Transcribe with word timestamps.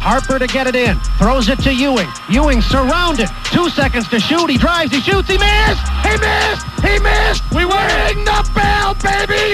Harper 0.00 0.38
to 0.38 0.46
get 0.46 0.66
it 0.66 0.76
in. 0.76 0.94
Throws 1.20 1.48
it 1.48 1.58
to 1.60 1.72
Ewing. 1.72 2.10
Ewing 2.28 2.60
surrounded. 2.60 3.28
Two 3.56 3.68
seconds 3.70 4.06
to 4.08 4.18
shoot. 4.20 4.48
He 4.50 4.58
drives. 4.58 4.90
He 4.92 5.00
shoots. 5.00 5.28
He 5.28 5.38
missed. 5.38 5.84
He 6.08 6.14
missed. 6.26 6.64
He 6.88 6.94
missed. 7.08 7.42
We 7.56 7.62
ring 7.64 8.18
the 8.30 8.40
bell, 8.56 8.90
baby. 9.10 9.46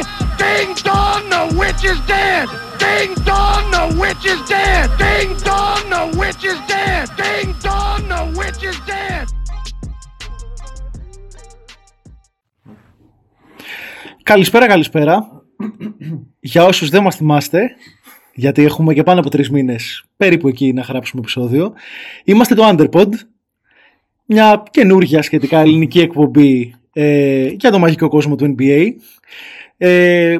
Ding 0.42 0.74
dong, 0.88 1.22
the 1.34 1.44
witch 1.58 1.84
is 1.92 2.00
dead. 2.14 2.48
Ding 2.82 3.14
dong, 3.30 3.64
the 3.76 3.84
witch 4.00 4.24
is 4.32 4.40
dead. 4.48 4.84
Ding 5.02 5.30
dong, 5.48 5.82
the 5.94 6.04
witch 6.18 6.44
is 6.52 6.58
dead. 6.74 7.04
Ding 7.20 7.54
dong, 7.66 8.00
the 8.08 8.22
witch 8.38 8.62
is 8.70 8.78
dead. 8.86 9.26
Καλησπέρα, 14.22 14.66
καλησπέρα. 14.66 15.18
Για 16.40 16.64
όσους 16.64 16.88
δεν 16.88 17.02
μας 17.02 17.16
θυμάστε, 17.16 17.60
γιατί 18.35 18.63
έχουμε 18.63 18.93
και 18.93 19.03
πάνω 19.03 19.19
από 19.19 19.29
τρεις 19.29 19.49
μήνες 19.49 20.03
περίπου 20.17 20.47
εκεί 20.47 20.73
να 20.73 20.81
γράψουμε 20.81 21.21
επεισόδιο, 21.21 21.73
είμαστε 22.23 22.55
το 22.55 22.69
Underpod, 22.69 23.09
μια 24.25 24.63
καινούργια 24.71 25.21
σχετικά 25.21 25.59
ελληνική 25.59 25.99
εκπομπή 25.99 26.75
ε, 26.93 27.47
για 27.47 27.71
το 27.71 27.79
μαγικό 27.79 28.07
κόσμο 28.07 28.35
του 28.35 28.55
NBA. 28.57 28.87
Ε, 29.77 30.37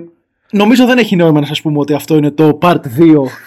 νομίζω 0.52 0.86
δεν 0.86 0.98
έχει 0.98 1.16
νόημα 1.16 1.40
να 1.40 1.46
σας 1.46 1.62
πούμε 1.62 1.80
ότι 1.80 1.94
αυτό 1.94 2.16
είναι 2.16 2.32
το 2.32 2.58
part 2.62 2.76
2 2.76 2.80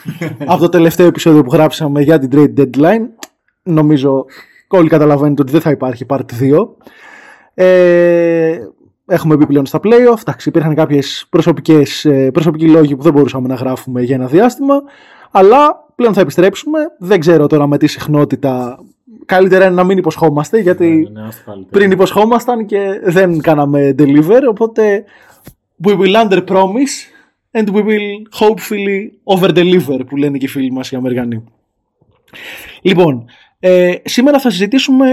από 0.52 0.60
το 0.60 0.68
τελευταίο 0.68 1.06
επεισόδιο 1.06 1.42
που 1.42 1.52
γράψαμε 1.52 2.02
για 2.02 2.18
την 2.18 2.30
trade 2.32 2.60
deadline. 2.60 3.06
Νομίζω 3.62 4.24
όλοι 4.68 4.88
καταλαβαίνετε 4.88 5.42
ότι 5.42 5.52
δεν 5.52 5.60
θα 5.60 5.70
υπάρχει 5.70 6.06
part 6.08 6.24
2. 6.40 6.68
Ε, 7.54 8.58
έχουμε 9.08 9.36
μπει 9.36 9.46
πλέον 9.46 9.66
στα 9.66 9.80
playoff. 9.82 10.18
Εντάξει, 10.20 10.48
υπήρχαν 10.48 10.74
κάποιες 10.74 11.26
προσωπικοί 12.32 12.68
λόγοι 12.68 12.96
που 12.96 13.02
δεν 13.02 13.12
μπορούσαμε 13.12 13.48
να 13.48 13.54
γράφουμε 13.54 14.02
για 14.02 14.14
ένα 14.14 14.26
διάστημα. 14.26 14.82
Αλλά 15.30 15.86
πλέον 15.94 16.14
θα 16.14 16.20
επιστρέψουμε. 16.20 16.78
Δεν 16.98 17.20
ξέρω 17.20 17.46
τώρα 17.46 17.66
με 17.66 17.78
τι 17.78 17.86
συχνότητα. 17.86 18.78
Καλύτερα 19.26 19.64
είναι 19.64 19.74
να 19.74 19.84
μην 19.84 19.98
υποσχόμαστε 19.98 20.58
γιατί 20.58 21.08
Ναι, 21.12 21.20
ναι, 21.20 21.26
ας 21.26 21.42
καλύτερα. 21.44 21.70
πριν 21.70 21.90
υποσχόμασταν 21.90 22.66
και 22.66 23.00
δεν 23.04 23.40
κάναμε 23.40 23.94
deliver. 23.98 24.40
Οπότε 24.50 25.04
we 25.84 25.98
will 25.98 26.14
under 26.28 26.44
promise 26.46 26.94
and 27.52 27.66
we 27.68 27.82
will 27.82 28.38
hopefully 28.40 29.10
over 29.24 29.48
deliver 29.54 30.00
που 30.08 30.16
λένε 30.16 30.38
και 30.38 30.44
οι 30.44 30.48
φίλοι 30.48 30.72
μας 30.72 30.90
οι 30.90 30.96
Αμερικανοί. 30.96 31.44
Λοιπόν, 32.82 33.24
ε, 33.60 33.94
σήμερα 34.04 34.38
θα 34.40 34.50
συζητήσουμε 34.50 35.06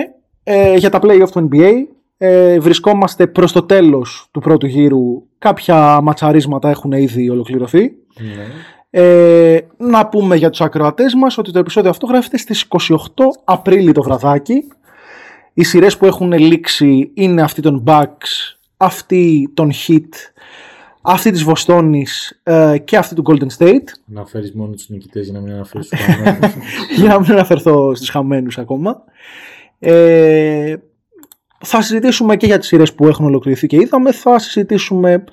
ε, 0.43 0.75
για 0.75 0.89
τα 0.89 0.99
playoff 1.01 1.29
του 1.31 1.49
NBA. 1.51 1.71
Ε, 2.17 2.59
βρισκόμαστε 2.59 3.27
προς 3.27 3.51
το 3.51 3.61
τέλος 3.63 4.27
του 4.31 4.39
πρώτου 4.39 4.65
γύρου. 4.65 5.23
Κάποια 5.37 6.01
ματσαρίσματα 6.01 6.69
έχουν 6.69 6.91
ήδη 6.91 7.29
ολοκληρωθεί. 7.29 7.91
Ναι. 8.19 8.45
Ε, 8.89 9.59
να 9.77 10.07
πούμε 10.07 10.35
για 10.35 10.49
τους 10.49 10.61
ακροατές 10.61 11.13
μας 11.13 11.37
ότι 11.37 11.51
το 11.51 11.59
επεισόδιο 11.59 11.89
αυτό 11.89 12.05
γράφεται 12.05 12.37
στις 12.37 12.65
28 12.67 12.97
Απρίλη 13.43 13.91
το 13.91 14.01
βραδάκι. 14.01 14.63
Οι 15.53 15.63
σειρές 15.63 15.97
που 15.97 16.05
έχουν 16.05 16.31
λήξει 16.31 17.11
είναι 17.13 17.41
αυτή 17.41 17.61
των 17.61 17.83
Bucks, 17.87 18.55
αυτή 18.77 19.51
των 19.53 19.71
Heat, 19.87 20.09
αυτή 21.01 21.31
της 21.31 21.43
Βοστόνης 21.43 22.39
ε, 22.43 22.77
και 22.83 22.97
αυτή 22.97 23.15
του 23.15 23.23
Golden 23.27 23.47
State. 23.57 23.83
Να 24.05 24.25
φέρεις 24.25 24.53
μόνο 24.53 24.71
τους 24.71 24.89
νικητές 24.89 25.23
για 25.23 25.33
να 25.33 25.39
μην 25.39 25.53
αναφέρεις 25.53 25.87
τους 25.89 25.99
χαμένους. 26.05 26.53
για 26.95 27.07
να 27.07 27.19
μην 27.19 27.31
αναφερθώ 27.31 27.95
στους 27.95 28.09
χαμένους 28.09 28.57
ακόμα. 28.57 29.03
Ε, 29.79 30.75
θα 31.65 31.81
συζητήσουμε 31.81 32.35
και 32.37 32.45
για 32.45 32.57
τις 32.57 32.67
σειρές 32.67 32.93
που 32.93 33.07
έχουν 33.07 33.25
ολοκληρωθεί 33.25 33.67
και 33.67 33.75
είδαμε. 33.75 34.11
Θα 34.11 34.39
συζητήσουμε 34.39 35.23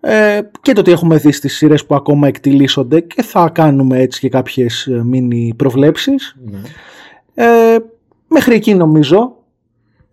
ε, 0.00 0.40
και 0.62 0.72
το 0.72 0.82
τι 0.82 0.90
έχουμε 0.90 1.16
δει 1.16 1.32
στις 1.32 1.56
σειρές 1.56 1.86
που 1.86 1.94
ακόμα 1.94 2.28
εκτιλήσονται 2.28 3.00
και 3.00 3.22
θα 3.22 3.48
κάνουμε 3.54 3.98
έτσι 4.00 4.20
και 4.20 4.28
κάποιες 4.28 4.86
ε, 4.86 5.02
μίνι 5.04 5.54
προβλέψεις. 5.56 6.36
ναι. 6.44 6.58
Ε, 7.34 7.78
μέχρι 8.28 8.54
εκεί 8.54 8.74
νομίζω. 8.74 9.36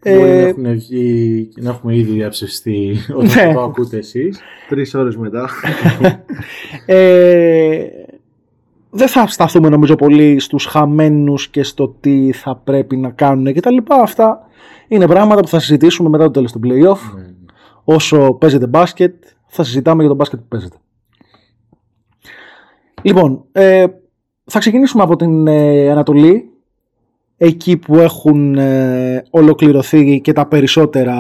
Μπορεί 0.04 0.20
να 0.20 0.26
Ε, 0.26 0.42
έχουν 0.48 0.74
βγει 0.74 1.50
και 1.56 1.62
να 1.62 1.70
έχουμε 1.70 1.96
ήδη 1.96 2.12
διαψευστεί 2.12 2.96
όταν 3.18 3.48
Ναι. 3.48 3.54
το 3.54 3.62
ακούτε 3.62 3.98
εσείς. 3.98 4.40
Τρεις 4.70 4.94
ώρες 4.94 5.16
μετά. 5.18 5.50
ε, 6.86 7.78
δεν 8.90 9.08
θα 9.08 9.28
σταθούμε 9.28 9.70
νομίζω 9.70 9.96
πολύ 9.96 10.40
στους 10.40 10.66
χαμένους 10.66 11.48
και 11.50 11.64
στο 11.64 11.96
τι 12.00 12.32
θα 12.32 12.56
πρέπει 12.56 12.98
να 12.98 13.10
κάνουν 13.10 13.54
και 13.54 13.60
τα 13.60 13.72
λοιπά. 13.72 13.96
Αυτά 13.96 14.40
είναι 14.88 15.08
πράγματα 15.08 15.42
που 15.42 15.48
θα 15.48 15.60
συζητήσουμε 15.60 16.10
μετά 16.10 16.24
το 16.24 16.32
τέλος 16.32 16.52
του 16.52 16.60
playoff. 16.64 17.14
Ναι, 17.16 17.22
ναι. 17.22 17.34
όσο 17.84 18.34
παίζεται 18.34 18.68
μπάσκετ, 18.68 19.24
θα 19.48 19.64
συζητάμε 19.64 20.02
για 20.02 20.10
το 20.10 20.16
μπάσκετ 20.16 20.40
που 20.40 20.46
παίζεται. 20.48 20.78
Λοιπόν, 23.02 23.44
ε, 23.52 23.86
θα 24.46 24.60
ξεκινήσουμε 24.60 25.04
από 25.04 25.16
την 25.16 25.48
ε, 25.48 25.90
Ανατολή, 25.92 26.50
εκεί 27.38 27.78
που 27.78 27.96
έχουν 27.96 28.56
ε, 28.58 29.24
ολοκληρωθεί 29.30 30.22
και 30.22 30.34
τα 30.34 30.46
περισσότερα 30.46 31.16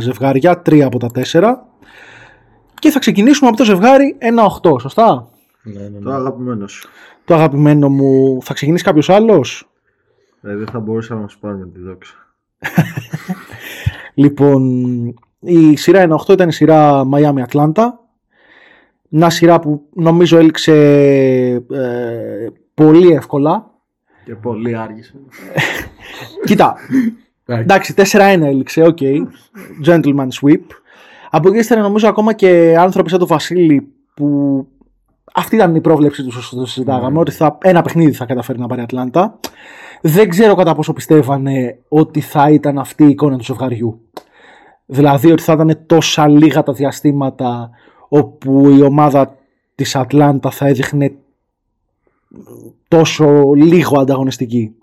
ζευγάρια, 0.00 0.62
τρία 0.62 0.86
από 0.86 0.98
τα 0.98 1.06
τέσσερα. 1.06 1.66
Και 2.74 2.90
θα 2.90 2.98
ξεκινήσουμε 2.98 3.48
από 3.48 3.56
το 3.56 3.64
ζευγάρι 3.64 4.16
1-8, 4.62 4.80
σωστά; 4.80 5.28
Ναι, 5.62 5.82
ναι, 5.82 5.98
Το 5.98 6.08
ναι. 6.08 6.14
αγαπημένος 6.14 6.72
σου. 6.72 6.88
Το 7.24 7.34
αγαπημένο 7.34 7.88
μου, 7.88 8.38
θα 8.42 8.54
ξεκινήσει 8.54 8.84
κάποιος 8.84 9.10
άλλος; 9.10 9.70
Ε, 10.42 10.56
δεν 10.56 10.66
θα 10.66 10.78
μπορούσαμε 10.78 11.20
να 11.20 11.28
σου 11.28 11.38
πάρουμε 11.38 11.66
τη 11.66 11.80
δόξα. 11.80 12.14
Λοιπόν, 14.14 14.62
η 15.40 15.76
σειρά 15.76 16.06
1-8 16.26 16.28
ήταν 16.28 16.48
η 16.48 16.52
σειρά 16.52 17.02
Miami-Atlanta. 17.12 17.84
Μια 19.08 19.30
σειρά 19.30 19.58
που 19.60 19.88
νομίζω 19.94 20.38
έληξε 20.38 20.74
ε, 21.70 22.46
πολύ 22.74 23.12
εύκολα. 23.12 23.70
Και 24.24 24.34
πολύ 24.34 24.76
άργησε. 24.76 25.14
Κοίτα, 26.46 26.76
εντάξει, 27.46 27.94
4-1 27.96 28.02
έληξε, 28.40 28.82
οκ. 28.82 28.98
Gentleman 29.86 30.28
sweep. 30.40 30.62
Από 31.30 31.48
εκεί 31.48 31.58
ύστερα 31.58 31.80
νομίζω 31.80 32.08
ακόμα 32.08 32.32
και 32.32 32.76
άνθρωποι 32.78 33.10
σαν 33.10 33.18
τον 33.18 33.28
Βασίλη 33.28 33.92
που 34.14 34.68
αυτή 35.36 35.56
ήταν 35.56 35.74
η 35.74 35.80
πρόβλεψη 35.80 36.22
τους 36.24 36.36
όσο 36.36 36.56
το 36.56 36.66
συζητάγαμε, 36.66 37.18
ότι 37.18 37.30
θα, 37.30 37.58
ένα 37.62 37.82
παιχνίδι 37.82 38.12
θα 38.12 38.24
καταφέρει 38.24 38.58
να 38.58 38.66
πάρει 38.66 38.80
η 38.80 38.84
Ατλάντα. 38.84 39.38
Δεν 40.02 40.28
ξέρω 40.28 40.54
κατά 40.54 40.74
πόσο 40.74 40.92
πιστεύανε 40.92 41.78
ότι 41.88 42.20
θα 42.20 42.50
ήταν 42.50 42.78
αυτή 42.78 43.04
η 43.04 43.08
εικόνα 43.08 43.36
του 43.36 43.44
ζευγαριού. 43.44 44.00
Δηλαδή 44.86 45.32
ότι 45.32 45.42
θα 45.42 45.52
ήταν 45.52 45.82
τόσα 45.86 46.28
λίγα 46.28 46.62
τα 46.62 46.72
διαστήματα 46.72 47.70
όπου 48.08 48.68
η 48.68 48.82
ομάδα 48.82 49.36
της 49.74 49.96
Ατλάντα 49.96 50.50
θα 50.50 50.66
έδειχνε 50.66 51.14
τόσο 52.88 53.52
λίγο 53.54 54.00
ανταγωνιστική. 54.00 54.74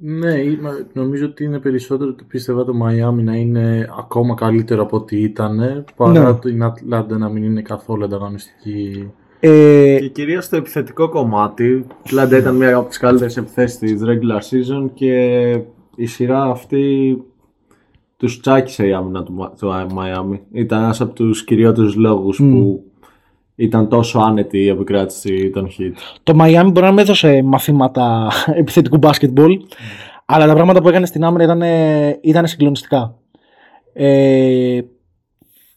Ναι, 0.00 0.32
είμαι- 0.34 0.86
νομίζω 0.92 1.26
ότι 1.26 1.44
είναι 1.44 1.58
περισσότερο 1.58 2.10
ότι 2.10 2.24
πίστευα 2.24 2.64
το 2.64 2.72
Miami 2.84 3.22
να 3.22 3.34
είναι 3.36 3.88
ακόμα 3.98 4.34
καλύτερο 4.34 4.82
από 4.82 4.96
ό,τι 4.96 5.22
ήταν 5.22 5.84
παρά 5.96 6.32
Ναι. 6.32 6.38
την 6.38 6.62
Ατλάντα 6.62 7.18
να 7.18 7.28
μην 7.28 7.42
είναι 7.42 7.62
καθόλου 7.62 8.04
ανταγωνιστική. 8.04 9.10
Ε, 9.44 9.96
Και 10.00 10.08
κυρίως 10.08 10.44
στο 10.44 10.56
επιθετικό 10.56 11.08
κομμάτι. 11.08 11.64
Η 11.64 11.84
Ατλάντα 12.06 12.36
ήταν 12.36 12.56
μια 12.56 12.76
από 12.76 12.88
τις 12.88 12.98
καλύτερες 12.98 13.36
επιθέσεις 13.36 13.78
της 13.78 14.00
regular 14.04 14.38
season 14.38 14.90
και 14.94 15.50
η 15.96 16.06
σειρά 16.06 16.42
αυτή 16.42 17.16
τους 18.16 18.40
τσάκισε 18.40 18.86
η 18.86 18.92
άμυνα 18.92 19.22
του, 19.22 19.32
Μα- 19.32 19.50
του 19.58 19.72
Miami. 19.96 20.38
Ήταν 20.52 20.82
ένας 20.82 21.00
από 21.00 21.14
τους 21.14 21.44
κυριότερους 21.44 21.94
λόγους 21.94 22.36
που 22.36 22.82
ήταν 23.54 23.88
τόσο 23.88 24.18
άνετη 24.18 24.58
η 24.58 24.68
επικράτηση 24.68 25.50
των 25.50 25.66
Heat. 25.68 25.92
το 26.22 26.32
Miami 26.40 26.70
μπορεί 26.72 26.86
να 26.86 26.92
με 26.92 27.02
έδωσε 27.02 27.42
μαθήματα 27.42 28.30
επιθετικού 28.54 28.96
μπάσκετμπολ, 28.96 29.60
αλλά 30.26 30.46
τα 30.46 30.54
πράγματα 30.54 30.82
που 30.82 30.88
έκανε 30.88 31.06
στην 31.06 31.24
άμυνα 31.24 31.44
ήταν, 31.44 31.62
ήταν 32.22 32.46
συγκλονιστικά. 32.46 33.14
Ε, 33.92 34.80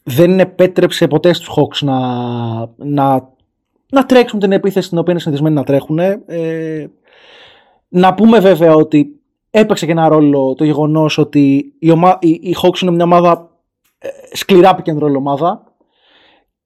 δεν 0.02 0.40
επέτρεψε 0.40 1.06
ποτέ 1.08 1.32
στους 1.32 1.48
Hawks 1.56 1.78
να, 1.86 1.98
να, 2.76 3.34
να 3.92 4.06
τρέξουν 4.06 4.38
την 4.38 4.52
επίθεση 4.52 4.88
την 4.88 4.98
οποία 4.98 5.12
είναι 5.12 5.20
συνηθισμένοι 5.20 5.54
να 5.54 5.64
τρέχουν. 5.64 5.98
Ε, 5.98 6.90
να 7.88 8.14
πούμε 8.14 8.38
βέβαια 8.38 8.74
ότι 8.74 9.20
έπαιξε 9.50 9.86
και 9.86 9.92
ένα 9.92 10.08
ρόλο 10.08 10.54
το 10.54 10.64
γεγονός 10.64 11.18
ότι 11.18 11.74
η, 11.78 11.90
ομα, 11.90 12.18
η, 12.20 12.28
η 12.28 12.56
Hawks 12.62 12.80
είναι 12.82 12.90
μια 12.90 13.04
ομάδα 13.04 13.50
ε, 13.98 14.08
σκληρά 14.32 14.78
pick 14.78 14.90
and 14.90 15.02
roll 15.02 15.14
ομάδα 15.16 15.64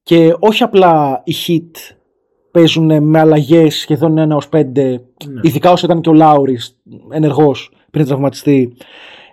και 0.03 0.37
όχι 0.39 0.63
απλά 0.63 1.23
οι 1.25 1.35
Heat 1.47 1.95
παίζουν 2.51 3.03
με 3.03 3.19
αλλαγές 3.19 3.77
σχεδόν 3.77 4.33
1 4.33 4.37
ως 4.37 4.49
5, 4.53 4.63
ειδικά 5.43 5.71
όσο 5.71 5.87
ήταν 5.87 6.01
και 6.01 6.09
ο 6.09 6.13
Λάουρη 6.13 6.59
ενεργός 7.11 7.73
πριν 7.91 8.07
τραυματιστεί. 8.07 8.77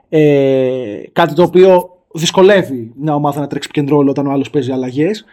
Ε, 0.10 1.02
κάτι 1.14 1.34
το 1.34 1.44
οποίο 1.44 1.90
δυσκολεύει 2.14 2.94
μια 2.96 3.16
ομάδα 3.16 3.40
να 3.40 3.48
τρέξει 3.48 3.70
pick 3.74 3.80
and 3.80 3.94
roll 3.94 4.08
όταν 4.08 4.28
ο 4.28 4.32
άλλος 4.32 4.50
παίζει 4.50 4.72
αλλαγές. 4.72 5.26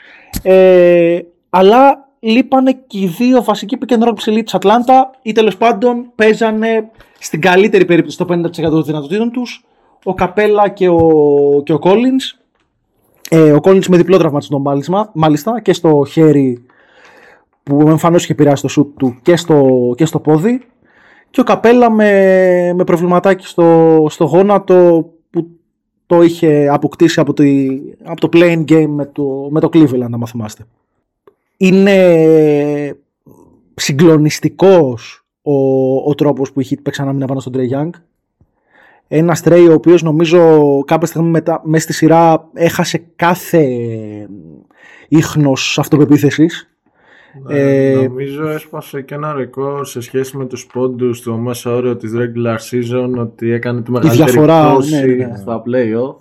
Ε, 0.42 1.18
αλλά 1.50 2.03
λείπανε 2.30 2.72
και 2.86 2.98
οι 2.98 3.06
δύο 3.06 3.42
βασικοί 3.42 3.78
pick 3.80 3.92
and 3.92 4.08
roll 4.08 4.14
ψηλοί 4.14 4.42
της 4.42 4.54
Ατλάντα 4.54 5.10
ή 5.22 5.32
τέλος 5.32 5.56
πάντων 5.56 6.10
παίζανε 6.14 6.90
στην 7.18 7.40
καλύτερη 7.40 7.84
περίπτωση 7.84 8.16
το 8.16 8.26
50% 8.28 8.50
των 8.54 8.84
δυνατοτήτων 8.84 9.30
τους 9.30 9.64
ο 10.04 10.14
Καπέλα 10.14 10.68
και 10.68 10.88
ο, 10.88 11.62
και 11.64 11.72
ο 11.72 11.78
Collins. 11.82 12.38
Ε, 13.30 13.52
ο 13.52 13.58
Collins 13.62 13.86
με 13.86 13.96
διπλό 13.96 14.16
τραυματισμό 14.16 14.58
μάλιστα, 14.58 15.10
μάλιστα 15.14 15.60
και 15.60 15.72
στο 15.72 16.04
χέρι 16.10 16.64
που 17.62 17.80
εμφανώς 17.88 18.22
είχε 18.22 18.32
επηρεάσει 18.32 18.62
το 18.62 18.68
σουτ 18.68 18.98
του 18.98 19.18
και 19.22 19.36
στο, 19.36 19.90
και 19.96 20.04
στο 20.04 20.20
πόδι. 20.20 20.62
και 21.30 21.40
ο 21.40 21.44
Καπέλα 21.44 21.90
με, 21.90 22.72
με 22.74 22.84
προβληματάκι 22.84 23.46
στο, 23.46 24.06
στο 24.08 24.24
γόνατο 24.24 25.08
που 25.30 25.48
το 26.06 26.22
είχε 26.22 26.68
αποκτήσει 26.68 27.20
από, 27.20 27.32
τη, 27.32 27.66
από 28.04 28.20
το 28.20 28.28
playing 28.32 28.64
game 28.64 28.86
με 28.88 29.06
το, 29.06 29.48
με 29.50 29.60
το 29.60 29.68
Cleveland, 29.72 30.08
να 30.08 30.26
θυμάστε. 30.26 30.66
Είναι 31.66 32.96
συγκλονιστικός 33.74 35.26
ο, 35.42 35.96
ο 36.08 36.14
τρόπος 36.14 36.52
που 36.52 36.60
είχε 36.60 36.76
παίξει 36.76 37.02
να 37.02 37.26
πάνω 37.26 37.40
στον 37.40 37.52
Trey 37.56 37.76
Young. 37.76 37.90
Ένας 39.08 39.42
Trey 39.44 39.66
ο 39.70 39.72
οποίος 39.72 40.02
νομίζω 40.02 40.82
κάποια 40.86 41.06
στιγμή 41.06 41.28
μετά, 41.28 41.60
μέσα 41.64 41.84
στη 41.84 41.92
σειρά 41.92 42.48
έχασε 42.52 43.04
κάθε 43.16 43.66
ίχνος 45.08 45.78
αυτοπεποίθησης 45.78 46.68
ναι, 47.42 47.58
ε, 47.58 47.94
νομίζω 47.94 48.48
έσπασε 48.48 49.02
και 49.02 49.14
ένα 49.14 49.32
ρεκόρ 49.32 49.86
σε 49.86 50.00
σχέση 50.00 50.36
με 50.36 50.46
τους 50.46 50.66
πόντους 50.66 51.20
του 51.20 51.38
μέσο 51.38 51.74
όριο 51.74 51.96
της 51.96 52.12
regular 52.14 52.56
season 52.70 53.18
ότι 53.18 53.50
έκανε 53.50 53.82
τη 53.82 53.90
μεγαλύτερη 53.90 54.30
διαφορά, 54.30 54.70
πτώση 54.70 55.06
ναι, 55.06 55.24
ναι. 55.24 55.36
στα 55.36 55.62
play-off 55.66 56.16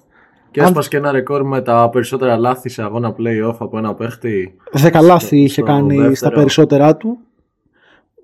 και 0.53 0.61
έσπασε 0.61 0.89
και 0.89 0.97
ένα 0.97 1.11
ρεκόρ 1.11 1.43
με 1.43 1.61
τα 1.61 1.89
περισσότερα 1.89 2.37
λάθη 2.37 2.69
σε 2.69 2.83
αγώνα 2.83 3.15
play-off 3.17 3.55
από 3.59 3.77
ένα 3.77 3.93
παίχτη. 3.93 4.55
Δέκα 4.71 5.01
λάθη 5.01 5.41
είχε 5.41 5.61
κάνει 5.61 5.95
δεύτερο. 5.95 6.15
στα 6.15 6.31
περισσότερά 6.31 6.97
του. 6.97 7.17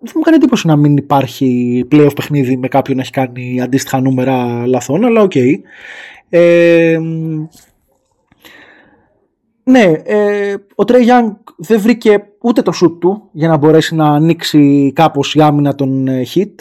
Δεν 0.01 0.11
μου 0.15 0.21
κάνει 0.21 0.35
εντύπωση 0.37 0.67
να 0.67 0.75
μην 0.75 0.97
υπάρχει 0.97 1.87
play-off 1.91 2.15
παιχνίδι 2.15 2.57
με 2.57 2.67
κάποιον 2.67 2.97
να 2.97 3.01
έχει 3.01 3.11
κάνει 3.11 3.61
αντίστοιχα 3.61 4.01
νούμερα 4.01 4.67
λαθών, 4.67 5.05
αλλά 5.05 5.21
ΟΚ. 5.21 5.31
Okay. 5.35 5.53
Ε, 6.29 6.99
ναι, 9.63 9.91
ε, 10.03 10.55
ο 10.75 10.83
Trey 10.83 11.05
Young 11.07 11.33
δεν 11.57 11.79
βρήκε 11.79 12.23
ούτε 12.41 12.61
το 12.61 12.71
σουτ 12.71 13.01
του 13.01 13.29
για 13.31 13.47
να 13.47 13.57
μπορέσει 13.57 13.95
να 13.95 14.05
ανοίξει 14.05 14.91
κάπως 14.95 15.35
η 15.35 15.41
άμυνα 15.41 15.75
των 15.75 16.07
ε, 16.07 16.23
Heat. 16.35 16.55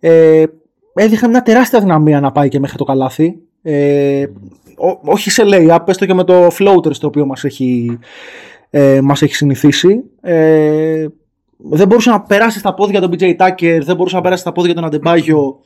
Ε, 0.00 0.44
έδειχνε 0.94 1.28
μια 1.28 1.42
τεράστια 1.42 1.80
αδυναμία 1.80 2.20
να 2.20 2.32
πάει 2.32 2.48
και 2.48 2.58
μέχρι 2.58 2.76
το 2.76 2.84
καλάθι. 2.84 3.38
Ε, 3.62 4.26
όχι 5.04 5.30
σε 5.30 5.44
λέει, 5.44 5.72
πες 5.84 5.96
και 5.96 6.14
με 6.14 6.24
το 6.24 6.46
floater 6.58 6.94
στο 6.94 7.06
οποίο 7.06 7.26
μας 7.26 7.44
έχει, 7.44 7.98
ε, 8.70 9.00
μας 9.00 9.22
έχει 9.22 9.34
συνηθίσει. 9.34 10.02
Ε, 10.20 11.06
δεν 11.58 11.86
μπορούσε 11.86 12.10
να 12.10 12.20
περάσει 12.20 12.58
στα 12.58 12.74
πόδια 12.74 13.00
τον 13.00 13.10
BJ 13.12 13.36
Tucker, 13.36 13.80
δεν 13.82 13.96
μπορούσε 13.96 14.16
να 14.16 14.22
περάσει 14.22 14.40
στα 14.40 14.52
πόδια 14.52 14.74
τον 14.74 14.84
Αντεμπάγιο. 14.84 15.60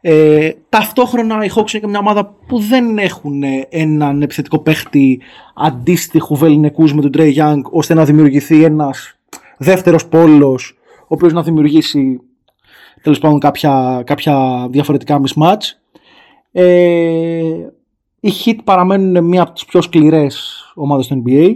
Ε, 0.00 0.50
ταυτόχρονα 0.68 1.44
οι 1.44 1.50
Hawks 1.54 1.70
είναι 1.72 1.80
και 1.80 1.86
μια 1.86 1.98
ομάδα 1.98 2.34
που 2.46 2.58
δεν 2.58 2.98
έχουν 2.98 3.42
έναν 3.68 4.22
επιθετικό 4.22 4.58
παίχτη 4.58 5.20
αντίστοιχου 5.54 6.36
βεληνικούς 6.36 6.94
με 6.94 7.00
τον 7.00 7.10
Trey 7.16 7.34
Young 7.34 7.60
ώστε 7.70 7.94
να 7.94 8.04
δημιουργηθεί 8.04 8.64
ένας 8.64 9.18
δεύτερος 9.58 10.06
πόλος 10.06 10.78
ο 11.00 11.06
οποίος 11.08 11.32
να 11.32 11.42
δημιουργήσει 11.42 12.20
τέλος 13.02 13.18
πάντων 13.18 13.38
κάποια, 13.38 14.02
κάποια 14.06 14.66
διαφορετικά 14.70 15.20
mismatch. 15.22 15.62
Ε, 16.52 17.68
οι 18.26 18.32
Heat 18.44 18.58
παραμένουν 18.64 19.24
μια 19.24 19.42
από 19.42 19.52
τις 19.52 19.64
πιο 19.64 19.80
σκληρές 19.82 20.62
ομάδες 20.74 21.06
του 21.06 21.22
NBA 21.26 21.54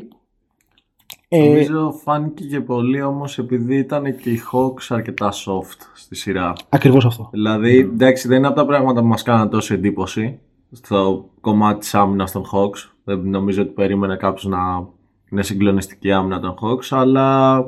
ε, 1.32 1.48
Νομίζω 1.48 2.00
φάνηκε 2.02 2.44
και 2.44 2.60
πολύ 2.60 3.02
όμως 3.02 3.38
επειδή 3.38 3.76
ήταν 3.76 4.16
και 4.16 4.30
οι 4.30 4.40
Hawks 4.52 4.86
αρκετά 4.88 5.32
soft 5.32 5.78
στη 5.94 6.14
σειρά. 6.14 6.52
Ακριβώς 6.68 7.04
αυτό. 7.04 7.28
Δηλαδή, 7.32 7.78
εντάξει, 7.78 8.28
δεν 8.28 8.38
είναι 8.38 8.46
από 8.46 8.56
τα 8.56 8.66
πράγματα 8.66 9.00
που 9.00 9.06
μας 9.06 9.22
κάναν 9.22 9.50
τόσο 9.50 9.74
εντύπωση 9.74 10.38
στο 10.72 11.28
κομμάτι 11.40 11.78
της 11.78 11.94
άμυνας 11.94 12.32
των 12.32 12.44
Hawks. 12.52 12.90
Δεν 13.04 13.20
νομίζω 13.24 13.62
ότι 13.62 13.70
περίμενε 13.70 14.16
κάποιος 14.16 14.44
να 14.44 14.58
είναι 15.30 15.42
συγκλονιστική 15.42 16.12
άμυνα 16.12 16.40
των 16.40 16.54
Hawks, 16.62 16.86
αλλά 16.90 17.58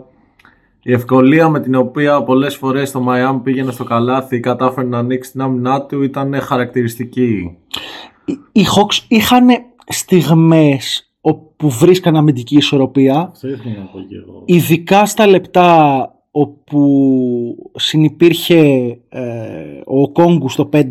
η 0.82 0.93
ευκολία 0.93 1.48
με 1.48 1.60
την 1.60 1.75
οποία 1.75 2.22
πολλές 2.22 2.56
φορές 2.56 2.90
το 2.90 3.06
Miami 3.08 3.40
πήγαινε 3.43 3.72
στο 3.72 3.84
καλάθι 3.84 4.37
ή 4.37 4.40
κατάφερε 4.40 4.87
να 4.87 4.98
ανοίξει 4.98 5.31
την 5.31 5.40
άμυνά 5.40 5.82
του 5.82 6.02
ήταν 6.02 6.40
χαρακτηριστική. 6.40 7.56
Οι 8.52 8.64
Hawks 8.76 9.04
είχαν 9.08 9.48
στιγμές 9.86 11.12
όπου 11.20 11.70
βρίσκαν 11.70 12.16
αμυντική 12.16 12.56
ισορροπία. 12.56 13.32
Ειδικά 14.44 15.06
στα 15.06 15.26
λεπτά 15.26 16.06
όπου 16.30 17.70
συνυπήρχε 17.74 18.60
ε, 19.08 19.80
ο 19.84 20.10
Κόγκου 20.10 20.48
στο 20.48 20.69
5 20.72 20.84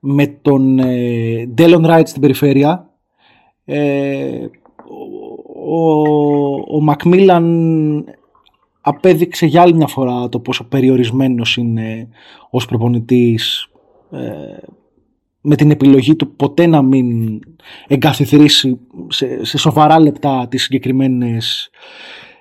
με 0.00 0.26
τον 0.26 0.78
ε, 0.78 1.46
Ντέλον 1.46 1.86
Ράιτ 1.86 2.08
στην 2.08 2.20
περιφέρεια. 2.20 2.90
Ε, 3.64 4.46
ο, 5.66 5.90
ο 6.76 6.80
Μακμίλαν 6.80 8.04
απέδειξε 8.80 9.46
για 9.46 9.62
άλλη 9.62 9.74
μια 9.74 9.86
φορά 9.86 10.28
το 10.28 10.40
πόσο 10.40 10.64
περιορισμένος 10.64 11.56
είναι 11.56 12.08
ως 12.50 12.66
προπονητής 12.66 13.68
ε, 14.10 14.18
με 15.48 15.56
την 15.56 15.70
επιλογή 15.70 16.16
του 16.16 16.36
ποτέ 16.36 16.66
να 16.66 16.82
μην 16.82 17.40
εγκαθιδρύσει 17.86 18.78
σε, 19.08 19.44
σε 19.44 19.58
σοβαρά 19.58 20.00
λεπτά 20.00 20.46
τις 20.48 20.62
συγκεκριμένες 20.62 21.70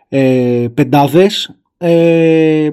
ε, 0.10 0.68
πεντάδες. 0.74 1.56
Ε, 1.78 2.70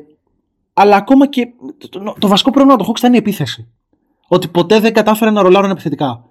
αλλά 0.73 0.97
ακόμα 0.97 1.29
και 1.29 1.49
το, 1.91 2.15
το 2.19 2.29
βασικό 2.29 2.51
πρόβλημα 2.51 2.77
του 2.77 2.85
Hawks 2.85 2.99
ήταν 2.99 3.15
η 3.15 3.17
επίθεση. 3.17 3.69
Ότι 4.29 4.49
ποτέ 4.49 4.81
δεν 4.81 4.93
κατάφερε 4.93 5.31
να 5.31 5.43
ρολάρουν 5.43 5.71
επιθετικά. 5.71 6.25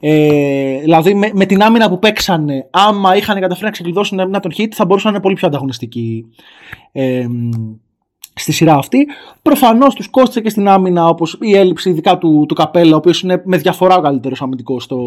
Ε, 0.00 0.78
δηλαδή 0.80 1.14
με, 1.14 1.30
με, 1.34 1.46
την 1.46 1.62
άμυνα 1.62 1.88
που 1.88 1.98
παίξανε, 1.98 2.68
άμα 2.70 3.16
είχαν 3.16 3.40
καταφέρει 3.40 3.64
να 3.64 3.70
ξεκλειδώσουν 3.70 4.18
ένα 4.18 4.40
τον 4.40 4.52
hit, 4.56 4.68
θα 4.70 4.84
μπορούσαν 4.84 5.10
να 5.10 5.16
είναι 5.16 5.26
πολύ 5.26 5.36
πιο 5.36 5.48
ανταγωνιστικοί. 5.48 6.26
Ε, 6.92 7.26
στη 8.34 8.52
σειρά 8.52 8.74
αυτή. 8.74 9.06
Προφανώς 9.42 9.94
τους 9.94 10.08
κόστησε 10.08 10.40
και 10.40 10.48
στην 10.48 10.68
άμυνα 10.68 11.08
όπως 11.08 11.38
η 11.40 11.56
έλλειψη 11.56 11.90
ειδικά 11.90 12.18
του, 12.18 12.44
του 12.48 12.54
Καπέλα, 12.54 12.94
ο 12.94 12.96
οποίος 12.96 13.22
είναι 13.22 13.42
με 13.44 13.56
διαφορά 13.56 13.96
ο 13.96 14.00
καλύτερος 14.00 14.42
αμυντικός 14.42 14.84
στο, 14.84 15.04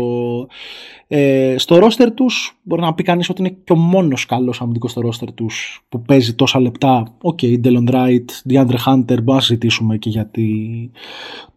ε, 1.07 1.55
στο 1.57 1.77
ρόστερ 1.77 2.13
τους. 2.13 2.57
Μπορεί 2.63 2.81
να 2.81 2.93
πει 2.93 3.03
κανείς 3.03 3.29
ότι 3.29 3.41
είναι 3.41 3.57
και 3.63 3.73
ο 3.73 3.75
μόνος 3.75 4.25
καλός 4.25 4.61
αμυντικός 4.61 4.91
στο 4.91 5.01
ρόστερ 5.01 5.33
τους 5.33 5.85
που 5.89 6.01
παίζει 6.01 6.33
τόσα 6.33 6.59
λεπτά. 6.59 7.15
Οκ, 7.21 7.39
okay, 7.41 7.59
Ντέλον 7.59 7.87
Ράιτ, 7.91 8.29
Διάντρε 8.43 8.77
Χάντερ, 8.77 9.17
μπορούμε 9.17 9.35
να 9.35 9.41
συζητήσουμε 9.41 9.97
και 9.97 10.09
γιατί 10.09 10.91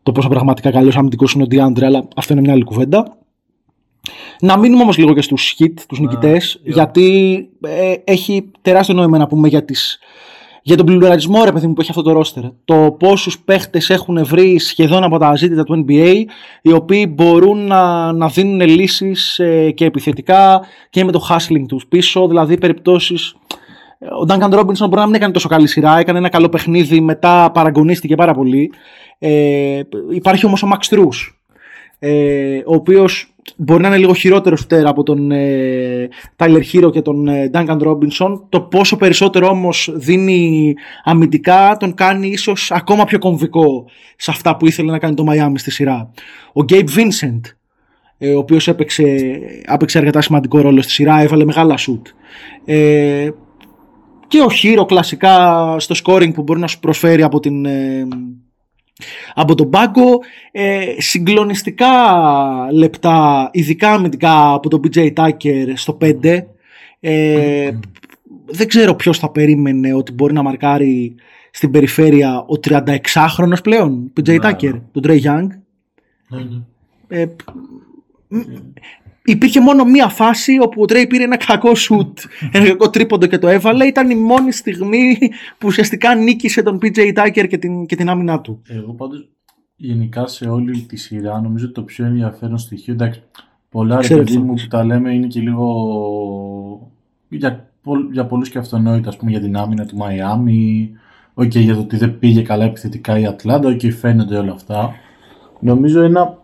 το 0.03 0.13
πόσο 0.13 0.29
πραγματικά 0.29 0.71
καλός 0.71 0.97
αμυντικός 0.97 1.33
είναι 1.33 1.43
ο 1.43 1.47
Διάντρε, 1.47 1.87
αλλά 1.87 2.09
αυτό 2.17 2.33
είναι 2.33 2.43
μια 2.43 2.53
άλλη 2.53 2.65
κουβέντα. 2.65 3.19
Να 4.41 4.59
μείνουμε 4.59 4.83
όμως 4.83 4.99
λίγο 4.99 5.15
και 5.15 5.23
στους 5.23 5.57
Heat, 5.59 5.75
τους 5.89 6.01
νικητές, 6.01 6.61
γιατί 6.65 7.49
ε, 7.61 7.95
έχει 8.05 8.51
τεράστιο 8.63 8.95
νόημα 8.95 9.19
να 9.19 9.27
πούμε 9.27 9.49
για 9.49 9.65
τις 9.65 9.99
για 10.63 10.77
τον 10.77 10.87
πλουραλισμό 10.87 11.45
ρε 11.45 11.53
παιδί 11.53 11.67
μου 11.67 11.73
που 11.73 11.81
έχει 11.81 11.91
αυτό 11.91 12.03
το 12.03 12.13
ρόστερ. 12.13 12.43
Το 12.65 12.97
πόσους 12.99 13.39
παίχτες 13.39 13.91
έχουν 13.91 14.25
βρει 14.25 14.59
σχεδόν 14.59 15.05
από 15.05 15.19
τα 15.19 15.37
ζήτητα 15.37 15.65
του 15.65 15.85
NBA 15.87 16.25
οι 16.63 16.73
οποίοι 16.73 17.13
μπορούν 17.15 17.67
να, 17.67 18.13
να 18.13 18.29
δίνουν 18.29 18.61
λύσεις 18.61 19.39
ε, 19.39 19.71
και 19.71 19.85
επιθετικά 19.85 20.61
και 20.91 21.05
με 21.05 21.13
το 21.13 21.27
hustling 21.29 21.65
τους 21.69 21.87
πίσω, 21.87 22.29
δηλαδή 22.29 22.59
περιπτώσεις 22.59 23.35
ο 24.01 24.25
Duncan 24.29 24.59
Robinson 24.59 24.89
μπορεί 24.89 25.01
να 25.01 25.07
μην 25.07 25.15
έκανε 25.15 25.33
τόσο 25.33 25.49
καλή 25.49 25.67
σειρά, 25.67 25.99
έκανε 25.99 26.19
ένα 26.19 26.29
καλό 26.29 26.49
παιχνίδι, 26.49 27.01
μετά 27.01 27.51
παραγωνίστηκε 27.51 28.15
πάρα 28.15 28.35
πολύ. 28.35 28.73
Ε, 29.19 29.81
υπάρχει 30.11 30.47
όμως 30.47 30.63
ο 30.63 30.69
Max 30.73 30.95
Truss, 30.95 31.33
ε, 31.99 32.59
ο 32.59 32.75
οποίος 32.75 33.30
μπορεί 33.57 33.83
να 33.83 33.89
είναι 33.89 33.97
λίγο 33.97 34.15
χειρότερο 34.15 34.57
τέρα 34.67 34.89
από 34.89 35.03
τον 35.03 35.31
ε, 35.31 36.09
Tyler 36.37 36.63
Hero 36.73 36.91
και 36.93 37.03
τον 37.03 37.29
ε, 37.29 37.51
Duncan 37.53 37.79
Robinson. 37.83 38.41
Το 38.49 38.61
πόσο 38.61 38.97
περισσότερο 38.97 39.49
όμως 39.49 39.93
δίνει 39.95 40.75
αμυντικά 41.05 41.77
τον 41.79 41.95
κάνει 41.95 42.29
ίσως 42.29 42.71
ακόμα 42.71 43.05
πιο 43.05 43.19
κομβικό 43.19 43.85
σε 44.17 44.31
αυτά 44.31 44.57
που 44.57 44.67
ήθελε 44.67 44.91
να 44.91 44.99
κάνει 44.99 45.15
το 45.15 45.25
Miami 45.29 45.55
στη 45.55 45.71
σειρά. 45.71 46.11
Ο 46.53 46.65
Gabe 46.69 46.89
Vincent, 46.97 47.41
ε, 48.19 48.35
ο 48.35 48.39
οποίος 48.39 48.69
έπαιξε, 48.69 49.05
έπαιξε 49.65 49.99
αρκετά 49.99 50.21
σημαντικό 50.21 50.61
ρόλο 50.61 50.83
στη 50.83 50.93
σειρά, 50.93 51.21
έβαλε 51.21 51.45
μεγάλα 51.45 51.77
σουτ. 51.77 52.07
Ε, 52.65 53.31
και 54.29 54.41
ο 54.41 54.47
Hero 54.63 54.87
κλασικά 54.87 55.77
στο 55.79 55.95
scoring 56.05 56.35
που 56.35 56.43
μπορεί 56.43 56.61
να 56.61 56.67
σου 56.67 56.81
προσφέρει 56.81 57.23
από 57.23 57.41
την... 57.41 57.65
Ε, 57.65 58.09
από 59.35 59.55
τον 59.55 59.71
πάγκο 59.71 60.21
ε, 60.53 60.95
συγκλονιστικά 60.99 61.89
λεπτά, 62.73 63.51
ειδικά 63.53 63.93
αμυντικά 63.93 64.53
από 64.53 64.69
τον 64.69 64.81
BJ 64.85 65.13
Tucker 65.13 65.73
στο 65.75 65.99
5. 66.01 66.43
Ε, 67.01 67.71
δεν 68.47 68.69
ξέρω 68.69 68.95
ποιος 68.95 69.19
θα 69.19 69.31
περίμενε 69.31 69.95
ότι 69.95 70.13
μπορεί 70.13 70.33
να 70.33 70.43
μαρκάρει 70.43 71.15
στην 71.51 71.71
περιφέρεια 71.71 72.39
ο 72.39 72.61
36χρονος 72.65 73.63
πλέον, 73.63 74.13
BJ 74.17 74.29
ναι, 74.29 74.51
Tucker, 74.51 74.73
ναι. 74.73 74.81
τον 74.93 75.03
Trey 75.07 75.21
Young. 75.21 75.47
Ναι, 76.29 76.43
ε, 77.09 77.27
υπήρχε 79.31 79.61
μόνο 79.61 79.85
μία 79.85 80.09
φάση 80.09 80.59
όπου 80.61 80.83
ο 80.83 80.85
Τρέι 80.85 81.07
πήρε 81.07 81.25
ένα 81.25 81.37
κακό 81.37 81.75
σουτ, 81.75 82.19
ένα 82.53 82.67
κακό 82.67 82.91
τρίποντο 82.91 83.27
και 83.27 83.39
το 83.39 83.49
έβαλε. 83.49 83.85
Ήταν 83.85 84.11
η 84.11 84.15
μόνη 84.15 84.53
στιγμή 84.53 85.19
που 85.59 85.67
ουσιαστικά 85.67 86.15
νίκησε 86.15 86.63
τον 86.63 86.79
PJ 86.83 86.99
Tucker 87.15 87.47
και 87.49 87.59
την, 87.59 87.87
και 87.87 87.97
την 87.97 88.09
άμυνά 88.09 88.41
του. 88.41 88.63
Εγώ 88.69 88.93
πάντως 88.93 89.29
γενικά 89.77 90.27
σε 90.27 90.49
όλη 90.49 90.81
τη 90.81 90.97
σειρά 90.97 91.41
νομίζω 91.41 91.65
ότι 91.65 91.75
το 91.75 91.83
πιο 91.83 92.05
ενδιαφέρον 92.05 92.59
στοιχείο. 92.59 92.93
Εντάξει, 92.93 93.23
πολλά 93.69 94.01
ρε 94.01 94.17
παιδί 94.17 94.39
μου 94.39 94.55
που 94.55 94.67
τα 94.69 94.85
λέμε 94.85 95.15
είναι 95.15 95.27
και 95.27 95.41
λίγο 95.41 96.91
για, 97.29 97.71
για 98.13 98.27
πολλούς 98.27 98.49
και 98.49 98.59
αυτονόητα, 98.59 99.09
ας 99.09 99.17
πούμε, 99.17 99.31
για 99.31 99.41
την 99.41 99.57
άμυνα 99.57 99.87
του 99.87 99.97
Μαϊάμι, 99.97 100.91
οκ, 101.35 101.55
για 101.55 101.75
το 101.75 101.81
ότι 101.81 101.97
δεν 101.97 102.19
πήγε 102.19 102.43
καλά 102.43 102.65
επιθετικά 102.65 103.19
η 103.19 103.27
Ατλάντα, 103.27 103.69
οκ, 103.69 103.81
φαίνονται 103.99 104.37
όλα 104.37 104.53
αυτά. 104.53 104.93
Νομίζω 105.61 106.01
ένα 106.01 106.39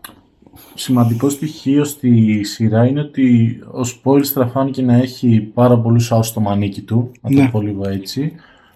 σημαντικό 0.74 1.28
στοιχείο 1.28 1.84
στη 1.84 2.42
σειρά 2.44 2.86
είναι 2.86 3.00
ότι 3.00 3.58
ο 3.70 3.84
Σπόιλστρα 3.84 4.46
φάνηκε 4.46 4.82
να 4.82 4.94
έχει 4.94 5.40
πάρα 5.54 5.78
πολλούς 5.78 6.12
άσους 6.12 6.22
στο 6.22 6.40
μανίκι 6.40 6.82
του, 6.82 7.10
να 7.20 7.30
το 7.30 7.42
Ναι. 7.42 7.48
πω 7.48 7.60
λίγο 7.60 7.88
έτσι. 7.88 8.32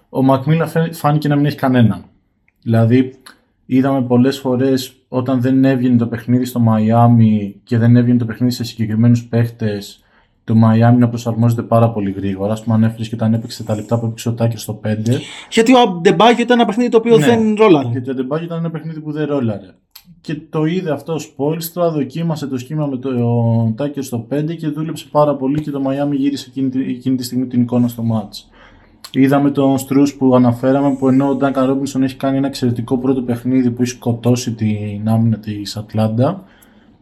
Ο 0.09 0.23
Μακμίλα 0.23 0.71
φάνηκε 0.93 1.29
να 1.29 1.37
μην 1.37 1.45
έχει 1.47 1.57
κανέναν. 1.57 2.05
Δηλαδή, 2.63 3.15
είδαμε 3.67 4.03
πολλές 4.03 4.39
φορές 4.39 4.93
όταν 5.09 5.41
δεν 5.41 5.65
έβγαινε 5.65 5.97
το 5.97 6.07
παιχνίδι 6.07 6.45
στο 6.45 6.61
Μαϊάμι 6.61 7.57
και 7.65 7.79
δεν 7.79 7.97
έβγαινε 7.97 8.19
το 8.19 8.25
παιχνίδι 8.25 8.53
σε 8.53 8.65
συγκεκριμένους 8.65 9.25
παίχτες, 9.25 10.05
το 10.45 10.55
Μαϊάμι 10.55 10.99
να 10.99 11.09
προσαρμόζεται 11.09 11.63
πάρα 11.63 11.91
πολύ 11.91 12.11
γρήγορα. 12.11 12.53
Α 12.53 12.57
πούμε, 12.63 12.75
ανέφερε 12.75 13.03
και 13.03 13.15
όταν 13.15 13.35
έπαιξε 13.35 13.65
τα 13.65 13.75
λεπτά 13.75 13.99
που 13.99 14.07
έπαιξε 14.07 14.29
ο 14.29 14.33
Τάκερ 14.33 14.59
στο 14.59 14.81
5. 14.85 15.21
Γιατί 15.51 15.75
ο 15.75 15.79
Αμπντεμπάγιο 15.81 16.43
ήταν 16.43 16.59
ένα 16.59 16.67
παιχνίδι 16.67 16.91
το 16.91 16.97
οποίο 16.97 17.19
Ναι. 17.19 17.27
δεν 17.27 17.55
ρόλαρε. 17.55 17.89
Γιατί 17.89 18.11
ο 18.11 18.15
Ντεμπάγιο 18.15 18.45
ήταν 18.47 18.59
ένα 18.59 18.71
παιχνίδι 18.71 19.01
που 19.01 19.13
δεν 19.13 19.27
ρόλαρε. 19.27 19.67
Και 20.21 20.35
το 20.51 20.65
είδε 20.65 20.93
αυτό 20.93 21.13
ο 21.13 21.19
Σπόλστρα, 21.19 21.91
δοκίμασε 21.91 22.47
το 22.47 22.59
σχήμα 22.59 22.87
με 22.87 22.97
το 22.97 23.11
Τάκερ 23.77 24.03
στο 24.03 24.27
5 24.35 24.57
και 24.57 24.69
δούλεψε 24.69 25.07
πάρα 25.11 25.35
πολύ 25.37 25.61
και 25.61 25.71
το 25.71 25.81
Μαϊάμι 25.81 26.17
γύρισε 26.17 26.47
εκείνη, 26.49 26.69
τη- 26.69 26.91
εκείνη 26.91 27.17
τη 27.17 27.25
στιγμή 27.25 27.47
την 27.47 27.61
εικόνα 27.63 27.89
στο 27.89 28.03
μάτς. 28.03 28.49
Είδαμε 29.13 29.51
τον 29.51 29.79
Στρούς 29.79 30.15
που 30.15 30.35
αναφέραμε 30.35 30.95
που 30.97 31.09
ενώ 31.09 31.29
ο 31.29 31.35
Ντάνκαν 31.35 31.67
Ρόμπινσον 31.67 32.03
έχει 32.03 32.17
κάνει 32.17 32.37
ένα 32.37 32.47
εξαιρετικό 32.47 32.99
πρώτο 32.99 33.23
παιχνίδι 33.23 33.71
που 33.71 33.83
έχει 33.83 33.91
σκοτώσει 33.91 34.53
την 34.53 35.09
άμυνα 35.09 35.39
της 35.39 35.77
Ατλάντα, 35.77 36.45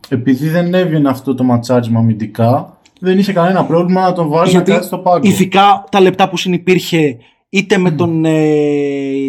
επειδή 0.08 0.48
δεν 0.48 0.74
έβγαινε 0.74 1.08
αυτό 1.08 1.34
το 1.34 1.44
ματσάρισμα 1.44 1.98
αμυντικά, 2.00 2.78
δεν 3.00 3.18
είχε 3.18 3.32
κανένα 3.32 3.64
πρόβλημα 3.64 4.00
να 4.02 4.12
τον 4.12 4.28
βάλει 4.28 4.44
να 4.44 4.50
Γιατί 4.50 4.70
κάτσει 4.70 4.86
στο 4.86 4.98
πάγκο. 4.98 5.28
ειδικά 5.28 5.84
τα 5.90 6.00
λεπτά 6.00 6.28
που 6.28 6.36
συνυπήρχε 6.36 7.16
είτε 7.48 7.78
με 7.78 7.90
τον 7.90 8.24
ε, 8.24 8.32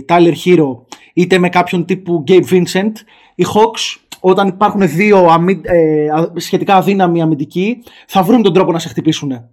Tyler 0.07 0.33
Herro 0.45 0.77
είτε 1.13 1.37
με 1.37 1.49
κάποιον 1.49 1.85
τύπου 1.85 2.23
Gabe 2.27 2.43
Vincent, 2.51 2.91
οι 3.39 3.45
Hawks 3.53 3.99
όταν 4.19 4.47
υπάρχουν 4.47 4.87
δύο 4.89 5.17
αμυ- 5.25 5.65
ε, 5.65 6.09
α- 6.09 6.31
σχετικά 6.35 6.75
αδύναμοι 6.75 7.21
αμυντικοί 7.21 7.77
θα 8.07 8.23
βρουν 8.23 8.41
τον 8.41 8.53
τρόπο 8.53 8.71
να 8.71 8.79
σε 8.79 8.87
χτυπήσουν. 8.89 9.45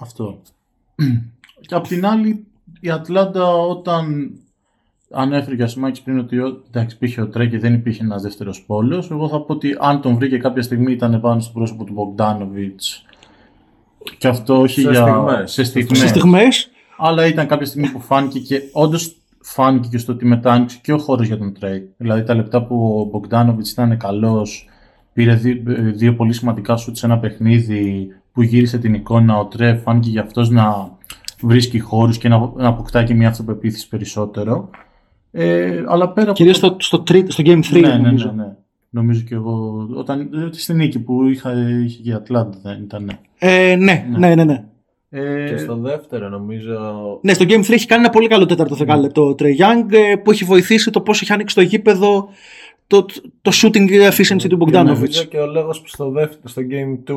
Αυτό. 0.00 0.38
και 1.60 1.74
απ' 1.74 1.86
την 1.86 2.06
άλλη, 2.06 2.44
η 2.80 2.90
Ατλάντα 2.90 3.52
όταν 3.54 4.30
ανέφερε 5.10 5.56
και 5.56 5.62
ο 5.62 5.66
Σιμάκης 5.66 6.00
πριν 6.00 6.18
ότι 6.18 6.38
ο- 6.38 6.62
εντάξει, 6.70 6.96
υπήρχε 6.96 7.20
ο 7.20 7.28
Τρέ 7.28 7.46
και 7.46 7.58
δεν 7.58 7.74
υπήρχε 7.74 8.02
ένας 8.02 8.22
δεύτερος 8.22 8.64
πόλος, 8.66 9.10
εγώ 9.10 9.28
θα 9.28 9.40
πω 9.40 9.52
ότι 9.52 9.76
αν 9.80 10.00
τον 10.00 10.14
βρήκε 10.16 10.36
κάποια 10.38 10.62
στιγμή 10.62 10.92
ήταν 10.92 11.20
πάνω 11.20 11.40
στο 11.40 11.52
πρόσωπο 11.52 11.84
του 11.84 11.92
Μπογκδάνοβιτς 11.92 13.04
και 14.18 14.28
αυτό 14.28 14.60
όχι 14.60 14.80
Σε 14.80 14.90
για 14.90 15.02
στιγμές. 15.02 15.52
σε 15.52 15.64
στιγμές. 15.64 15.98
Στις 15.98 16.10
στιγμές 16.10 16.70
Αλλά 16.96 17.26
ήταν 17.26 17.46
κάποια 17.46 17.66
στιγμή 17.66 17.88
που 17.88 18.00
φάνηκε 18.00 18.38
και 18.38 18.60
όντως 18.72 19.16
φάνηκε 19.48 19.88
και 19.90 19.98
στο 19.98 20.12
ότι 20.12 20.24
μετά 20.26 20.52
άνοιξε 20.52 20.78
και 20.82 20.92
ο 20.92 20.98
χώρος 20.98 21.26
για 21.26 21.38
τον 21.38 21.52
Τρέι. 21.52 21.88
Δηλαδή 21.96 22.22
τα 22.22 22.34
λεπτά 22.34 22.64
που 22.64 22.98
ο 23.00 23.04
Μπογκδάνοβιτς 23.04 23.70
ήταν 23.70 23.96
καλός, 23.96 24.68
πήρε 25.12 25.34
δύο, 25.34 25.62
δύο 25.94 26.14
πολύ 26.14 26.32
σημαντικά 26.32 26.76
σουτ 26.76 26.96
σε 26.96 27.06
ένα 27.06 27.18
παιχνίδι 27.18 28.08
που 28.32 28.42
γύρισε 28.42 28.78
την 28.78 28.94
εικόνα. 28.94 29.38
Ο 29.38 29.46
Τρέι 29.46 29.76
φάνηκε 29.76 30.10
για 30.10 30.22
αυτός 30.22 30.50
να 30.50 30.90
βρίσκει 31.42 31.78
χώρους 31.78 32.18
και 32.18 32.28
να, 32.28 32.52
να 32.56 32.68
αποκτά 32.68 33.04
και 33.04 33.14
μια 33.14 33.28
αυτοπεποίθηση 33.28 33.88
περισσότερο. 33.88 34.70
Ε, 35.30 35.82
αλλά 35.88 36.08
πέρα 36.12 36.26
από. 36.26 36.36
κυρίως 36.36 36.56
στο, 36.56 36.76
στο, 36.78 37.00
τρίτ- 37.00 37.30
στο 37.32 37.42
Game 37.46 37.60
3 37.62 37.80
ναι, 37.80 37.80
ναι, 37.80 37.96
νομίζω. 37.96 38.32
ναι, 38.36 38.42
ναι. 38.42 38.52
Νομίζω 38.90 39.20
και 39.20 39.34
εγώ. 39.34 39.86
Όταν, 39.96 40.20
ε, 40.20 40.48
στην 40.50 40.76
νίκη 40.76 40.98
που 40.98 41.24
είχα, 41.24 41.52
είχε 41.84 42.02
και 42.02 42.10
η 42.10 42.12
Ατλάντα 42.12 42.58
δεν 42.62 42.82
ήταν. 42.82 43.10
Ε, 43.38 43.76
ναι, 43.78 44.06
ναι, 44.18 44.34
ναι, 44.34 44.44
ναι. 44.44 44.64
Ε, 45.10 45.46
Και 45.48 45.56
στο 45.56 45.76
δεύτερο 45.76 46.28
νομίζω. 46.28 46.78
Ναι, 47.22 47.32
στο 47.34 47.44
Game 47.48 47.60
3 47.64 47.70
έχει 47.70 47.86
κάνει 47.86 48.02
ένα 48.02 48.10
πολύ 48.10 48.28
καλό 48.28 48.46
τέταρτο 48.46 48.74
δεκάλεπτο 48.74 49.22
ο 49.28 49.34
Trey 49.38 49.42
Young 49.58 49.92
ε, 49.92 50.16
που 50.16 50.30
έχει 50.30 50.44
βοηθήσει 50.44 50.90
το 50.90 51.00
πώς 51.00 51.22
έχει 51.22 51.32
ανοίξει 51.32 51.54
το 51.54 51.60
γήπεδο 51.60 52.28
το, 52.86 53.04
το 53.42 53.50
shooting 53.54 54.10
efficiency 54.10 54.46
του 54.48 54.56
Νομίζω 54.56 55.02
Bogdanovic. 55.04 55.26
και 55.28 55.38
ο 55.38 55.46
λόγος 55.46 55.80
που 55.80 55.88
στο, 55.88 56.10
δεύτερο, 56.10 56.40
στο 56.44 56.62
Game 56.70 57.10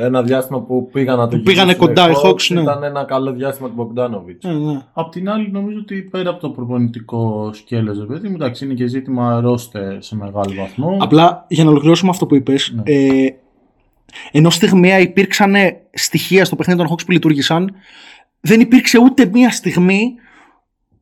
2 0.00 0.02
ένα 0.04 0.22
διάστημα 0.22 0.60
που 0.62 0.88
πήγαν 0.92 1.18
να 1.18 1.28
το 1.28 1.36
Που 1.36 1.42
πήγανε 1.42 1.72
γυρίσουν 1.72 1.86
κοντά 1.86 2.10
οι 2.10 2.12
Hawks, 2.24 2.28
Hawks, 2.30 2.46
ναι. 2.54 2.60
Ήταν 2.60 2.82
ένα 2.82 3.04
καλό 3.04 3.32
διάστημα 3.32 3.68
του 3.70 3.74
Bogdanovic. 3.94 4.38
Ναι, 4.42 4.52
ναι. 4.72 4.80
Απ' 4.92 5.10
την 5.10 5.28
άλλη, 5.28 5.50
νομίζω 5.50 5.78
ότι 5.78 6.02
πέρα 6.02 6.30
από 6.30 6.40
το 6.40 6.50
προπονητικό 6.50 7.50
σκέλος, 7.52 7.98
ρε 7.98 8.04
παιδί 8.04 8.28
μου, 8.28 8.34
εντάξει, 8.34 8.64
είναι 8.64 8.74
και 8.74 8.86
ζήτημα 8.86 9.40
ρόστε 9.40 9.96
σε 10.00 10.16
μεγάλο 10.16 10.52
βαθμό. 10.58 10.96
Απλά 11.00 11.44
για 11.48 11.64
να 11.64 11.70
ολοκληρώσουμε 11.70 12.10
αυτό 12.10 12.26
που 12.26 12.34
είπες, 12.34 12.72
Ναι. 12.76 12.82
ε, 12.92 13.28
ενώ 14.30 14.50
στιγμιαία 14.50 14.98
υπήρξαν 14.98 15.54
στοιχεία 15.92 16.44
στο 16.44 16.56
παιχνίδι 16.56 16.78
των 16.78 16.88
Hawks 16.90 17.04
που 17.06 17.12
λειτουργήσαν, 17.12 17.74
δεν 18.40 18.60
υπήρξε 18.60 18.98
ούτε 18.98 19.30
μία 19.32 19.50
στιγμή 19.50 20.14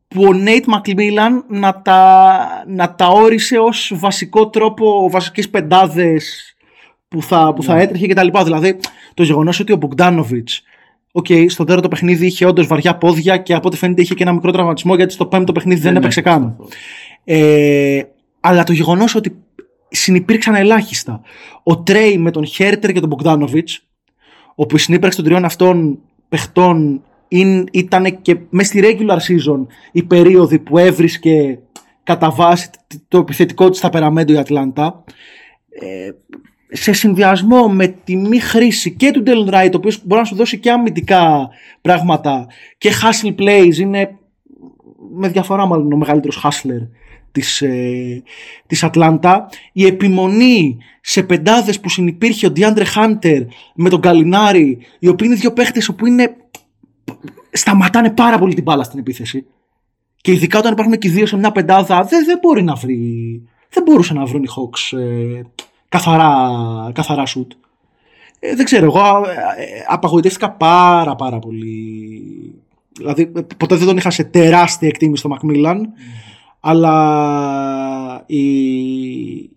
που 0.07 0.23
ο 0.23 0.31
Nate 0.45 0.73
McMillan 0.73 1.31
να 1.47 1.81
τα, 1.81 2.63
να 2.67 2.95
τα 2.95 3.07
όρισε 3.07 3.57
ως 3.57 3.91
βασικό 3.95 4.49
τρόπο, 4.49 5.09
βασικές 5.09 5.49
πεντάδες 5.49 6.55
που 7.07 7.21
θα, 7.21 7.53
που 7.53 7.63
θα 7.63 7.79
έτρεχε 7.79 8.07
κτλ. 8.07 8.27
Δηλαδή, 8.43 8.79
το 9.13 9.23
γεγονός 9.23 9.59
ότι 9.59 9.71
ο 9.71 9.77
Bogdanovic 9.81 10.43
Οκ, 11.15 11.25
στο 11.47 11.63
τέταρτο 11.63 11.87
παιχνίδι 11.87 12.25
είχε 12.25 12.45
όντως 12.45 12.67
βαριά 12.67 12.95
πόδια 12.95 13.37
και 13.37 13.53
από 13.53 13.67
ό,τι 13.67 13.77
φαίνεται 13.77 14.01
είχε 14.01 14.13
και 14.13 14.23
ένα 14.23 14.31
μικρό 14.33 14.51
τραυματισμό 14.51 14.95
γιατί 14.95 15.13
στο 15.13 15.25
πέμπτο 15.25 15.51
παιχνίδι 15.51 15.81
δεν, 15.81 15.95
έπαιξε 15.95 16.21
καν. 16.21 16.55
Ε, 17.23 18.01
αλλά 18.39 18.63
το 18.63 18.73
γεγονός 18.73 19.15
ότι 19.15 19.35
συνυπήρξαν 19.95 20.55
ελάχιστα. 20.55 21.21
Ο 21.63 21.77
Τρέι 21.83 22.17
με 22.17 22.31
τον 22.31 22.45
Χέρτερ 22.45 22.91
και 22.91 22.99
τον 22.99 23.09
Μπογκδάνοβιτς, 23.09 23.69
όπου 24.55 24.75
η 24.75 24.79
συνύπαρξη 24.79 25.17
των 25.17 25.25
τριών 25.27 25.45
αυτών 25.45 25.99
παιχτών 26.29 27.03
είναι- 27.27 27.63
ήταν 27.71 28.21
και 28.21 28.37
μέσα 28.49 28.67
στη 28.67 28.81
regular 28.83 29.17
season 29.17 29.65
οι 29.91 30.03
περίοδοι 30.03 30.59
που 30.59 30.77
έβρισκε 30.77 31.59
κατά 32.03 32.31
βάση 32.31 32.69
τ- 32.69 32.77
το 33.07 33.17
επιθετικό 33.17 33.69
της 33.69 33.79
ταπεραμέντο 33.79 34.33
η 34.33 34.37
Ατλάντα. 34.37 35.03
Ε, 35.69 36.09
σε 36.75 36.93
συνδυασμό 36.93 37.67
με 37.67 37.87
τη 37.87 38.15
μη 38.15 38.39
χρήση 38.39 38.91
και 38.95 39.11
του 39.11 39.23
Delon 39.25 39.49
Wright, 39.53 39.69
ο 39.73 39.77
οποίος 39.77 40.05
μπορεί 40.05 40.21
να 40.21 40.27
σου 40.27 40.35
δώσει 40.35 40.59
και 40.59 40.71
αμυντικά 40.71 41.49
πράγματα 41.81 42.47
και 42.77 42.89
hustle 43.01 43.35
plays, 43.39 43.75
είναι 43.77 44.17
με 45.15 45.27
διαφορά 45.27 45.65
μάλλον 45.65 45.93
ο 45.93 45.97
μεγαλύτερος 45.97 46.45
hustler 46.45 46.87
της, 47.33 47.61
ε, 47.61 48.23
της 48.67 48.83
Ατλάντα. 48.83 49.49
Η 49.71 49.85
επιμονή 49.85 50.77
σε 51.01 51.23
πεντάδες 51.23 51.79
που 51.79 51.89
συνυπήρχε 51.89 52.47
ο 52.47 52.51
DeAndre 52.55 52.85
Hunter 52.95 53.45
με 53.75 53.89
τον 53.89 54.01
Καλινάρη, 54.01 54.77
οι 54.99 55.07
οποίοι 55.07 55.27
είναι 55.29 55.39
δύο 55.39 55.53
παίχτες 55.53 55.91
που 55.97 56.07
είναι, 56.07 56.35
σταματάνε 57.51 58.09
πάρα 58.11 58.37
πολύ 58.37 58.53
την 58.53 58.63
μπάλα 58.63 58.83
στην 58.83 58.99
επίθεση. 58.99 59.45
Και 60.21 60.31
ειδικά 60.31 60.59
όταν 60.59 60.71
υπάρχουν 60.71 60.97
και 60.97 61.07
οι 61.07 61.11
δύο 61.11 61.25
σε 61.25 61.37
μια 61.37 61.51
πεντάδα, 61.51 62.03
δεν, 62.03 62.25
δεν 62.25 62.39
μπορεί 62.41 62.63
να 62.63 62.75
βρει. 62.75 63.41
Δεν 63.69 63.83
μπορούσαν 63.83 64.17
να 64.17 64.25
βρουν 64.25 64.43
οι 64.43 64.47
Hawks 64.49 64.97
ε, 64.97 65.41
καθαρά, 65.89 66.31
καθαρά 66.93 67.23
shoot. 67.27 67.47
Ε, 68.39 68.55
δεν 68.55 68.65
ξέρω, 68.65 68.85
εγώ 68.85 68.99
ε, 68.99 69.63
ε, 69.63 69.83
απαγοητεύτηκα 69.87 70.51
πάρα 70.51 71.15
πάρα 71.15 71.39
πολύ. 71.39 72.21
Δηλαδή, 72.97 73.31
ε, 73.35 73.41
ποτέ 73.57 73.75
δεν 73.75 73.87
τον 73.87 73.97
είχα 73.97 74.09
σε 74.09 74.23
τεράστια 74.23 74.87
εκτίμηση 74.87 75.23
στο 75.25 75.37
Macmillan, 75.37 75.79
αλλά 76.65 78.23
η, 78.25 78.43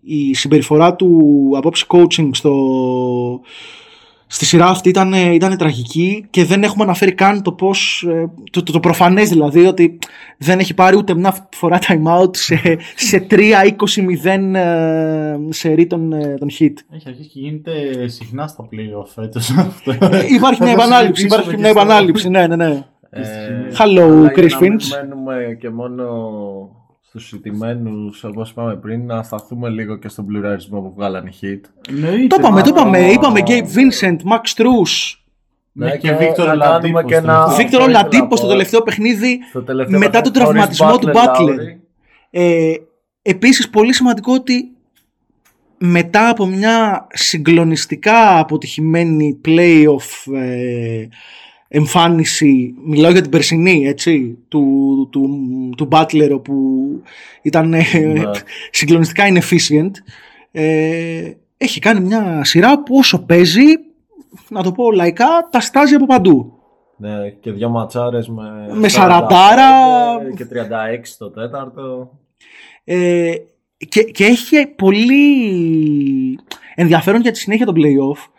η 0.03 0.33
συμπεριφορά 0.33 0.95
του 0.95 1.31
απόψη 1.55 1.85
coaching 1.87 2.29
στο, 2.31 2.55
στη 4.27 4.45
σειρά 4.45 4.65
αυτή 4.65 4.89
ήταν, 4.89 5.13
ήταν 5.13 5.57
τραγική 5.57 6.25
και 6.29 6.45
δεν 6.45 6.63
έχουμε 6.63 6.83
αναφέρει 6.83 7.13
καν 7.13 7.41
το 7.41 7.51
πώς, 7.51 8.05
ε, 8.09 8.29
το, 8.51 8.63
το, 8.63 8.71
το 8.71 8.79
προφανές 8.79 9.29
δηλαδή 9.29 9.65
ότι 9.65 9.99
δεν 10.37 10.59
έχει 10.59 10.73
πάρει 10.73 10.97
ούτε 10.97 11.15
μια 11.15 11.47
φορά 11.55 11.79
time 11.87 12.21
out 12.21 12.37
σε, 12.37 12.77
σε 12.95 13.27
3-20-0 13.31 14.53
ε, 14.55 15.35
σερί 15.49 15.87
των, 15.87 16.13
ε, 16.13 16.33
των 16.39 16.47
hit. 16.59 16.73
Έχει 16.91 17.07
αρχίσει 17.07 17.29
και 17.29 17.39
γίνεται 17.39 18.07
συχνά 18.07 18.47
στα 18.47 18.63
playoff 18.71 19.05
φέτος 19.15 19.49
αυτό. 19.57 19.91
Υπάρχει 20.35 20.63
μια 20.63 20.71
Θα 20.71 20.75
το 20.77 20.81
επανάληψη, 20.83 21.21
συζητήσουμε 21.21 21.25
υπάρχει 21.27 21.49
και 21.49 21.57
μια 21.57 21.69
στο- 21.69 21.79
επανάληψη, 21.79 22.29
ναι, 22.29 22.47
ναι, 22.47 22.55
ναι. 22.55 22.83
Ε, 23.09 23.21
Hello, 23.77 24.01
αλλά 24.01 24.31
Chris 24.35 24.47
για 24.47 24.57
να 24.59 24.67
μην 24.67 24.77
Finch. 24.79 24.83
μένουμε 25.01 25.57
και 25.59 25.69
μόνο 25.69 26.05
στους 27.19 27.31
ιτημένους 27.39 28.23
όπως 28.23 28.49
είπαμε 28.49 28.75
πριν 28.75 29.05
να 29.05 29.23
σταθούμε 29.23 29.69
λίγο 29.69 29.95
και 29.97 30.07
στον 30.09 30.25
πλουραρισμό 30.25 30.79
που 30.81 30.93
βγάλανε 30.95 31.29
οι 31.29 31.37
hit. 31.41 31.69
Εννοείται, 31.89 32.27
Το 32.27 32.35
είπαμε, 32.39 32.61
το 32.61 32.69
μα- 32.73 32.79
είπαμε. 32.79 33.11
Είπαμε 33.11 33.39
Gabe 33.45 33.61
Vincent, 33.75 34.15
Max 34.31 34.61
Truss, 34.61 35.15
Ναι, 35.71 35.97
και 35.97 36.11
Βίκτορ 36.11 36.45
να 36.45 36.51
Ολαντίπο 36.51 36.93
κάνουμε 36.93 37.03
και 37.03 37.13
στο 37.15 37.23
ένα- 37.23 37.33
τελευταίο. 37.33 37.55
Βίκτορ 37.57 37.79
αυτό 37.81 37.89
ήθελα 37.89 37.99
Ολαντίπο 37.99 38.27
να 38.29 38.35
στο 38.35 38.45
πω. 38.45 38.51
τελευταίο 38.51 38.81
παιχνίδι. 38.81 39.39
Στο 39.49 39.63
τελευταίο 39.63 39.99
Μετά 39.99 40.21
τον 40.21 40.31
παιχνίδι, 40.33 40.59
χωρίς 40.59 40.77
τραυματισμό 40.77 41.11
του 41.11 41.19
Butler. 41.19 41.59
Lowry. 41.59 41.79
Ε, 42.29 42.73
επίσης 43.21 43.69
πολύ 43.69 43.93
σημαντικό 43.93 44.33
ότι 44.33 44.71
μετά 45.77 46.29
από 46.29 46.45
μια 46.45 47.07
συγκλονιστικά 47.13 48.39
αποτυχημένη 48.39 49.41
playoff 49.45 50.33
ε, 50.35 51.07
εμφάνιση, 51.67 52.73
μιλάω 52.85 53.11
για 53.11 53.21
την 53.21 53.31
περσινή, 53.31 53.85
έτσι, 53.87 54.37
του, 54.47 55.07
του, 55.11 55.29
του 55.77 55.87
Butler 55.91 56.29
όπου 56.33 56.53
ήταν 57.41 57.73
ε, 57.73 57.83
Ναι. 58.13 58.21
συγκλονιστικά 58.71 59.23
inefficient, 59.33 59.91
ε, 60.51 61.31
έχει 61.57 61.79
κάνει 61.79 61.99
μια 61.99 62.43
σειρά 62.43 62.83
που 62.83 62.97
όσο 62.97 63.19
παίζει, 63.25 63.65
να 64.49 64.63
το 64.63 64.71
πω 64.71 64.91
λαϊκά, 64.91 65.27
τα 65.51 65.59
στάζει 65.59 65.95
από 65.95 66.05
παντού. 66.05 66.51
Ναι, 66.99 67.29
και 67.29 67.51
δύο 67.51 67.69
ματσάρες 67.69 68.27
με, 68.27 68.43
Με 68.73 68.87
45 68.87 68.89
σαραντάρα. 68.89 69.71
και 70.35 70.45
36 70.45 71.15
το 71.17 71.29
τέταρτο. 71.29 72.11
Ε, 72.83 73.31
και, 73.87 74.03
και 74.03 74.25
έχει 74.25 74.67
πολύ 74.67 76.39
ενδιαφέρον 76.75 77.21
για 77.21 77.31
τη 77.31 77.37
συνέχεια 77.39 77.65
των 77.65 77.75
playoff 77.77 78.29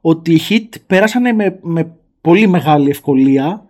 ότι 0.00 0.32
οι 0.32 0.40
Heat 0.48 0.68
πέρασαν 0.86 1.34
με, 1.34 1.58
με 1.62 1.96
πολύ 2.28 2.46
μεγάλη 2.46 2.90
ευκολία 2.90 3.62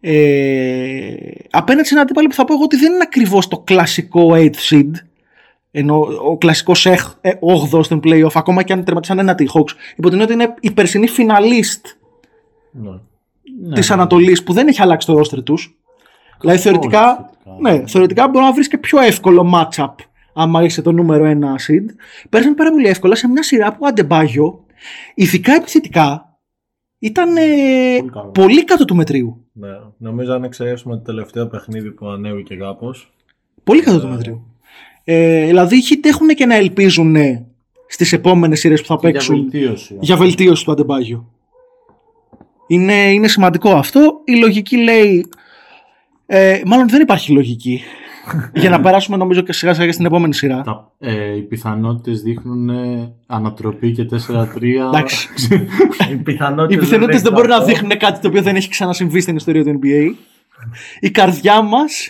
ε, 0.00 1.14
απέναντι 1.50 1.86
σε 1.86 1.94
ένα 1.94 2.02
αντίπαλο 2.02 2.28
που 2.28 2.34
θα 2.34 2.44
πω 2.44 2.52
εγώ 2.54 2.62
ότι 2.62 2.76
δεν 2.76 2.92
είναι 2.92 3.02
ακριβώς 3.02 3.48
το 3.48 3.58
κλασικό 3.58 4.30
8 4.32 4.50
seed 4.70 4.90
ενώ 5.70 6.08
ο 6.30 6.38
κλασικός 6.38 6.86
8 7.74 7.84
στον 7.84 8.00
playoff 8.04 8.30
ακόμα 8.34 8.62
και 8.62 8.72
αν 8.72 8.84
τερματίσαν 8.84 9.18
ένα 9.18 9.34
τη 9.34 9.44
Hawks 9.54 9.72
υπό 9.96 10.08
την 10.10 10.20
έννοια 10.20 10.24
ότι 10.24 10.32
είναι 10.32 10.54
η 10.60 10.70
περσινή 10.70 11.08
φιναλίστ 11.08 11.86
Ναι. 12.70 12.90
Ναι, 13.60 13.74
της 13.74 13.90
Ανατολής 13.90 14.42
που 14.42 14.52
δεν 14.52 14.68
έχει 14.68 14.82
αλλάξει 14.82 15.06
το 15.06 15.18
roster 15.18 15.44
τους 15.44 15.76
δηλαδή 16.40 16.58
θεωρητικά, 16.58 17.30
σχετικά. 17.40 17.70
ναι, 17.70 17.86
θεωρητικά 17.86 18.28
μπορεί 18.28 18.44
να 18.44 18.52
βρεις 18.52 18.68
και 18.68 18.78
πιο 18.78 19.00
εύκολο 19.00 19.52
matchup 19.54 19.94
άμα 20.34 20.62
είσαι 20.62 20.82
το 20.82 20.92
νούμερο 20.92 21.24
ένα 21.24 21.54
seed 21.68 21.94
πέρασαν 22.28 22.54
πάρα 22.54 22.70
πολύ 22.70 22.88
εύκολα 22.88 23.14
σε 23.14 23.28
μια 23.28 23.42
σειρά 23.42 23.70
που 23.72 23.78
ο 23.80 23.86
Αντεμπάγιο 23.86 24.64
ειδικά 25.14 25.54
επιθετικά 25.54 26.31
ήταν 27.02 27.36
ε, 27.36 27.42
Πολύ 27.98 28.10
καλό. 28.10 28.30
πολύ 28.30 28.64
κάτω 28.64 28.84
του 28.84 28.94
μετρίου 28.96 29.44
ναι. 29.52 29.68
Νομίζω 29.98 30.32
αν 30.32 30.44
εξαιρέσουμε 30.44 30.96
το 30.96 31.02
τελευταίο 31.02 31.46
παιχνίδι 31.46 31.90
που 31.90 32.06
ανέβηκε 32.06 32.54
κάπως. 32.54 33.12
Πολύ 33.64 33.82
κάτω 33.82 34.00
του 34.00 34.08
μετρίου. 34.08 34.46
Ε, 35.04 35.46
δηλαδή 35.46 35.76
οι 35.76 35.82
Heat 35.90 35.98
έχουν 36.04 36.28
και 36.28 36.46
να 36.46 36.54
ελπίζουν 36.54 37.16
ε, 37.16 37.46
στις 37.86 38.12
επόμενες 38.12 38.58
σειρές 38.60 38.80
που 38.80 38.86
θα 38.86 38.96
Για 39.00 39.10
παίξουν 39.10 39.36
βελτίωση. 39.50 39.96
για 40.00 40.16
βελτίωση 40.16 40.64
του 40.64 40.72
Αντεμπάγιο. 40.72 41.30
Είναι, 42.66 43.12
είναι 43.12 43.28
σημαντικό 43.28 43.70
αυτό. 43.70 44.20
Η 44.24 44.34
λογική 44.36 44.76
λέει. 44.76 45.26
Ε, 46.26 46.60
μάλλον 46.64 46.88
δεν 46.88 47.00
υπάρχει 47.00 47.32
λογική. 47.32 47.80
Για 48.54 48.70
να 48.70 48.80
περάσουμε 48.80 49.16
νομίζω 49.16 49.40
και 49.40 49.52
σιγά 49.52 49.74
σιγά 49.74 49.92
στην 49.92 50.04
επόμενη 50.04 50.34
σειρά. 50.34 50.60
Τα, 50.60 50.92
ε, 50.98 51.36
οι 51.36 51.42
πιθανότητες 51.42 52.22
δείχνουν 52.22 52.68
ε, 52.68 53.12
ανατροπή 53.26 53.92
και 53.92 54.06
4-3. 54.28 54.62
Εντάξει. 54.62 55.28
Οι 56.12 56.16
πιθανότητες, 56.16 56.76
Οι 56.76 56.86
πιθανότητες 56.86 57.22
δεν 57.22 57.32
μπορούν 57.32 57.48
να 57.48 57.56
αυτό. 57.56 57.66
δείχνουν 57.66 57.90
κάτι 57.98 58.20
το 58.20 58.28
οποίο 58.28 58.42
δεν 58.42 58.56
έχει 58.56 58.68
ξανασυμβεί 58.68 59.20
στην 59.20 59.36
ιστορία 59.36 59.64
του 59.64 59.78
NBA. 59.82 60.14
Η 61.00 61.10
καρδιά 61.10 61.62
μας 61.62 62.08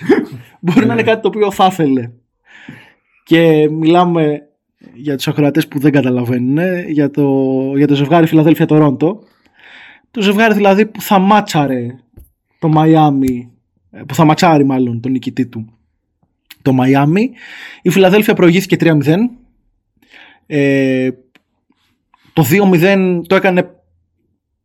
μπορεί 0.60 0.86
να 0.86 0.92
είναι 0.92 1.02
κάτι 1.02 1.22
το 1.22 1.28
οποίο 1.28 1.50
θα 1.50 1.66
ήθελε. 1.66 2.10
Και 3.24 3.68
μιλάμε 3.70 4.40
για 4.94 5.16
τους 5.16 5.28
ακροατές 5.28 5.68
που 5.68 5.78
δεν 5.78 5.92
καταλαβαίνουν 5.92 6.58
για 6.88 7.10
το, 7.10 7.26
για 7.76 7.86
το 7.86 7.94
ζευγάρι 7.94 8.26
Φιλαδέλφια 8.26 8.66
Τορόντο. 8.66 9.18
Το 10.10 10.22
ζευγάρι 10.22 10.54
δηλαδή 10.54 10.86
που 10.86 11.00
θα 11.00 11.18
μάτσαρε 11.18 11.86
το 12.58 12.68
Μαϊάμι, 12.68 13.50
που 14.06 14.14
θα 14.14 14.24
ματσάρει 14.24 14.64
μάλλον 14.64 15.00
τον 15.00 15.12
νικητή 15.12 15.46
του 15.46 15.76
το 16.62 16.72
Μαϊάμι. 16.72 17.30
Η 17.82 17.90
Φιλαδέλφια 17.90 18.34
προηγήθηκε 18.34 18.76
3-0. 18.80 19.14
Ε, 20.46 21.10
το 22.32 22.44
2-0 22.72 23.22
το 23.26 23.34
έκανε 23.34 23.70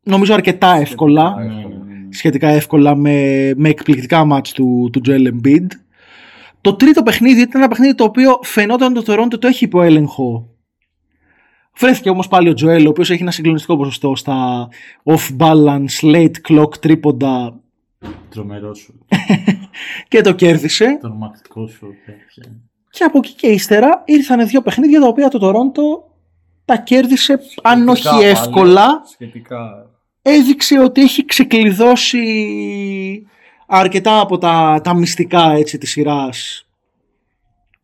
νομίζω 0.03 0.33
αρκετά 0.33 0.75
εύκολα 0.75 1.35
Ναι, 1.35 1.43
ναι, 1.43 1.61
ναι. 1.61 2.07
σχετικά 2.09 2.47
εύκολα 2.47 2.95
με, 2.95 3.51
με 3.55 3.69
εκπληκτικά 3.69 4.25
μάτς 4.25 4.51
του, 4.51 4.89
του 4.93 5.01
Joel 5.05 5.27
Embiid. 5.27 5.67
Το 6.61 6.73
τρίτο 6.75 7.03
παιχνίδι 7.03 7.41
ήταν 7.41 7.61
ένα 7.61 7.69
παιχνίδι 7.69 7.95
το 7.95 8.03
οποίο 8.03 8.39
φαινόταν 8.43 8.93
το 8.93 9.03
Toronto 9.07 9.39
το 9.39 9.47
έχει 9.47 9.63
υπό 9.63 9.81
έλεγχο. 9.81 10.49
Βρέθηκε 11.79 12.09
όμως 12.09 12.27
πάλι 12.27 12.49
ο 12.49 12.53
Joel, 12.61 12.83
ο 12.85 12.89
οποίος 12.89 13.09
έχει 13.09 13.21
ένα 13.21 13.31
συγκλονιστικό 13.31 13.77
ποσοστό 13.77 14.15
στα 14.15 14.67
off-balance, 15.03 16.01
late 16.01 16.31
clock, 16.49 16.77
τρίποντα 16.79 17.59
Τρομερός 18.29 18.77
σου. 18.77 18.93
και 20.07 20.21
το 20.21 20.33
κέρδισε. 20.33 20.97
Τρομακτικό 21.01 21.67
σου. 21.67 21.87
τέτοια. 22.05 22.61
Και 22.89 23.03
από 23.03 23.17
εκεί 23.17 23.33
και 23.33 23.47
ύστερα 23.47 24.03
ήρθαν 24.05 24.47
δύο 24.47 24.61
παιχνίδια 24.61 24.99
τα 24.99 25.07
οποία 25.07 25.27
το 25.27 25.39
Toronto 25.41 26.11
τα 26.65 26.77
κέρδισε, 26.77 27.39
αν 27.61 27.87
όχι 27.87 28.01
Σχετικά 28.01 28.21
πάλι, 28.21 28.29
εύκολα, 28.29 29.01
Σχετικά. 29.11 29.89
έδειξε 30.21 30.79
ότι 30.79 31.01
έχει 31.01 31.25
ξεκλειδώσει 31.25 32.21
αρκετά 33.67 34.19
από 34.19 34.37
τα, 34.37 34.81
τα 34.83 34.93
μυστικά 34.95 35.51
έτσι, 35.51 35.77
της 35.77 35.89
σειράς 35.89 36.67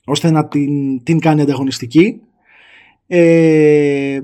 ώστε 0.05 0.31
να 0.31 0.47
την, 0.47 1.03
την 1.03 1.19
κάνει 1.19 1.41
ανταγωνιστική. 1.41 2.21
Ε, 3.07 4.19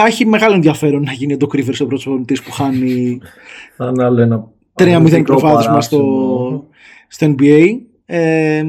θα 0.00 0.06
έχει 0.06 0.26
μεγάλο 0.26 0.54
ενδιαφέρον 0.54 1.02
να 1.02 1.12
γίνει 1.12 1.36
το 1.36 1.46
Rivers 1.52 1.80
ο 1.80 1.86
πρώτος 1.86 2.02
προπονητής 2.02 2.42
που 2.42 2.50
χάνει 2.52 3.20
Θα 3.76 3.86
είναι 3.86 4.04
άλλο 4.04 4.20
ένα 4.20 4.48
3-0 4.74 4.88
αρνητικό 4.88 5.22
προβάδισμα 5.22 5.80
στο, 5.80 5.96
παράσημο. 5.98 6.66
στο 7.08 7.34
NBA. 7.38 7.78
Ε, 8.06 8.64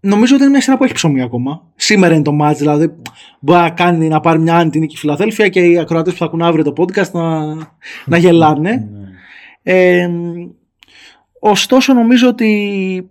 νομίζω 0.00 0.34
ότι 0.34 0.42
είναι 0.42 0.52
μια 0.52 0.60
σειρά 0.60 0.76
που 0.76 0.84
έχει 0.84 0.92
ψωμί 0.92 1.22
ακόμα. 1.22 1.62
Σήμερα 1.74 2.14
είναι 2.14 2.22
το 2.22 2.38
match, 2.42 2.54
δηλαδή 2.56 2.92
μπορεί 3.40 3.60
να 3.60 3.70
κάνει 3.70 4.08
να 4.08 4.20
πάρει 4.20 4.38
μια 4.38 4.56
άνετη 4.56 4.78
νίκη 4.78 4.94
η 4.94 4.98
Φιλαδέλφια 4.98 5.48
και 5.48 5.60
οι 5.60 5.78
ακροατές 5.78 6.12
που 6.12 6.18
θα 6.18 6.24
ακούν 6.24 6.42
αύριο 6.42 6.64
το 6.64 6.72
podcast 6.76 7.10
να, 7.10 7.54
να 8.06 8.16
γελάνε. 8.16 8.70
Ναι. 8.70 9.08
Ε, 9.62 10.10
ωστόσο 11.38 11.92
νομίζω 11.92 12.28
ότι 12.28 13.10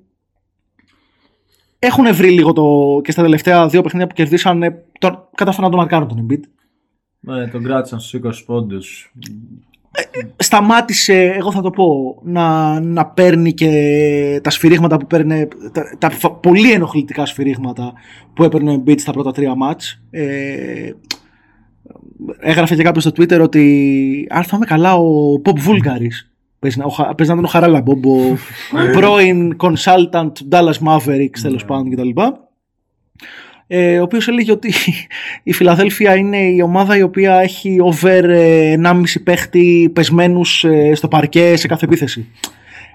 έχουν 1.79 2.15
βρει 2.15 2.29
λίγο 2.29 2.53
το 2.53 2.99
και 3.03 3.11
στα 3.11 3.21
τελευταία 3.21 3.67
δύο 3.67 3.81
παιχνίδια 3.81 4.07
που 4.07 4.15
κερδίσαν 4.15 4.63
ε, 4.63 4.83
το, 4.99 5.29
κατάφεραν 5.35 5.65
να 5.65 5.71
το 5.71 5.77
μαρκάρουν 5.81 6.07
τον 6.07 6.27
Embiid. 6.29 6.41
Ναι, 7.19 7.47
τον 7.47 7.63
κράτησαν 7.63 7.99
στους 7.99 8.21
20 8.23 8.31
πόντους. 8.45 9.13
σταμάτησε, 10.37 11.21
εγώ 11.23 11.51
θα 11.51 11.61
το 11.61 11.69
πω, 11.69 12.19
να, 12.23 12.79
να 12.79 13.05
παίρνει 13.05 13.53
και 13.53 13.69
τα 14.43 14.49
σφυρίγματα 14.49 14.97
που 14.97 15.07
παίρνει, 15.07 15.47
τα, 15.71 15.95
τα 15.97 16.09
φα- 16.09 16.31
πολύ 16.31 16.71
ενοχλητικά 16.71 17.25
σφυρίγματα 17.25 17.93
που 18.33 18.43
έπαιρνε 18.43 18.71
ο 18.71 18.83
Embiid 18.85 18.99
στα 18.99 19.11
πρώτα 19.11 19.31
τρία 19.31 19.55
μάτς. 19.55 20.01
Ε, 20.09 20.91
έγραφε 22.39 22.75
και 22.75 22.83
κάποιος 22.83 23.03
στο 23.03 23.11
Twitter 23.15 23.39
ότι 23.41 24.27
αν 24.29 24.43
θυμάμαι 24.43 24.65
καλά 24.65 24.95
ο 24.95 25.33
Bob 25.43 25.53
Vulgaris 25.53 26.28
παίζει 26.59 26.77
να, 26.79 26.85
ο, 26.85 26.89
Χα- 26.89 27.15
παίζει 27.15 27.31
να 27.31 27.37
ήταν 27.39 27.43
ο 27.43 27.47
Χαράλα 27.47 27.83
Bob, 27.85 28.07
ο 28.07 28.37
πρώην 28.91 29.55
consultant 29.59 30.31
του 30.33 30.47
Dallas 30.51 30.87
Mavericks 30.87 31.39
τέλος 31.41 31.65
πάντων 31.65 31.89
κτλ. 31.91 32.09
Ε, 33.71 33.99
ο 33.99 34.03
οποίος 34.03 34.27
έλεγε 34.27 34.51
ότι 34.51 34.73
η 35.43 35.53
Φιλαδέλφια 35.53 36.15
είναι 36.15 36.37
η 36.37 36.61
ομάδα 36.61 36.97
η 36.97 37.01
οποία 37.01 37.39
έχει 37.39 37.77
over 37.81 38.23
ε, 38.23 38.75
1,5 38.83 39.01
παίχτη 39.23 39.89
πεσμένους 39.93 40.63
ε, 40.63 40.95
στο 40.95 41.07
παρκέ 41.07 41.55
σε 41.55 41.67
κάθε 41.67 41.85
επίθεση. 41.85 42.27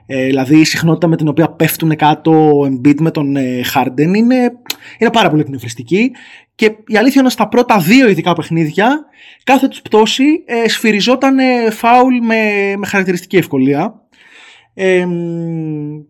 Ε, 0.06 0.26
δηλαδή 0.26 0.58
η 0.60 0.64
συχνότητα 0.64 1.06
με 1.06 1.16
την 1.16 1.28
οποία 1.28 1.48
πέφτουν 1.48 1.96
κάτω 1.96 2.32
ο 2.32 2.66
Embiid 2.66 3.00
με 3.00 3.10
τον 3.10 3.36
ε, 3.36 3.60
Harden 3.74 4.14
είναι, 4.14 4.52
είναι 4.98 5.10
πάρα 5.12 5.30
πολύ 5.30 5.40
εκνευριστική 5.40 6.10
και 6.54 6.64
η 6.86 6.96
αλήθεια 6.96 7.20
είναι 7.20 7.30
στα 7.30 7.48
πρώτα 7.48 7.78
δύο 7.78 8.08
ειδικά 8.08 8.32
παιχνίδια 8.32 9.04
κάθε 9.44 9.68
τους 9.68 9.82
πτώση 9.82 10.42
ε, 10.46 10.68
σφυριζόταν 10.68 11.38
ε, 11.38 11.70
φάουλ 11.70 12.16
με, 12.22 12.72
με 12.76 12.86
χαρακτηριστική 12.86 13.36
ευκολία. 13.36 14.02
Ε, 14.74 15.06
μ, 15.06 16.02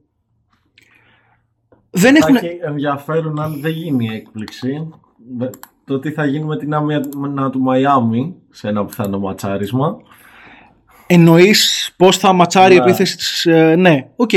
δεν 1.91 2.15
έχουν... 2.15 2.37
Θα 2.39 2.47
έχει 2.47 2.59
ενδιαφέρον 2.63 3.41
αν 3.41 3.61
δεν 3.61 3.71
γίνει 3.71 4.05
η 4.05 4.15
έκπληξη. 4.15 4.89
με- 5.37 5.51
Το 5.85 5.99
τι 5.99 6.11
θα 6.11 6.25
γίνει 6.27 6.45
με 6.45 6.57
την 6.59 6.75
άμυνα 6.75 7.51
του 7.51 7.61
Μαϊάμι 7.61 8.35
σε 8.51 8.69
ένα 8.69 8.85
πιθανό 8.85 9.19
ματσάρισμα. 9.19 9.97
Εννοείς 11.07 11.95
πώς 11.97 12.19
θα 12.19 12.33
ματσάρει 12.33 12.75
η 12.75 12.79
Ναι. 12.79 12.83
επίθεση 12.85 13.17
της. 13.17 13.47
ναι, 13.77 14.09
οκ. 14.17 14.33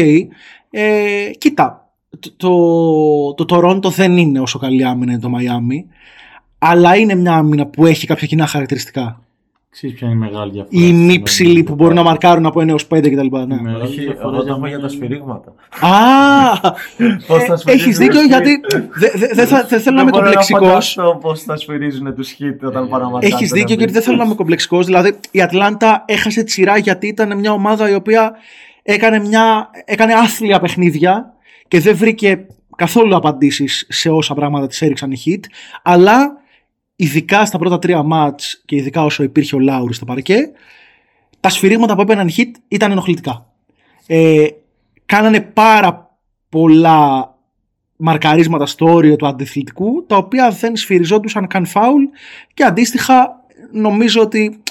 Ε, 0.69 1.29
κοίτα. 1.37 1.86
Το, 2.19 3.33
το, 3.35 3.45
το 3.45 3.57
Toronto 3.57 3.83
δεν 3.91 4.17
είναι 4.17 4.39
όσο 4.39 4.59
καλή 4.59 4.85
άμυνα 4.85 5.11
είναι 5.11 5.21
το 5.21 5.29
Miami. 5.37 5.85
Αλλά 6.57 6.95
είναι 6.95 7.15
μια 7.15 7.33
άμυνα 7.33 7.65
που 7.65 7.85
έχει 7.85 8.07
κάποια 8.07 8.27
κοινά 8.27 8.45
χαρακτηριστικά. 8.47 9.21
Ξέρεις 9.69 9.95
ποια 9.95 10.07
είναι 10.07 10.15
η 10.15 10.19
μεγάλη 10.19 10.51
διαφορά. 10.51 10.77
Οι 10.81 10.85
στην 10.85 11.05
μη 11.05 11.21
ψηλοί 11.21 11.49
άμυνα 11.49 11.63
που 11.63 11.69
του 11.69 11.75
μπορούν 11.75 11.95
να 11.95 12.01
Πάκη. 12.03 12.09
μαρκάρουν 12.13 12.45
από 12.45 12.59
1 12.61 12.67
έως 12.67 12.87
5 12.87 12.99
κτλ. 13.11 13.37
Ναι. 13.47 13.55
Η 13.55 13.61
μεγάλη 13.61 13.83
Όχι, 13.83 13.99
διαφορά 14.01 14.27
εγώ 14.35 14.43
το 14.43 14.47
έχω 14.49 14.59
μένα 14.59 14.67
για 14.67 14.77
τα 14.77 14.79
είναι- 14.79 14.89
σφυρίγματα. 14.89 15.53
Α! 15.79 16.71
Πώς 17.27 17.43
θα 17.43 17.57
σφυρίζουν 17.57 17.85
Έχεις 17.87 17.97
δίκιο 17.97 18.19
τους 18.19 18.27
γιατί 18.27 18.59
Heat. 18.67 18.81
δεν 18.99 19.11
δε, 19.15 19.27
δε 19.33 19.45
θα- 19.45 19.63
δεν 19.69 19.79
θέλω 19.81 19.95
να 19.95 20.01
είμαι 20.01 20.11
μπορώ 20.11 20.23
κομπλεξικός. 20.23 20.67
φανταστώ 20.93 21.17
πώς 21.21 21.41
θα 21.41 21.57
σφυρίζουν 21.57 22.15
τους 22.15 22.29
Heat 22.31 22.63
όταν 22.63 22.89
παραπατάνε. 22.89 23.33
Έχεις 23.33 23.51
δίκιο 23.51 23.75
γιατί 23.75 23.93
δεν 23.93 24.01
θέλω 24.01 24.17
να 24.17 24.23
είμαι 24.23 24.35
κομπλεξικός. 24.35 24.85
Δηλαδή 24.85 25.15
η 25.31 25.41
Ατλάντα 25.41 26.03
έχασε 26.07 26.43
τη 26.43 26.51
σειρά 26.51 26.77
γιατί 26.77 27.07
ήταν 27.07 27.37
μια 27.39 27.51
ομάδα 27.51 27.89
η 27.89 27.93
οποία 27.93 28.31
έκανε, 28.83 29.19
μια, 29.19 29.69
έκανε 29.85 30.13
άθλια 30.13 30.59
παιχνίδια 30.59 31.33
και 31.67 31.79
δεν 31.79 31.95
βρήκε 31.95 32.47
καθόλου 32.75 33.15
απαντήσεις 33.15 33.85
σε 33.89 34.09
όσα 34.09 34.33
πράγματα 34.33 34.67
της 34.67 34.81
έριξαν 34.81 35.11
οι 35.11 35.17
Heat. 35.25 35.39
Αλλά 35.83 36.37
ειδικά 36.95 37.45
στα 37.45 37.57
πρώτα 37.57 37.79
τρία 37.79 38.03
μάτς 38.03 38.61
και 38.65 38.75
ειδικά 38.75 39.03
όσο 39.03 39.23
υπήρχε 39.23 39.55
ο 39.55 39.59
Λάουρη 39.59 39.93
στο 39.93 40.05
παρκέ, 40.05 40.51
τα 41.39 41.49
σφυρίγματα 41.49 41.95
που 41.95 42.01
έπαιρναν 42.01 42.27
οι 42.27 42.33
hit 42.37 42.51
ήταν 42.67 42.91
ενοχλητικά. 42.91 43.45
Ε, 44.07 44.47
κάνανε 45.05 45.41
πάρα 45.41 46.17
πολλά 46.49 47.35
μαρκαρίσματα 47.97 48.65
στο 48.65 48.85
όριο 48.85 49.15
του 49.15 49.27
αντιθλητικού, 49.27 50.05
τα 50.05 50.17
οποία 50.17 50.49
δεν 50.49 50.75
σφυριζόντουσαν 50.75 51.47
καν 51.47 51.65
φάουλ 51.65 52.03
και 52.53 52.63
αντίστοιχα 52.63 53.45
νομίζω 53.71 54.21
ότι 54.21 54.61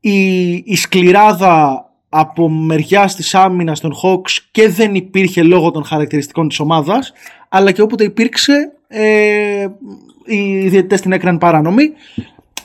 η, 0.00 0.52
η 0.54 0.76
σκληράδα 0.76 1.84
από 2.12 2.48
μεριά 2.48 3.04
της 3.16 3.34
άμυνας 3.34 3.80
των 3.80 3.94
Hawks 4.02 4.38
και 4.50 4.68
δεν 4.68 4.94
υπήρχε 4.94 5.42
λόγω 5.42 5.70
των 5.70 5.84
χαρακτηριστικών 5.84 6.48
της 6.48 6.60
ομάδας 6.60 7.12
αλλά 7.48 7.72
και 7.72 7.82
όποτε 7.82 8.04
υπήρξε 8.04 8.72
ε, 8.88 9.66
οι 10.24 10.68
διαιτητές 10.68 11.00
την 11.00 11.12
έκαναν 11.12 11.38
παράνομη 11.38 11.92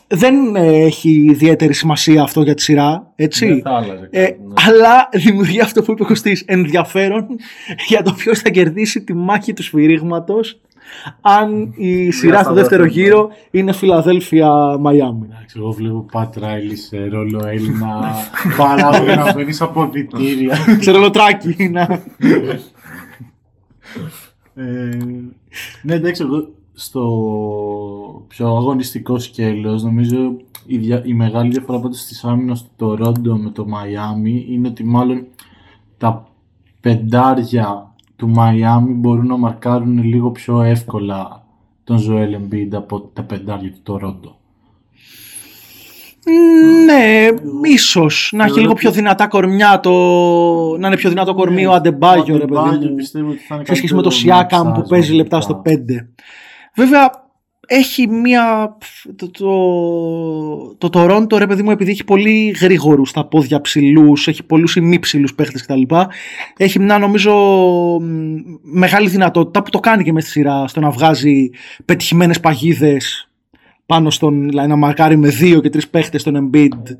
δεν 0.08 0.56
έχει 0.56 1.10
ιδιαίτερη 1.10 1.74
σημασία 1.74 2.22
αυτό 2.22 2.42
για 2.42 2.54
τη 2.54 2.62
σειρά, 2.62 3.12
έτσι. 3.16 3.46
Δεν 3.48 3.62
θα 3.62 3.72
άλλαζε 3.72 4.08
Ε, 4.12 4.26
κάτι, 4.26 4.40
ναι. 4.42 4.54
Αλλά 4.68 5.10
δημιουργεί 5.12 5.60
αυτό 5.60 5.82
που 5.82 5.92
είπε 5.92 6.04
ο 6.04 6.06
Κωστής, 6.06 6.44
ενδιαφέρον 6.46 7.28
για 7.88 8.02
το 8.02 8.14
ποιος 8.14 8.40
θα 8.40 8.50
κερδίσει 8.50 9.02
τη 9.04 9.14
μάχη 9.14 9.54
του 9.54 9.64
σφυρίγματος 9.64 10.60
αν 11.22 11.74
η 11.76 12.12
σειρά 12.12 12.38
στο 12.40 12.48
θα 12.48 12.54
δεύτερο 12.54 12.84
δώσουμε. 12.84 13.02
γύρο 13.04 13.30
είναι 13.52 13.72
Φιλαδέλφια-Μαϊάμι. 13.72 15.28
Εντάξει, 15.32 15.56
εγώ 15.60 15.72
βλέπω 15.72 16.06
Πατ 16.12 16.38
Ράιλι 16.38 16.76
σε 16.76 17.08
ρόλο 17.08 17.48
Έλληνα 17.48 18.14
παράγοντα 18.58 19.16
να 19.16 19.34
μπαίνεις 19.34 19.62
από 19.62 19.82
αποδητήρια. 19.84 20.58
Ξέρω 20.80 21.00
λοτράκι. 21.00 21.70
να- 21.72 22.04
Ε, 24.56 24.98
ναι, 25.82 25.94
εντάξει, 25.94 26.22
εγώ 26.24 26.48
στο 26.74 27.02
πιο 28.28 28.48
αγωνιστικό 28.56 29.20
σκέλος 29.20 29.84
νομίζω 29.84 30.38
η, 30.66 30.78
δια- 30.78 31.06
η 31.06 31.14
μεγάλη 31.14 31.50
διαφορά 31.50 31.80
πάντως 31.80 32.00
στις 32.00 32.24
άμυνας 32.24 32.62
του 32.64 32.70
Τορόντο 32.76 33.38
με 33.38 33.50
το 33.50 33.66
Μαϊάμι 33.68 34.46
είναι 34.50 34.68
ότι 34.68 34.84
μάλλον 34.84 35.26
τα 35.98 36.28
πεντάρια 36.82 37.95
του 38.16 38.30
Μαϊάμι 38.30 38.94
μπορούν 38.94 39.28
να 39.28 39.38
μαρκάρουν 39.38 40.04
λίγο 40.04 40.32
πιο 40.32 40.62
εύκολα 40.62 41.44
τον 41.84 41.98
Ζωέλ 41.98 42.34
Εμπίντ 42.34 42.76
από 42.76 43.00
τα 43.00 43.24
πεντάρια 43.24 43.72
του 43.72 43.80
Τορόντο. 43.84 44.36
Ναι, 46.86 47.28
ίσως 47.64 48.30
να 48.36 48.44
έχει 48.44 48.60
λίγο 48.60 48.74
πιο 48.74 48.92
δυνατά 48.92 49.28
κορμιά 49.28 49.80
το. 49.80 49.92
να 50.78 50.88
είναι 50.88 50.96
πιο 50.96 51.10
δυνατό 51.10 51.34
κορμί 51.34 51.66
ο 51.66 51.74
Αντεμπάγιο, 51.74 52.38
ρε 52.38 52.46
παιδί 52.46 52.60
Αντεμπάγιο 52.60 52.90
μου. 52.90 52.96
πιστεύω 52.96 53.30
ότι 53.30 53.38
θα 53.38 53.56
είναι 53.56 53.66
σε 53.66 53.74
σχέση 53.74 53.96
με 53.96 54.02
το 54.02 54.10
καλύτερο 54.10 54.36
Σιάκαμ 54.36 54.64
που 54.64 54.70
μαξάζ 54.70 54.90
παίζει 54.90 55.14
λεπτά 55.14 55.42
στο 55.42 55.62
μαζικά. 55.66 55.84
5. 55.88 56.08
Βέβαια, 56.76 57.25
έχει 57.66 58.08
μία. 58.08 58.78
Το, 59.16 59.30
το, 59.32 60.90
το 60.90 60.90
Toronto, 60.94 61.38
ρε 61.38 61.48
παιδί 61.48 61.64
μου, 61.64 61.72
επειδή 61.72 61.92
έχει 61.92 62.04
πολύ 62.04 62.56
γρήγορους 62.60 63.10
στα 63.10 63.26
πόδια 63.26 63.62
ψηλούς, 63.62 64.28
έχει 64.28 64.44
πολλούς 64.44 64.76
ημίψηλου 64.76 65.28
παίχτες 65.36 65.62
κτλ. 65.66 65.82
Έχει 66.58 66.80
μια 66.80 66.98
νομίζω 66.98 67.34
μ, 68.02 68.36
μεγάλη 68.62 69.10
δυνατότητα 69.10 69.64
που 69.64 69.70
το 69.70 69.80
κάνει 69.80 70.04
και 70.04 70.14
μες 70.14 70.24
στη 70.24 70.32
σειρά 70.32 70.68
στο 70.68 70.80
να 70.80 70.90
βγάζει 70.90 71.50
πετυχημένες 71.86 72.40
παγίδες 72.40 73.30
πάνω 73.86 74.10
στον, 74.10 74.48
δηλαδή 74.48 74.68
να 74.68 74.76
μαρκάρει 74.76 75.18
με 75.18 75.30
δύο 75.30 75.62
και 75.62 75.70
τρεις 75.70 75.88
παίχτες 75.88 76.22
στον 76.22 76.52
Embiid 76.54 76.96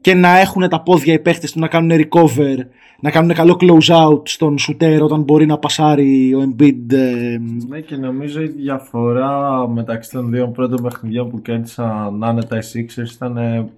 και 0.00 0.14
να 0.14 0.38
έχουν 0.38 0.68
τα 0.68 0.80
πόδια 0.80 1.12
οι 1.12 1.18
παίχτες 1.18 1.52
του 1.52 1.60
να 1.60 1.68
κάνουν 1.68 1.98
recover, 2.00 2.56
να 3.00 3.10
κάνουν 3.10 3.34
καλό 3.34 3.56
close 3.60 3.94
out 3.94 4.28
στον 4.28 4.56
shooter 4.58 4.98
όταν 5.02 5.22
μπορεί 5.22 5.46
να 5.46 5.58
πασάρει 5.58 6.34
ο 6.34 6.40
Embiid. 6.42 6.92
ε, 6.92 7.38
Ναι, 7.68 7.80
και 7.80 7.96
νομίζω 7.96 8.42
η 8.42 8.46
διαφορά 8.46 9.68
μεταξύ 9.68 10.10
των 10.10 10.30
δύο 10.30 10.48
πρώτων 10.48 10.82
παιχνιδιών 10.82 11.30
που 11.30 11.42
κέρδισαν 11.42 12.24
άνετα 12.24 12.56
οι 12.56 12.60
Sixers 12.74 13.14
ήταν 13.14 13.36
ε, 13.36 13.68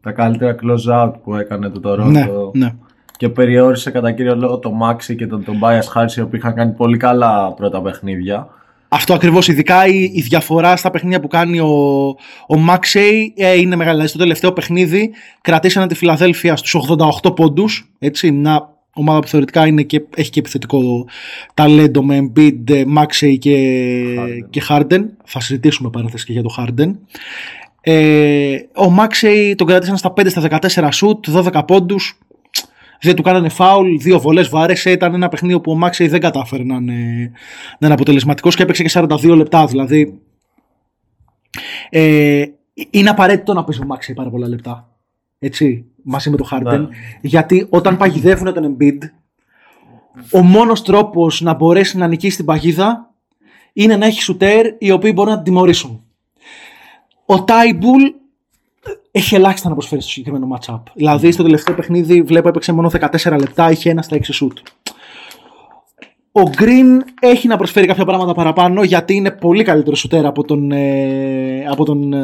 τα 0.00 0.12
καλύτερα 0.12 0.54
close 0.62 1.04
out 1.04 1.12
που 1.22 1.34
έκανε 1.34 1.68
το 1.68 1.80
Toronto. 1.90 2.10
ναι, 2.10 2.26
ναι. 2.52 2.74
Και 3.16 3.28
περιόρισε 3.28 3.90
κατά 3.90 4.12
κύριο 4.12 4.36
λόγο 4.36 4.58
το 4.58 4.72
Maxi 4.82 5.16
και 5.16 5.26
τον 5.26 5.44
Tobias 5.46 5.94
Harris 5.94 6.16
οι 6.16 6.20
οποίοι 6.20 6.40
είχαν 6.42 6.54
κάνει 6.54 6.72
πολύ 6.72 6.96
καλά 6.96 7.52
πρώτα 7.52 7.82
παιχνίδια. 7.82 8.48
Αυτό 8.94 9.14
ακριβώς, 9.14 9.48
ειδικά 9.48 9.86
η, 9.86 10.10
η 10.14 10.20
διαφορά 10.20 10.76
στα 10.76 10.90
παιχνίδια 10.90 11.20
που 11.20 11.28
κάνει 11.28 11.60
ο, 11.60 12.06
ο 12.46 12.64
Maxey 12.68 13.26
ε, 13.34 13.58
είναι 13.58 13.76
μεγάλη. 13.76 13.92
Δηλαδή 13.92 14.08
στο 14.08 14.18
τελευταίο 14.18 14.52
παιχνίδι 14.52 15.10
κρατήσανε 15.40 15.86
τη 15.86 15.94
Φιλαδέλφια 15.94 16.56
στους 16.56 16.76
88 17.22 17.36
πόντους, 17.36 17.90
έτσι, 17.98 18.30
μια 18.30 18.76
ομάδα 18.94 19.20
που 19.20 19.28
θεωρητικά 19.28 19.66
είναι 19.66 19.82
και, 19.82 20.02
έχει 20.16 20.30
και 20.30 20.38
επιθετικό 20.38 21.06
ταλέντο 21.54 22.04
με 22.04 22.18
Embiid, 22.18 22.70
ε, 22.70 22.84
Maxey 22.96 23.38
και, 23.38 23.56
Harden. 24.18 24.46
και 24.50 24.62
Harden. 24.68 25.04
Θα 25.24 25.40
συζητήσουμε 25.40 25.90
παράθεση 25.90 26.24
και 26.24 26.32
για 26.32 26.42
το 26.42 26.54
Harden. 26.58 26.92
Ε, 27.80 28.56
ο 28.74 28.94
Maxey 28.98 29.54
τον 29.56 29.66
κρατήσανε 29.66 29.98
στα 29.98 30.12
5 30.16 30.26
στα 30.28 30.58
14 30.82 30.88
σουτ, 30.92 31.26
12 31.34 31.62
πόντους. 31.66 32.18
Δεν 33.02 33.16
του 33.16 33.22
κάνανε 33.22 33.48
φάουλ, 33.48 33.96
δύο 33.96 34.20
βολές 34.20 34.48
βάρεσε. 34.48 34.90
Ήταν 34.90 35.14
ένα 35.14 35.28
παιχνίδι 35.28 35.60
που 35.60 35.72
ο 35.72 35.78
Maxey 35.84 36.08
δεν 36.08 36.20
κατάφερε 36.20 36.64
να 36.64 36.74
είναι, 36.74 37.30
να 37.78 37.86
είναι 37.86 37.94
αποτελεσματικός 37.94 38.56
και 38.56 38.62
έπαιξε 38.62 38.82
και 38.82 38.90
42 38.92 39.36
λεπτά. 39.36 39.66
Δηλαδή 39.66 40.20
ε, 41.90 42.44
είναι 42.90 43.10
απαραίτητο 43.10 43.52
να 43.52 43.64
παίζει 43.64 43.80
ο 43.82 43.86
Maxey 43.88 44.12
πάρα 44.14 44.30
πολλά 44.30 44.48
λεπτά. 44.48 44.96
Έτσι, 45.38 45.84
μαζί 46.02 46.30
με 46.30 46.36
το 46.36 46.48
Harden. 46.50 46.78
Ναι. 46.78 46.86
Γιατί 47.20 47.66
όταν 47.70 47.96
παγιδεύουν 47.96 48.54
τον 48.54 48.76
Embiid, 48.76 48.98
ο 50.32 50.42
μόνος 50.42 50.82
τρόπος 50.82 51.40
να 51.40 51.54
μπορέσει 51.54 51.96
να 51.96 52.06
νικήσει 52.06 52.36
την 52.36 52.44
παγίδα 52.44 53.14
είναι 53.72 53.96
να 53.96 54.06
έχει 54.06 54.22
σουτέρ 54.22 54.66
οι 54.78 54.90
οποίοι 54.90 55.12
μπορούν 55.14 55.30
να 55.30 55.36
την 55.42 55.52
τιμωρήσουν. 55.52 56.04
Ο 57.26 57.44
Τάιμπουλ 57.44 58.02
έχει 59.10 59.34
ελάχιστα 59.34 59.68
να 59.68 59.74
προσφέρει 59.74 60.00
στο 60.00 60.10
συγκεκριμένο 60.10 60.56
matchup. 60.58 60.80
Δηλαδή 60.94 61.32
στο 61.32 61.42
τελευταίο 61.42 61.74
παιχνίδι 61.74 62.22
βλέπω 62.22 62.48
έπαιξε 62.48 62.72
μόνο 62.72 62.90
14 63.22 63.36
λεπτά, 63.38 63.70
είχε 63.70 63.90
ένα 63.90 64.02
στα 64.02 64.16
6 64.16 64.20
σουτ. 64.32 64.58
Ο 66.32 66.40
Green 66.58 66.98
έχει 67.20 67.46
να 67.48 67.56
προσφέρει 67.56 67.86
κάποια 67.86 68.04
πράγματα 68.04 68.32
παραπάνω 68.34 68.82
γιατί 68.82 69.14
είναι 69.14 69.30
πολύ 69.30 69.64
καλύτερο 69.64 69.96
σουτέρ 69.96 70.26
από 70.26 70.44
τον, 70.44 70.72
ε, 70.72 71.64
από 71.70 71.84
τον 71.84 72.12
ε, 72.12 72.20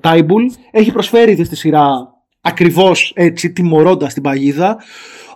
Τάιμπουλ. 0.00 0.44
Έχει 0.70 0.92
προσφέρει 0.92 1.30
ήδη 1.32 1.44
στη 1.44 1.56
σειρά 1.56 2.14
ακριβώς 2.40 3.12
έτσι 3.16 3.52
τιμωρώντας 3.52 4.14
την 4.14 4.22
παγίδα. 4.22 4.78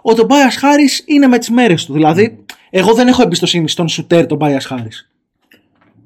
Ο 0.03 0.14
τον 0.14 0.27
Bias 0.29 0.33
Harris 0.64 1.09
είναι 1.09 1.27
με 1.27 1.38
τις 1.38 1.50
μέρες 1.50 1.85
του. 1.85 1.92
Δηλαδή 1.92 2.44
εγώ 2.70 2.94
δεν 2.94 3.09
έχω 3.09 3.22
εμπιστοσύνη 3.22 3.68
στον 3.68 3.88
σουτέρ 3.88 4.27
τον 4.27 4.38
Bias 4.40 4.68
Harris. 4.70 5.07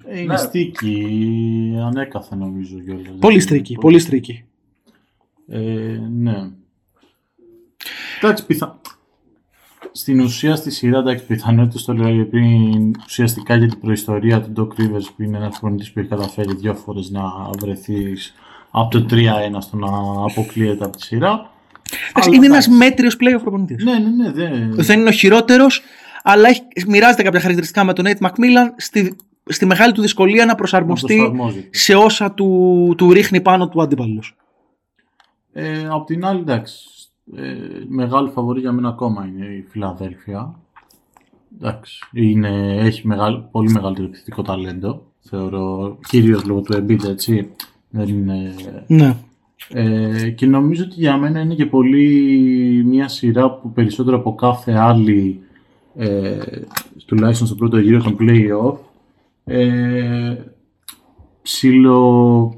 Ε, 0.08 0.20
Είναι 0.20 0.32
Ναι. 0.32 0.36
στίκη, 0.38 1.06
ανέκαθεν 1.86 2.38
νομίζω 2.38 2.76
κιόλας. 2.84 3.06
Πολύ 3.20 3.40
στρίκη, 3.40 3.74
πολύ 3.80 3.98
στρίκη. 3.98 4.44
Ε, 5.48 5.58
ναι. 6.10 6.50
Εντάξει, 8.20 8.46
πιθα... 8.46 8.80
Στην 9.92 10.20
ουσία 10.20 10.56
στη 10.56 10.70
σειρά, 10.70 10.98
εντάξει, 10.98 11.24
πιθανότητες 11.26 11.84
το 11.84 11.92
λέω 11.92 12.26
πριν 12.26 12.94
ουσιαστικά 13.04 13.56
για 13.56 13.68
την 13.68 13.80
προϊστορία 13.80 14.40
του 14.40 14.52
Doc 14.56 14.80
Rivers 14.80 15.04
που 15.16 15.22
είναι 15.22 15.36
ένας 15.36 15.50
προπονητής 15.50 15.92
που 15.92 15.98
έχει 15.98 16.08
καταφέρει 16.08 16.54
δύο 16.54 16.74
φορές 16.74 17.10
να 17.10 17.22
βρεθείς 17.58 18.34
από 18.70 18.90
το 18.90 19.06
3-1 19.10 19.22
στο 19.58 19.76
να 19.76 19.88
αποκλείεται 20.30 20.84
από 20.84 20.96
τη 20.96 21.02
σειρά. 21.02 21.50
Εντάξει, 22.10 22.28
Αλλά 22.28 22.36
είναι 22.36 22.46
εντάξει. 22.46 22.70
ένας 22.70 22.78
μέτριος 22.78 23.16
playoff 23.20 23.40
προπονητής. 23.42 23.84
Ναι, 23.84 23.98
ναι, 23.98 24.08
ναι. 24.08 24.32
Δεν... 24.32 24.74
Δεν 24.74 25.00
είναι 25.00 25.08
ο 25.08 25.12
χειρότερος, 25.12 25.82
αλλά 26.22 26.48
έχει, 26.48 26.62
μοιράζεται 26.86 27.22
κάποια 27.22 27.40
χαρακτηριστικά 27.40 27.84
με 27.84 27.92
τον 27.92 28.04
Nate 28.08 28.26
McMillan 28.26 28.72
στη, 28.76 29.16
στη 29.44 29.66
μεγάλη 29.66 29.92
του 29.92 30.00
δυσκολία 30.00 30.44
να 30.44 30.54
προσαρμοστεί 30.54 31.16
προσαρμόζεται. 31.16 31.68
σε 31.70 31.94
όσα 31.94 32.32
του, 32.32 32.94
του 32.96 33.12
ρίχνει 33.12 33.40
πάνω 33.40 33.68
του 33.68 33.82
αντίπαλος. 33.82 34.36
Ε, 35.52 35.88
απ' 35.90 36.06
την 36.06 36.24
άλλη, 36.24 36.40
εντάξει, 36.40 36.88
ε, 37.36 37.56
μεγάλη 37.88 38.30
φαβορή 38.30 38.60
για 38.60 38.72
μένα 38.72 38.88
ακόμα 38.88 39.26
είναι 39.26 39.46
η 39.46 39.62
Φιλαδέλφια. 39.68 40.58
Εντάξει, 41.56 42.04
είναι, 42.12 42.76
έχει 42.78 43.06
μεγάλο, 43.06 43.48
πολύ 43.50 43.70
μεγαλύτερο 43.70 44.06
επιθετικό 44.06 44.42
ταλέντο, 44.42 45.02
θεωρώ, 45.20 45.98
κυρίως 46.08 46.44
λόγω 46.44 46.60
του 46.60 46.74
Embiid, 46.76 47.04
έτσι. 47.04 47.50
Δεν 47.90 48.08
είναι... 48.08 48.54
Ναι. 48.86 49.16
Ε, 49.68 50.30
και 50.30 50.46
νομίζω 50.46 50.84
ότι 50.84 50.94
για 50.94 51.16
μένα 51.16 51.40
είναι 51.40 51.54
και 51.54 51.66
πολύ 51.66 52.82
μια 52.86 53.08
σειρά 53.08 53.50
που 53.50 53.72
περισσότερο 53.72 54.16
από 54.16 54.34
κάθε 54.34 54.72
άλλη, 54.72 55.40
ε, 55.96 56.38
τουλάχιστον 57.06 57.46
στο 57.46 57.56
πρώτο 57.56 57.78
γύρο 57.78 58.02
των 58.02 58.16
play-off, 58.20 58.76
ε, 59.44 60.36
ψηλο 61.42 62.57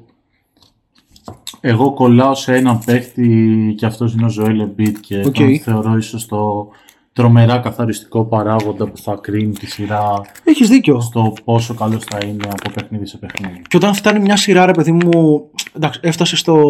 εγώ 1.60 1.92
κολλάω 1.92 2.34
σε 2.34 2.54
έναν 2.54 2.78
παίχτη 2.84 3.74
και 3.76 3.86
αυτός 3.86 4.12
είναι 4.12 4.24
ο 4.24 4.28
Joel 4.28 4.62
Embiid 4.68 4.92
και 5.00 5.18
Οκ. 5.26 5.32
τον 5.32 5.58
θεωρώ 5.60 5.96
ίσως 5.96 6.26
το 6.26 6.68
τρομερά 7.12 7.58
καθοριστικό 7.58 8.24
παράγοντα 8.24 8.86
που 8.86 8.96
θα 8.98 9.18
κρίνει 9.20 9.52
τη 9.52 9.66
σειρά 9.66 10.20
Έχεις 10.44 10.68
δίκιο. 10.68 11.00
στο 11.00 11.32
πόσο 11.44 11.74
καλός 11.74 12.04
θα 12.04 12.18
είναι 12.26 12.48
από 12.50 12.70
παιχνίδι 12.70 13.06
σε 13.06 13.16
παιχνίδι. 13.18 13.62
Και 13.68 13.76
όταν 13.76 13.94
φτάνει 13.94 14.18
μια 14.20 14.36
σειρά, 14.36 14.66
ρε 14.66 14.72
παιδί 14.72 14.92
μου, 14.92 15.44
εντάξει, 15.72 16.00
έφτασε 16.02 16.36
στο, 16.36 16.64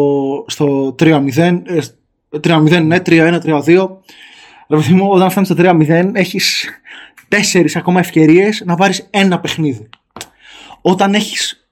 στο 0.46 0.94
3-0, 0.98 1.36
ε, 1.64 1.80
3-0, 2.42 2.82
ναι, 2.84 2.98
3-1, 3.06 3.38
3-2. 3.40 3.88
Ρε 4.68 4.76
παιδί 4.76 4.92
μου, 4.92 5.08
όταν 5.10 5.30
φτάνει 5.30 5.46
στο 5.46 5.54
3-0, 5.58 6.10
έχεις 6.12 6.68
τέσσερις 7.28 7.76
ακόμα 7.76 8.00
ευκαιρίες 8.00 8.62
να 8.66 8.74
πάρεις 8.74 9.06
ένα 9.10 9.40
παιχνίδι. 9.40 9.88
Όταν 10.80 11.14
έχεις 11.14 11.68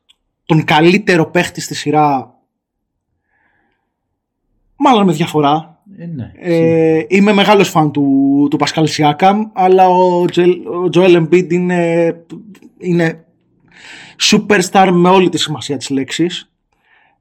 τον 0.46 0.64
καλύτερο 0.64 1.26
παίχτη 1.30 1.60
στη 1.60 1.74
σειρά, 1.74 2.34
μάλλον 4.78 5.06
με 5.06 5.12
διαφορά, 5.12 5.82
Ε, 5.98 6.06
ναι. 6.06 6.32
ε, 6.34 7.04
είμαι 7.08 7.32
μεγάλος 7.32 7.68
φαν 7.68 7.92
του, 7.92 8.46
του 8.50 8.56
Πασκάλ 8.56 8.86
Σιάκαμ, 8.86 9.42
αλλά 9.52 9.88
ο, 9.88 10.24
Τζελ, 10.24 10.50
ο 10.50 10.88
Joel 10.94 11.16
Embiid 11.16 11.52
είναι, 11.52 12.12
είναι 12.78 13.24
superstar 14.30 14.90
με 14.92 15.08
όλη 15.08 15.28
τη 15.28 15.38
σημασία 15.38 15.76
της 15.76 15.90
λέξης. 15.90 16.52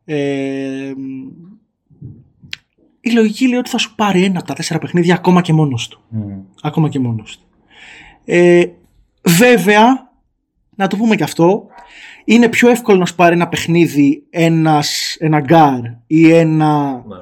Ε, 0.06 0.92
η 3.00 3.12
λογική 3.12 3.48
λέει 3.48 3.60
ότι 3.60 3.70
θα 3.70 3.78
σου 3.78 3.96
πάρει 3.96 4.24
ένα 4.24 4.40
από 4.40 4.48
τα 4.48 4.54
τέσσερα 4.54 4.80
παιχνίδια 4.80 5.16
ακόμα 5.16 5.42
και 5.42 5.54
μόνος 5.54 5.88
του. 5.88 6.02
Μμ. 6.10 6.40
Ακόμα 6.62 6.90
και 6.90 7.00
μόνος 7.00 7.38
του. 7.38 7.46
Ε, 8.26 8.66
βέβαια, 9.24 10.12
να 10.76 10.88
το 10.88 10.98
πούμε 10.98 11.16
και 11.16 11.24
αυτό, 11.24 11.68
είναι 12.26 12.50
πιο 12.50 12.70
εύκολο 12.70 12.98
να 12.98 13.06
σου 13.06 13.16
πάρει 13.16 13.34
ένα 13.36 13.48
παιχνίδι 13.48 14.24
ένας, 14.30 15.16
ένα 15.20 15.40
γκάρ 15.40 15.80
ή 16.08 16.32
ένα 16.34 16.92
Ναι. 16.92 17.16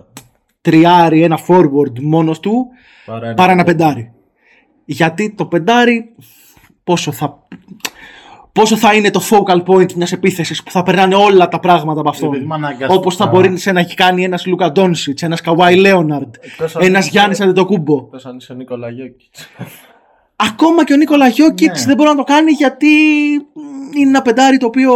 Τριάρι, 0.69 1.23
ένα 1.23 1.39
forward 1.47 1.99
μόνος 2.01 2.39
του 2.39 2.67
Παρά 3.06 3.25
ένα, 3.25 3.34
παρά 3.36 3.51
ένα 3.51 3.63
πεντάρι. 3.63 4.12
Γιατί 4.86 5.34
το 5.38 5.45
πεντάρι 5.45 6.13
πόσο 6.84 7.12
θα, 7.12 7.47
πόσο 8.51 8.75
θα 8.78 8.93
είναι 8.93 9.10
το 9.12 9.21
focal 9.30 9.63
point 9.63 9.93
μιας 9.93 10.12
επίθεσης 10.12 10.63
που 10.63 10.71
θα 10.71 10.84
περνάνε 10.84 11.15
όλα 11.15 11.47
τα 11.47 11.60
πράγματα 11.60 11.99
από 11.99 12.10
αυτό. 12.10 12.25
Επειδή 12.25 12.43
είμαι 12.43 12.56
αναγκαστικά- 12.56 12.93
Όπως 12.93 13.15
θα 13.15 13.28
μπορεί 13.28 13.58
σε 13.58 13.71
να 13.71 13.80
έχει 13.80 13.95
κάνει 13.95 14.23
ένας 14.23 14.45
Λούκα 14.45 14.71
Ντόντσιτς, 14.72 15.22
ένας 15.23 15.41
Καουάι 15.41 15.75
Λέοναρντ, 15.75 16.36
Εκτός 16.41 16.75
αν 16.75 16.84
ένας 16.84 16.99
είσαι- 17.01 17.10
Γιάννης 17.12 17.41
Αντετοκούμπο. 17.41 17.97
Εκτός 18.06 18.25
αν 18.25 18.38
είσαι 18.38 18.51
ο 18.51 18.56
Νίκολα 18.56 18.89
Γιόκιτς. 18.89 19.48
Ακόμα 20.36 20.84
και 20.84 20.93
ο 20.93 20.95
Νίκολα 20.97 21.28
Γιόκιτς 21.28 21.80
Ναι. 21.80 21.86
δεν 21.88 21.95
μπορεί 21.95 22.10
να 22.10 22.15
το 22.15 22.23
κάνει 22.23 22.51
γιατί 22.51 22.88
μ, 23.54 23.97
είναι 23.97 24.10
ένα 24.10 24.21
πεντάρι 24.21 24.58
το 24.58 24.65
οποίο 24.65 24.91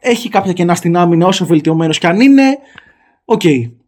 έχει 0.00 0.28
κάποια 0.28 0.52
κενά 0.52 0.74
στην 0.74 0.96
άμυνα 0.96 1.26
όσο 1.26 1.46
βελτιωμένος 1.46 1.98
κι 1.98 2.06
αν 2.06 2.20
είναι. 2.20 2.58
Οκ. 3.24 3.42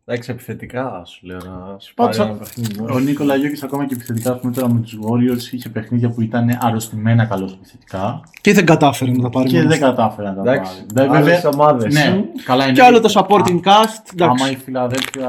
Εντάξει, 0.05 0.31
επιθετικά 0.31 1.03
σου 1.05 1.27
λέω 1.27 1.37
να 1.37 1.79
σου 1.79 1.95
Πάντως, 1.95 2.17
πάρει 2.17 2.31
ένα 2.31 2.39
παιχνίδι. 2.39 2.81
Ο 2.93 2.99
Νίκολα 2.99 3.37
Γιώκης 3.37 3.63
ακόμα 3.63 3.87
και 3.87 3.95
επιθετικά 3.95 4.33
ας 4.33 4.41
πούμε, 4.41 4.53
τώρα 4.53 4.73
με 4.73 4.81
τους 4.81 4.99
Warriors 5.03 5.53
είχε 5.53 5.69
παιχνίδια 5.69 6.11
που 6.11 6.21
ήταν 6.23 6.59
αρρωστημένα 6.61 7.25
καλώς 7.25 7.53
επιθετικά 7.53 8.21
Και 8.41 8.53
δεν 8.53 8.67
κατάφερε 8.67 9.11
να 9.11 9.23
τα 9.23 9.31
πάρει. 9.31 9.49
και 9.49 9.57
μόνος 9.57 9.71
δεν 9.71 9.81
του. 9.81 9.85
κατάφερε 9.97 10.29
να 10.29 10.35
τα 10.35 10.43
πάρει. 10.43 10.57
Εντάξει, 10.59 10.85
Δηλαδή, 10.87 11.17
άλλες 11.17 11.25
βέβαια- 11.25 11.51
ομάδες. 11.55 11.95
Ναι, 11.95 12.25
καλά 12.45 12.65
είναι. 12.65 12.73
Και 12.73 12.83
άλλο 12.83 13.01
το 13.01 13.13
supporting 13.15 13.57
cast. 13.57 14.03
Άμα 14.21 14.33
Εντάξει. 14.35 14.53
η 14.53 14.57
Φιλαδέλφια, 14.57 15.29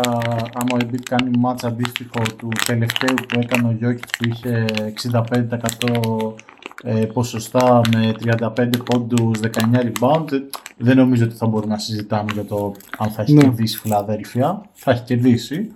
άμα 0.53 0.73
ο 0.73 0.77
Embiid 0.81 1.01
κάνει 1.09 1.29
μάτσα 1.37 1.67
αντίστοιχο 1.67 2.21
του 2.37 2.47
τελευταίου 2.65 3.13
που 3.27 3.39
έκανε 3.39 3.67
ο 3.67 3.71
Γιώκης 3.79 4.09
που 4.17 4.29
είχε 4.29 4.65
65% 4.83 6.33
ε, 6.83 7.05
ποσοστά 7.05 7.81
με 7.93 8.13
35 8.23 8.69
πόντους, 8.85 9.39
19 9.39 9.47
rebound, 9.81 10.31
ε, 10.31 10.37
δεν 10.77 10.97
νομίζω 10.97 11.25
ότι 11.25 11.35
θα 11.35 11.47
μπορούμε 11.47 11.73
να 11.73 11.79
συζητάμε 11.79 12.31
για 12.33 12.45
το 12.45 12.73
αν 12.97 13.09
θα 13.11 13.21
έχει 13.21 13.33
Ναι. 13.33 13.41
κερδίσει 13.41 13.75
η 13.75 13.79
Φιλαδέλφια. 13.79 14.61
Θα 14.73 14.91
έχει 14.91 15.03
κερδίσει. 15.03 15.71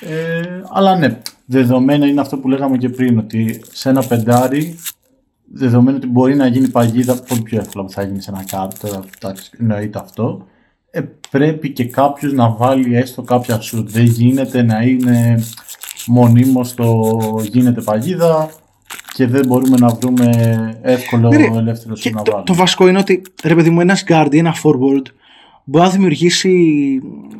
Ε, 0.00 0.62
αλλά 0.72 0.96
ναι, 0.96 1.20
δεδομένα 1.44 2.06
είναι 2.06 2.20
αυτό 2.20 2.38
που 2.38 2.48
λέγαμε 2.48 2.76
και 2.76 2.88
πριν, 2.88 3.18
ότι 3.18 3.60
σε 3.72 3.88
ένα 3.88 4.02
πεντάρι, 4.06 4.78
δεδομένου 5.52 5.96
ότι 5.96 6.06
μπορεί 6.06 6.34
να 6.36 6.46
γίνει 6.46 6.68
παγίδα, 6.68 7.22
πολύ 7.28 7.40
πιο 7.42 7.58
εύκολα 7.58 7.84
που 7.84 7.90
θα 7.92 8.02
γίνει 8.02 8.22
σε 8.22 8.30
ένα 8.30 8.44
κάρτο, 8.50 8.86
τώρα 8.86 9.04
εντάξει, 9.22 9.50
εννοείται 9.60 9.98
αυτό, 9.98 10.46
ε, 10.90 11.00
πρέπει 11.30 11.70
και 11.72 11.84
κάποιος 11.84 12.32
να 12.32 12.50
βάλει 12.50 12.96
έστω 12.96 13.22
κάποια 13.22 13.60
σου. 13.60 13.84
Δεν 13.88 14.04
γίνεται 14.04 14.62
να 14.62 14.82
είναι 14.82 15.44
μονίμως 16.06 16.74
το 16.74 17.18
γίνεται 17.50 17.80
παγίδα 17.80 18.50
και 19.16 19.26
δεν 19.26 19.46
μπορούμε 19.46 19.76
να 19.80 19.88
βρούμε 19.88 20.30
εύκολο 20.82 21.28
Ναι, 21.28 21.36
ρε, 21.36 21.50
ελεύθερο 21.56 21.94
Και 21.94 22.00
σου 22.00 22.10
να 22.14 22.22
το, 22.22 22.30
βάλουμε. 22.30 22.44
το 22.46 22.54
βασικό 22.54 22.88
είναι 22.88 22.98
ότι 22.98 23.22
ρε 23.44 23.54
παιδί 23.54 23.70
μου, 23.70 23.80
ένας 23.80 24.04
guard 24.08 24.28
ή 24.30 24.38
ένα 24.38 24.54
forward 24.54 25.02
μπορεί 25.64 25.84
να 25.84 25.90
δημιουργήσει. 25.90 26.50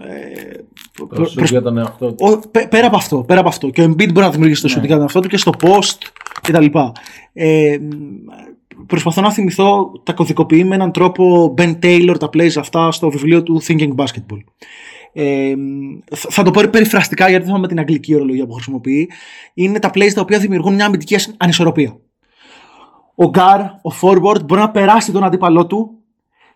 Ε, 0.09 0.51
προ- 0.93 1.09
Το 1.19 1.25
σου 1.25 1.35
προς- 1.35 1.51
για 1.51 1.63
τον 1.63 1.79
εαυτό 1.79 2.13
του. 2.13 2.27
ο- 2.31 2.49
πέ- 2.51 2.69
πέρα 2.69 2.87
από 2.87 2.97
αυτό, 2.97 3.17
πέρα 3.27 3.41
από 3.41 3.49
αυτό. 3.49 3.71
Και 3.71 3.83
ο 3.83 3.85
Embiid 3.85 4.13
μπορεί 4.13 4.27
να 4.27 4.31
δημιουργήσει 4.31 4.63
το 4.63 4.69
Ναι. 4.69 4.75
shooting 4.75 4.87
για 4.87 4.95
τον 4.95 5.01
εαυτό 5.03 5.21
του 5.21 5.29
και 5.29 5.37
στο 5.37 5.53
post 5.61 5.99
κτλ. 6.43 6.67
Ε, 7.33 7.77
προσπαθώ 8.87 9.21
να 9.21 9.33
θυμηθώ 9.33 9.93
τα 10.03 10.13
κωδικοποιεί 10.13 10.65
με 10.69 10.75
έναν 10.75 10.93
τρόπο 10.93 11.55
Ben 11.59 11.75
Taylor 11.83 12.15
τα 12.19 12.29
plays 12.33 12.57
αυτά 12.59 12.93
στο 12.93 13.11
βιβλίο 13.11 13.43
του 13.43 13.63
Thinking 13.67 13.95
Basketball. 13.95 14.41
Ε, 15.19 15.55
θα 16.15 16.29
θα 16.31 16.43
το 16.43 16.51
πω 16.51 16.63
περιφραστικά 16.71 17.25
γιατί 17.29 17.39
δεν 17.39 17.47
θυμάμαι 17.47 17.69
την 17.69 17.79
αγγλική 17.79 18.15
ορολογία 18.15 18.47
που 18.47 18.53
χρησιμοποιεί. 18.53 19.11
Είναι 19.55 19.79
τα 19.79 19.91
plays 19.95 20.13
τα 20.15 20.21
οποία 20.21 20.39
δημιουργούν 20.39 20.75
μια 20.75 20.87
αμυντική 20.87 21.17
ανισορροπία. 21.37 21.97
Ο 23.15 23.29
Γκάρ, 23.29 23.61
ο 23.61 23.91
forward, 24.03 24.45
μπορεί 24.45 24.61
να 24.61 24.71
περάσει 24.71 25.13
τον 25.13 25.25
αντίπαλό 25.25 25.67
του 25.67 25.99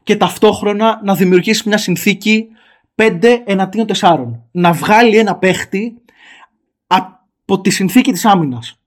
και 0.02 0.16
ταυτόχρονα 0.16 1.00
να 1.04 1.14
δημιουργήσει 1.14 1.68
μια 1.68 1.78
συνθήκη 1.78 2.48
5 2.94 3.42
εναντίον 3.44 3.86
4. 4.00 4.26
Να 4.50 4.72
βγάλει 4.72 5.18
ένα 5.18 5.36
παίχτη 5.36 5.94
από 6.86 7.60
τη 7.60 7.70
συνθήκη 7.70 8.12
της 8.12 8.24
άμυνας. 8.24 8.80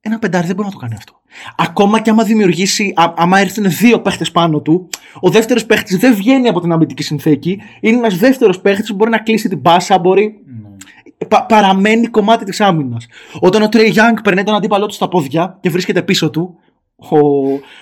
Ένα 0.00 0.18
πεντάρι 0.18 0.46
δεν 0.46 0.56
μπορεί 0.56 0.68
να 0.68 0.74
το 0.74 0.80
κάνει 0.80 0.94
αυτό. 0.94 1.19
Ακόμα 1.56 2.00
και 2.00 2.10
άμα 2.10 2.24
δημιουργήσει, 2.24 2.92
α, 2.96 3.12
άμα 3.16 3.38
έρθουν 3.38 3.64
δύο 3.68 4.00
παίχτες 4.00 4.30
πάνω 4.30 4.60
του, 4.60 4.88
ο 5.20 5.30
δεύτερος 5.30 5.66
παίχτης 5.66 5.96
δεν 5.98 6.14
βγαίνει 6.14 6.48
από 6.48 6.60
την 6.60 6.72
αμυντική 6.72 7.02
συνθήκη. 7.02 7.60
Είναι 7.80 7.96
ένας 7.96 8.16
δεύτερος 8.16 8.60
παίχτης 8.60 8.88
που 8.90 8.94
μπορεί 8.94 9.10
να 9.10 9.18
κλείσει 9.18 9.48
την 9.48 9.62
πάσα, 9.62 9.98
μπορεί. 9.98 10.34
Ναι. 10.46 11.26
πα- 11.28 11.46
παραμένει 11.46 12.06
κομμάτι 12.06 12.44
της 12.44 12.60
άμυνας. 12.60 13.06
Όταν 13.40 13.62
ο 13.62 13.68
Τρέι 13.68 13.92
Young 13.96 14.18
περνάει 14.22 14.44
τον 14.44 14.54
αντίπαλό 14.54 14.86
του 14.86 14.94
στα 14.94 15.08
πόδια 15.08 15.58
και 15.60 15.70
βρίσκεται 15.70 16.02
πίσω 16.02 16.30
του, 16.30 16.54
ο, 16.96 17.18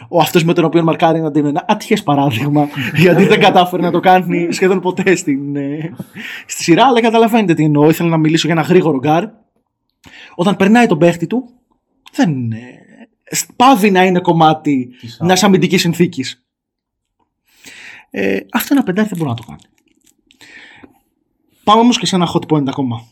ο 0.08 0.20
αυτός 0.20 0.44
με 0.44 0.52
τον 0.52 0.64
οποίο 0.64 0.82
μαρκάρει 0.82 1.20
να 1.20 1.30
είναι 1.34 1.48
ένα 1.48 1.64
ατυχές 1.68 2.02
παράδειγμα, 2.02 2.68
γιατί 3.02 3.26
δεν 3.26 3.40
κατάφερε 3.40 3.82
να 3.82 3.90
το 3.90 4.00
κάνει 4.00 4.48
σχεδόν 4.50 4.80
ποτέ 4.80 5.14
στην, 5.16 5.56
ε, 5.56 5.94
στη 6.46 6.62
σειρά, 6.62 6.86
αλλά 6.86 7.00
καταλαβαίνετε 7.00 7.54
τι 7.54 7.64
εννοώ. 7.64 7.88
Ήθελα 7.88 8.08
να 8.08 8.16
μιλήσω 8.16 8.46
για 8.46 8.56
ένα 8.56 8.66
γρήγορο 8.66 8.98
γκάρ. 8.98 9.24
Όταν 10.34 10.56
περνάει 10.56 10.86
τον 10.86 10.98
παίχτη 10.98 11.26
του, 11.26 11.44
δεν 12.12 12.30
είναι. 12.30 12.58
Παύει 13.56 13.90
να 13.90 14.04
είναι 14.04 14.20
κομμάτι 14.20 14.90
Της 15.00 15.18
μιας 15.20 15.42
αμυντικής 15.42 15.80
συνθήκης. 15.80 16.46
Ε, 18.10 18.40
αυτό 18.52 18.74
ένα 18.74 18.82
πεντάρι 18.82 19.08
δεν 19.08 19.18
μπορεί 19.18 19.30
να 19.30 19.36
το 19.36 19.42
κάνει. 19.46 19.60
Πάμε 21.64 21.80
όμως 21.80 21.98
και 21.98 22.06
σε 22.06 22.16
ένα 22.16 22.28
hot 22.34 22.52
point 22.52 22.68
ακόμα. 22.68 23.04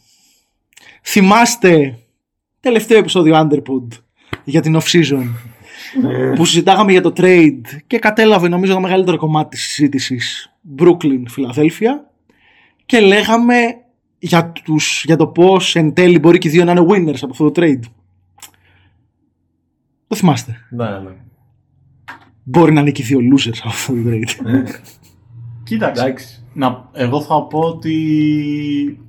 Θυμάστε 1.02 1.98
τελευταίο 2.60 2.98
επεισόδιο 2.98 3.34
Underpod 3.36 3.88
για 4.44 4.60
την 4.60 4.78
off-season 4.80 5.26
που 6.34 6.44
συζητάγαμε 6.44 6.92
για 6.92 7.00
το 7.00 7.12
trade 7.16 7.60
και 7.86 7.98
κατέλαβε 7.98 8.48
νομίζω 8.48 8.72
το 8.72 8.80
μεγαλύτερο 8.80 9.16
κομμάτι 9.16 9.48
της 9.48 9.62
συζήτησης 9.62 10.52
Brooklyn, 10.78 11.22
Φιλαδέλφια 11.28 12.10
και 12.86 13.00
λέγαμε 13.00 13.56
για, 14.18 14.52
τους, 14.64 15.04
για 15.04 15.16
το 15.16 15.26
πώς 15.26 15.76
εν 15.76 15.92
τέλει 15.92 16.18
μπορεί 16.18 16.38
και 16.38 16.48
οι 16.48 16.50
δύο 16.50 16.64
να 16.64 16.70
είναι 16.70 16.86
winners 16.88 17.18
από 17.20 17.30
αυτό 17.30 17.50
το 17.50 17.62
trade. 17.62 17.80
Το 20.08 20.16
θυμάστε. 20.16 20.56
Ναι, 20.70 20.84
ναι. 20.84 21.16
Μπορεί 22.42 22.72
να 22.72 22.80
είναι 22.80 22.90
και 22.90 23.02
οι 23.02 23.04
δύο 23.04 23.18
losers 23.18 23.58
από 23.60 23.68
αυτό 23.68 23.92
το 23.92 23.98
trade. 24.04 24.64
Κοίταξε, 25.64 26.02
Εντάξει. 26.02 26.44
να, 26.52 26.88
εγώ 26.92 27.20
θα 27.22 27.42
πω 27.42 27.58
ότι 27.58 29.00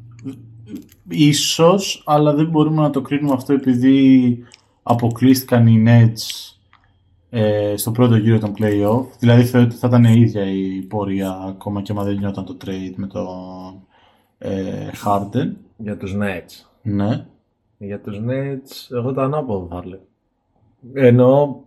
ίσως, 1.10 2.04
αλλά 2.06 2.34
δεν 2.34 2.46
μπορούμε 2.50 2.82
να 2.82 2.90
το 2.90 3.02
κρίνουμε 3.02 3.34
αυτό 3.34 3.54
επειδή 3.54 4.38
αποκλείστηκαν 4.84 5.68
οι 5.68 5.84
Nets 5.88 6.48
ε, 7.30 7.74
στο 7.78 7.92
πρώτο 7.92 8.16
γύρο 8.16 8.40
των 8.40 8.54
play-off. 8.58 9.06
Δηλαδή 9.20 9.44
θεωρώ 9.44 9.66
ότι 9.66 9.76
θα 9.76 9.88
ήταν 9.88 10.04
η 10.04 10.20
ίδια 10.20 10.52
η 10.52 10.82
πορεία 10.82 11.32
ακόμα 11.32 11.82
και 11.82 11.92
άμα 11.92 12.04
δεν 12.04 12.14
γινόταν 12.14 12.46
το 12.46 12.58
trade 12.66 12.94
με 12.96 13.08
τον 13.08 13.28
ε, 14.38 14.90
Harden. 15.06 15.52
Για 15.78 15.98
τους 15.98 16.16
Nets. 16.16 16.66
Ναι. 16.82 17.26
Για 17.78 18.02
τους 18.02 18.20
Nets, 18.28 18.96
εγώ 18.98 19.14
το 19.14 19.22
ανάποδο 19.22 19.68
θα 19.70 19.88
λέω. 19.88 20.07
Ενώ 20.94 21.62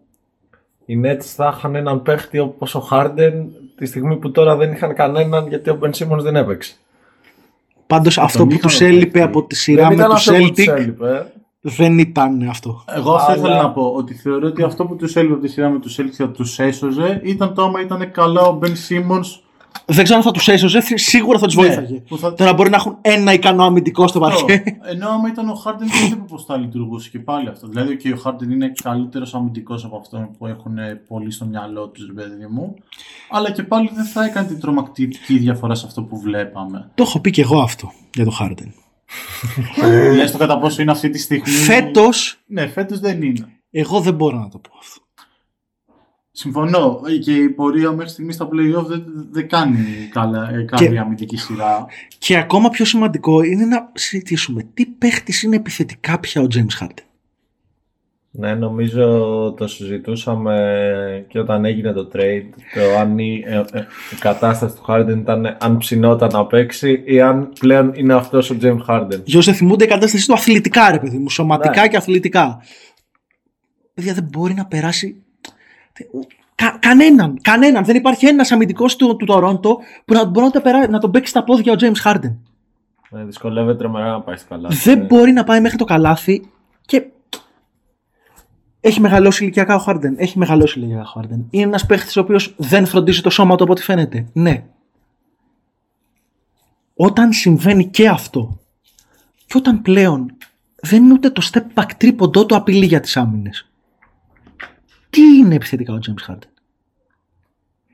οι 0.84 1.00
Nets 1.04 1.20
θα 1.22 1.54
είχαν 1.56 1.74
έναν 1.74 2.02
παίχτη 2.02 2.38
όπως 2.38 2.74
ο 2.74 2.88
Harden 2.90 3.32
τη 3.76 3.86
στιγμή 3.86 4.16
που 4.16 4.30
τώρα 4.30 4.56
δεν 4.56 4.72
είχαν 4.72 4.94
κανέναν 4.94 5.48
γιατί 5.48 5.70
ο 5.70 5.78
Ben 5.82 5.90
Simmons 5.90 6.18
δεν 6.22 6.36
έπαιξε. 6.36 6.74
Πάντως 7.86 8.18
αυτό 8.18 8.38
που 8.38 8.52
είχαμε 8.52 8.60
τους 8.62 8.80
έλειπε 8.80 9.04
παίχτης. 9.04 9.22
από 9.22 9.44
τη 9.46 9.54
σειρά 9.56 9.88
δεν 9.88 9.96
με 9.96 10.02
ήταν 10.02 10.10
τους 10.14 10.28
αυτό 10.28 10.42
που 10.42 10.50
τους 10.52 10.64
Celtic 10.64 10.76
έλειπε. 10.76 11.32
δεν 11.60 11.98
ήταν 11.98 12.48
αυτό. 12.48 12.84
Εγώ 12.96 13.12
αυτό 13.14 13.32
Αλλά- 13.32 13.40
ήθελα 13.40 13.62
να 13.62 13.70
πω, 13.70 13.92
ότι 13.96 14.14
θεωρώ 14.14 14.46
ότι 14.46 14.62
αυτό 14.62 14.84
που 14.86 14.96
τους 14.96 15.16
έλειπε 15.16 15.32
από 15.32 15.42
τη 15.42 15.48
σειρά 15.48 15.68
με 15.68 15.78
τους 15.78 15.98
Celtics 16.00 16.14
και 16.16 16.26
τους 16.26 16.58
έσωζε 16.58 17.20
ήταν 17.24 17.54
το 17.54 17.62
άμα 17.62 17.80
ήταν 17.80 18.10
καλά 18.10 18.42
ο 18.42 18.58
Ben 18.62 18.66
Simmons 18.88 19.40
Δεν 19.86 20.04
ξέρω 20.04 20.18
αν 20.18 20.24
θα 20.24 20.30
τους 20.30 20.48
έσωζε, 20.48 20.80
σίγουρα 20.94 21.38
θα 21.38 21.46
τους 21.46 21.56
Ναι, 21.56 21.62
βοήθαγε. 21.62 22.00
που 22.00 22.18
θα- 22.18 22.34
Τώρα 22.34 22.54
μπορεί 22.54 22.70
να 22.70 22.76
έχουν 22.76 22.98
ένα 23.00 23.32
ικανό 23.32 23.64
αμυντικό 23.64 24.06
στο 24.08 24.24
Αυτό. 24.26 24.44
παρκέ. 24.44 24.78
Ενώ 24.82 25.08
άμα 25.08 25.28
ήταν 25.28 25.48
ο 25.48 25.62
Harden 25.64 25.78
δεν 25.78 25.88
βλέπω 26.06 26.24
πώς 26.24 26.44
θα 26.44 26.56
λειτουργούσε 26.56 27.10
και 27.10 27.18
πάλι 27.18 27.48
αυτό. 27.48 27.66
Δηλαδή 27.68 27.96
και 27.96 28.12
ο 28.12 28.20
Harden 28.24 28.42
είναι 28.50 28.72
καλύτερος 28.82 29.34
αμυντικός 29.34 29.84
από 29.84 29.96
αυτόν 29.96 30.30
που 30.38 30.46
έχουν 30.46 30.74
πολλοί 31.08 31.30
στο 31.30 31.44
μυαλό 31.46 31.88
τους, 31.88 32.12
παιδί 32.14 32.46
μου. 32.50 32.74
Αλλά 33.30 33.50
και 33.50 33.62
πάλι 33.62 33.90
δεν 33.94 34.04
θα 34.04 34.24
έκανε 34.24 34.46
την 34.46 34.60
τρομακτική 34.60 35.38
διαφορά 35.38 35.74
σε 35.74 35.86
αυτό 35.86 36.02
που 36.02 36.20
βλέπαμε. 36.20 36.90
Το 36.94 37.02
έχω 37.02 37.20
πει 37.20 37.30
και 37.30 37.40
εγώ 37.40 37.60
αυτό 37.60 37.92
για 38.14 38.24
το 38.24 38.36
Harden. 38.40 38.68
Λες 40.14 40.32
το 40.32 40.38
κατά 40.38 40.58
πόσο 40.58 40.82
είναι 40.82 40.90
αυτή 40.90 41.10
τη 41.10 41.18
στιγμή. 41.18 41.48
Φέτος, 41.50 42.38
Ναι, 42.46 42.66
φέτος 42.66 43.00
δεν 43.00 43.22
είναι. 43.22 43.46
εγώ 43.70 44.00
δεν 44.00 44.14
μπορώ 44.14 44.38
να 44.38 44.48
το 44.48 44.58
πω 44.58 44.70
αυτό. 44.80 45.00
Συμφωνώ. 46.40 47.00
Και 47.24 47.32
η 47.34 47.48
πορεία 47.48 47.92
μέχρι 47.92 48.10
στιγμής 48.10 48.34
στα 48.34 48.48
playoff 48.52 48.84
δεν, 48.86 49.04
δεν 49.30 49.48
κάνει 49.48 49.78
καλά, 50.12 50.50
ε, 50.54 50.62
καλή 50.62 50.88
Και- 50.88 50.98
αμυντική 50.98 51.36
σειρά. 51.36 51.86
Και 52.18 52.36
ακόμα 52.36 52.68
πιο 52.70 52.84
σημαντικό 52.84 53.42
είναι 53.42 53.64
να 53.64 53.90
συζητήσουμε 53.94 54.62
τι 54.74 54.86
παίχτης 54.86 55.42
είναι 55.42 55.56
επιθετικά 55.56 56.20
πια 56.20 56.42
ο 56.42 56.46
James 56.54 56.84
Harden. 56.84 57.04
Ναι, 58.30 58.54
νομίζω 58.54 59.04
το 59.56 59.66
συζητούσαμε 59.66 61.24
και 61.28 61.38
όταν 61.38 61.64
έγινε 61.64 61.92
το 61.92 62.10
trade. 62.12 62.44
Το 62.74 62.98
αν 63.00 63.18
η, 63.18 63.42
ε, 63.46 63.56
ε, 63.72 63.80
η 64.12 64.16
κατάσταση 64.18 64.74
του 64.74 64.84
Harden 64.88 65.16
ήταν 65.18 65.56
αν 65.60 65.76
ψινόταν 65.78 66.30
να 66.32 66.46
παίξει 66.46 67.02
ή 67.06 67.20
αν 67.20 67.52
πλέον 67.58 67.92
είναι 67.94 68.14
αυτός 68.14 68.50
ο 68.50 68.56
James 68.62 68.84
Harden. 68.88 69.20
Γιώργο, 69.24 69.52
θυμούνται 69.52 69.84
η 69.84 69.88
κατάστασή 69.88 70.26
του 70.26 70.32
αθλητικά, 70.32 70.90
ρε 70.90 70.98
παιδί 70.98 71.18
μου. 71.18 71.30
Σωματικά 71.30 71.80
Ναι. 71.80 71.88
και 71.88 71.96
αθλητικά. 71.96 72.62
Παιδιά 73.94 74.14
δεν 74.14 74.28
μπορεί 74.32 74.54
να 74.54 74.66
περάσει. 74.66 75.22
Κα, 76.54 76.76
κανέναν, 76.80 77.38
κανέναν. 77.42 77.84
Δεν 77.84 77.96
υπάρχει 77.96 78.26
ένας 78.26 78.52
αμυντικός 78.52 78.96
του, 78.96 79.16
του 79.16 79.24
Τορόντο 79.24 79.78
που 80.04 80.14
να 80.14 80.24
μπορεί 80.24 80.46
να, 80.46 80.52
το 80.52 80.60
περά- 80.60 80.90
να 80.90 80.98
τον 80.98 81.10
παίξει 81.10 81.30
στα 81.30 81.44
πόδια 81.44 81.72
ο 81.72 81.76
James 81.78 82.10
Harden. 82.10 82.36
Ναι, 83.10 83.24
δυσκολεύεται 83.24 83.78
τρομερά 83.78 84.10
να 84.10 84.20
πάει 84.20 84.36
στο 84.36 84.48
καλά. 84.48 84.68
Δεν 84.68 85.06
μπορεί 85.06 85.32
να 85.32 85.44
πάει 85.44 85.60
μέχρι 85.60 85.78
το 85.78 85.84
καλάθι 85.84 86.50
και. 86.80 87.06
Έχει 88.80 89.00
μεγαλώσει 89.00 89.42
ηλικιακά 89.42 89.74
ο 89.76 89.84
Harden. 89.86 90.12
Έχει 90.16 90.38
μεγαλώσει 90.38 90.78
ηλικιακά 90.78 91.12
ο 91.16 91.20
Harden. 91.20 91.44
Είναι 91.50 91.64
ένας 91.64 91.86
παίχτης 91.86 92.16
ο 92.16 92.20
οποίος 92.20 92.54
δεν 92.56 92.86
φροντίζει 92.86 93.20
το 93.20 93.30
σώμα 93.30 93.56
του 93.56 93.62
από 93.62 93.72
ό,τι 93.72 93.82
φαίνεται. 93.82 94.26
Ναι. 94.32 94.64
Όταν 96.94 97.32
συμβαίνει 97.32 97.86
και 97.86 98.08
αυτό, 98.08 98.58
και 99.46 99.56
όταν 99.56 99.82
πλέον 99.82 100.36
δεν 100.82 101.04
είναι 101.04 101.12
ούτε 101.12 101.30
το 101.30 101.50
step 101.52 101.80
back 101.80 101.90
τρίποντό 101.96 102.46
του 102.46 102.56
απειλή 102.56 102.86
για 102.86 103.00
τις 103.00 103.16
άμυνες. 103.16 103.69
Τι 105.10 105.20
είναι 105.22 105.54
επιθετικά 105.54 105.92
ο 105.92 105.98
James 106.06 106.30
Harden; 106.30 106.48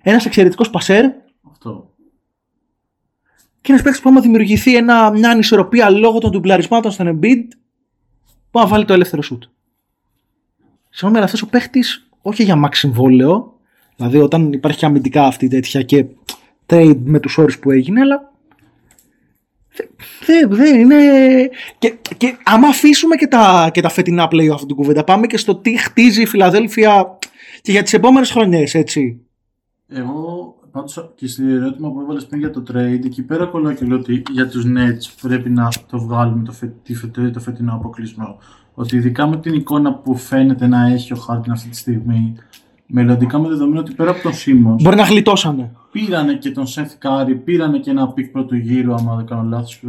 Ένας 0.02 0.26
εξαιρετικός 0.26 0.70
πασέρ 0.70 1.05
Αυτό. 1.50 1.94
και 3.61 3.72
ένας 3.72 3.83
παίκτης 3.85 4.02
που 4.02 4.09
άμα 4.09 4.20
δημιουργηθεί 4.20 4.76
ένα, 4.76 5.11
μια 5.11 5.31
ανισορροπία 5.31 5.90
λόγω 5.90 6.18
των 6.18 6.31
ντουμπλαρισμάτων 6.31 6.90
στον 6.90 7.18
Embiid, 7.20 7.44
που 8.50 8.59
να 8.59 8.66
βάλει 8.66 8.85
το 8.85 8.92
ελεύθερο 8.92 9.22
σουτ. 9.22 9.42
Συγγνώμη, 10.88 11.16
αλλά 11.16 11.24
αυτός 11.24 11.42
ο 11.42 11.46
παίχτη, 11.46 11.85
όχι 12.22 12.42
για 12.42 12.62
max 12.64 12.70
συμβόλαιο, 12.72 13.59
δηλαδή 13.96 14.18
όταν 14.18 14.52
υπάρχει 14.52 14.79
και 14.79 14.87
αμυντικά 14.87 15.26
αυτή 15.26 15.44
η 15.44 15.48
τέτοια 15.48 15.83
και 15.83 16.07
trade 16.66 17.00
με 17.05 17.20
τους 17.20 17.38
όρους 17.38 17.59
που 17.59 17.70
έγινε, 17.70 18.00
αλλά. 18.00 18.35
Δεν 20.26 20.48
δε, 20.50 20.68
είναι. 20.78 20.96
Και, 21.78 21.94
και 22.16 22.36
άμα 22.44 22.68
αφήσουμε 22.68 23.16
και 23.16 23.26
τα, 23.26 23.70
και 23.72 23.80
τα 23.80 23.88
φετινά 23.88 24.28
play 24.30 24.48
αυτή 24.52 24.66
την 24.66 24.76
κουβέντα, 24.76 25.04
πάμε 25.04 25.26
και 25.26 25.36
στο 25.36 25.56
τι 25.56 25.78
χτίζει 25.78 26.22
η 26.22 26.26
Φιλαδέλφια 26.26 27.18
και 27.60 27.72
για 27.72 27.82
τις 27.82 27.92
επόμενες 27.92 28.30
χρονιές, 28.30 28.74
έτσι. 28.74 29.20
Εγώ 29.88 30.54
πάντως 30.70 31.12
και 31.14 31.26
στη 31.26 31.52
ερώτημα 31.52 31.92
που 31.92 32.00
έβαλες 32.00 32.26
πριν 32.26 32.40
για 32.40 32.50
το 32.50 32.62
trade, 32.72 33.04
εκεί 33.04 33.22
πέρα 33.22 33.46
κολλάω 33.46 33.72
και 33.72 33.84
λέω 33.84 33.98
ότι 33.98 34.22
για 34.30 34.48
τους 34.48 34.64
Nets 34.66 35.14
πρέπει 35.20 35.50
να 35.50 35.68
το 35.90 35.98
βγάλουμε 35.98 36.44
το, 36.44 36.52
φε, 36.52 36.72
τη 36.82 36.94
φε- 36.94 37.32
το 37.32 37.40
φετινό 37.40 37.74
αποκλεισμό. 37.74 38.38
Ότι 38.74 38.96
ειδικά 38.96 39.26
με 39.26 39.36
την 39.36 39.54
εικόνα 39.54 39.94
που 39.94 40.16
φαίνεται 40.16 40.66
να 40.66 40.86
έχει 40.86 41.12
ο 41.12 41.26
Harden 41.28 41.50
αυτή 41.50 41.68
τη 41.68 41.76
στιγμή, 41.76 42.34
μελλοντικά 42.87 43.38
με 43.38 43.49
δεδομένο 43.49 43.81
ότι 43.81 43.92
πέρα 43.94 44.11
από 44.11 44.22
τον 44.22 44.33
Simmons, 44.33 44.83
Μπορεί 44.83 44.96
να 44.96 45.03
γλιτώσανε. 45.03 45.70
πήρανε 45.92 46.35
και 46.35 46.51
τον 46.51 46.64
Seth 46.66 47.07
Curry, 47.09 47.37
πήρανε 47.44 47.79
και 47.79 47.90
ένα 47.90 48.09
pick 48.09 48.30
πρώτου 48.31 48.57
γύρου, 48.57 48.94
άμα 48.94 49.16
δεν 49.16 49.27
κάνω 49.27 49.42
λάθος, 49.42 49.81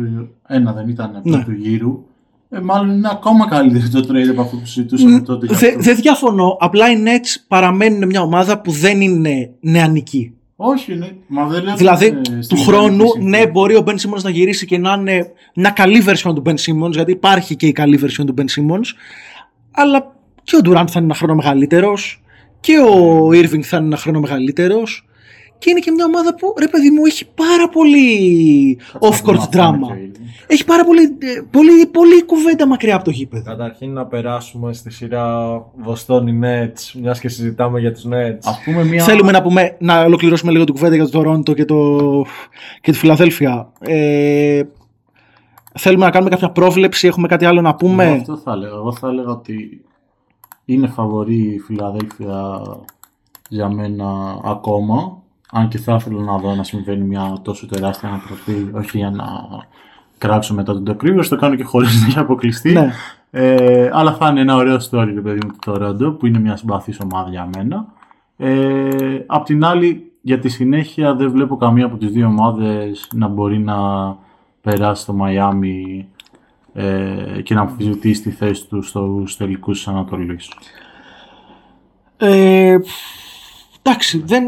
ένα 0.48 0.74
δεν 0.74 0.88
ήταν 0.88 1.22
Ναι. 1.24 1.32
πρώτου 1.32 1.52
γύρου. 1.52 2.04
Ε, 2.50 2.60
μάλλον 2.60 2.96
είναι 2.96 3.10
ακόμα 3.12 3.48
καλύτερο 3.48 4.02
το 4.02 4.14
trade 4.14 4.30
από 4.30 4.42
αυτό 4.42 4.56
που 4.58 4.66
συζητούσαμε 4.66 5.20
τότε. 5.22 5.46
για 5.46 5.58
Δεν 5.58 5.70
αυτό. 5.70 5.82
δεν 5.82 5.96
διαφωνώ. 5.96 6.58
Απλά 6.60 6.92
οι 6.92 6.96
Nets 7.06 7.44
παραμένουν 7.48 8.06
μια 8.06 8.22
ομάδα 8.22 8.62
που 8.62 8.72
δεν 8.72 9.02
είναι 9.02 9.50
νεανική. 9.60 10.32
Όχι, 10.56 10.96
ναι. 10.96 11.10
Μα 11.28 11.46
δεν 11.48 11.64
λέω 11.64 11.76
Δηλαδή, 11.76 12.06
ότι 12.06 12.16
είναι 12.16 12.38
του 12.38 12.44
στην 12.44 12.58
χρόνου, 12.58 12.94
ιδανική 12.94 13.20
ναι, 13.20 13.30
συνθήκη. 13.36 13.52
μπορεί 13.52 13.76
ο 13.76 13.84
Ben 13.88 13.92
Simmons 13.92 14.22
να 14.24 14.30
γυρίσει 14.30 14.66
και 14.66 14.78
να 14.78 14.94
είναι 14.94 15.32
μια 15.56 15.70
καλή 15.70 16.04
version 16.08 16.36
του 16.36 16.42
Ben 16.46 16.54
Simmons, 16.56 16.92
γιατί 16.92 17.12
υπάρχει 17.12 17.56
και 17.56 17.68
η 17.68 17.72
καλή 17.72 18.00
version 18.04 18.26
του 18.26 18.34
Ben 18.38 18.42
Simmons, 18.42 18.86
αλλά 19.72 20.16
και 20.44 20.56
ο 20.56 20.60
Durant 20.64 20.74
θα 20.88 20.94
είναι 20.96 21.04
ένα 21.06 21.14
χρόνο 21.14 21.36
μεγαλύτερος, 21.36 22.22
και 22.60 22.78
ο 22.80 23.28
Irving 23.28 23.62
θα 23.62 23.78
είναι 23.78 23.86
ένα 23.86 23.98
χρόνο 23.98 24.20
μεγαλύτερος. 24.20 25.02
Και 25.60 25.70
είναι 25.70 25.80
και 25.80 25.92
μια 25.92 26.06
ομάδα 26.06 26.36
που, 26.36 26.54
ρε 26.60 26.68
παιδί 26.68 26.90
μου, 26.90 27.06
έχει 27.06 27.26
πάρα 27.36 27.70
πολύ 27.70 28.78
Θα 28.92 29.00
off-court 29.02 29.24
δούμε 29.26 29.38
αυτό 29.38 29.60
drama. 29.62 29.72
με 29.72 29.80
το 29.80 29.94
Irving. 29.94 30.22
Έχει 30.48 30.66
πάρα 30.66 30.86
πολύ, 30.86 31.02
ε, 31.04 31.42
πολύ, 31.52 31.86
πολύ 31.92 32.24
κουβέντα 32.26 32.68
μακριά 32.68 32.96
από 32.96 33.04
το 33.04 33.12
γήπεδο. 33.12 33.44
Καταρχήν 33.44 33.94
να 33.94 34.06
περάσουμε 34.06 34.74
στη 34.74 34.92
σειρά 34.92 35.48
Βοστόνη 35.78 36.40
Nets, 36.44 37.00
μιας 37.02 37.20
και 37.20 37.30
συζητάμε 37.30 37.80
για 37.80 37.92
τους 37.94 38.06
Nets. 38.08 38.40
Ας 38.44 38.62
πούμε 38.66 38.84
μια... 38.84 39.04
Θέλουμε 39.04 39.32
να, 39.32 39.42
πούμε, 39.42 39.76
να 39.80 40.04
ολοκληρώσουμε 40.04 40.52
λίγο 40.52 40.64
την 40.64 40.74
κουβέντα 40.74 40.96
για 40.96 41.04
το 41.04 41.10
Τορόντο 41.10 41.54
και, 41.54 41.66
το, 41.66 41.98
και 42.82 42.92
τη 42.92 42.98
Φιλαδέλφια. 42.98 43.72
Ε, 43.80 44.62
θέλουμε 45.80 46.06
να 46.06 46.12
κάνουμε 46.12 46.30
κάποια 46.30 46.50
πρόβλεψη, 46.50 47.08
έχουμε 47.08 47.28
κάτι 47.28 47.46
άλλο 47.46 47.62
να 47.62 47.70
Εγώ 47.70 47.78
πούμε. 47.78 48.04
αυτό 48.04 48.38
θα 48.38 48.52
έλεγα. 48.52 48.74
Εγώ 48.76 48.92
θα 48.92 49.08
έλεγα 49.08 49.30
ότι 49.30 49.82
είναι 50.70 50.88
φαβορή 50.88 51.54
η 51.54 51.60
Φιλαδέλφια 51.60 52.62
για 53.50 53.70
μένα 53.70 54.40
ακόμα. 54.44 55.18
Αν 55.52 55.68
και 55.68 55.78
θα 55.78 55.96
ήθελα 55.96 56.22
να 56.22 56.38
δω 56.38 56.56
να 56.56 56.64
συμβαίνει 56.64 57.04
μια 57.04 57.38
τόσο 57.42 57.68
τεράστια 57.68 58.10
ανατροπή, 58.10 58.72
όχι 58.76 58.98
για 58.98 59.10
να 59.10 59.26
κράξω 60.18 60.54
μετά 60.54 60.74
τον 60.74 60.84
Τοκρίβιο, 60.84 61.28
το 61.28 61.36
κάνω 61.36 61.56
και 61.56 61.64
χωρίς 61.64 62.02
να 62.02 62.08
έχει 62.08 62.20
αποκλειστεί. 62.20 62.72
Ναι. 62.72 62.92
Ε, 63.32 63.90
αλλά 63.94 64.14
θα 64.14 64.30
είναι 64.30 64.42
ένα 64.42 64.56
ωραίο 64.56 64.78
story, 64.78 65.12
ρε 65.14 65.22
παιδί 65.22 65.40
μου, 65.46 65.52
του 65.52 65.60
Τορόντο, 65.66 66.12
που 66.12 66.26
είναι 66.26 66.40
μια 66.40 66.56
συμπαθής 66.56 67.00
ομάδα 67.00 67.30
για 67.30 67.50
μένα. 67.56 67.86
Ε, 68.38 69.24
απ' 69.26 69.46
την 69.46 69.66
άλλη, 69.66 70.12
για 70.22 70.40
τη 70.40 70.50
συνέχεια 70.50 71.16
δεν 71.16 71.32
βλέπω 71.32 71.58
καμία 71.58 71.86
από 71.86 71.98
τις 71.98 72.12
δύο 72.12 72.28
ομάδες 72.28 73.08
να 73.14 73.28
μπορεί 73.28 73.60
να 73.60 73.76
περάσει 74.62 75.02
στο 75.02 75.14
Μαϊάμι 75.14 76.08
ε, 76.80 77.42
και 77.44 77.54
να 77.54 77.62
αμφισβητήσει 77.62 78.22
τη 78.22 78.32
θέση 78.32 78.68
του 78.68 78.82
στους 78.82 79.38
τελικούς 79.38 79.78
της 79.78 79.88
Ανατολής. 79.88 80.52
Ε, 82.18 82.78
εντάξει, 83.82 84.22
δεν, 84.26 84.44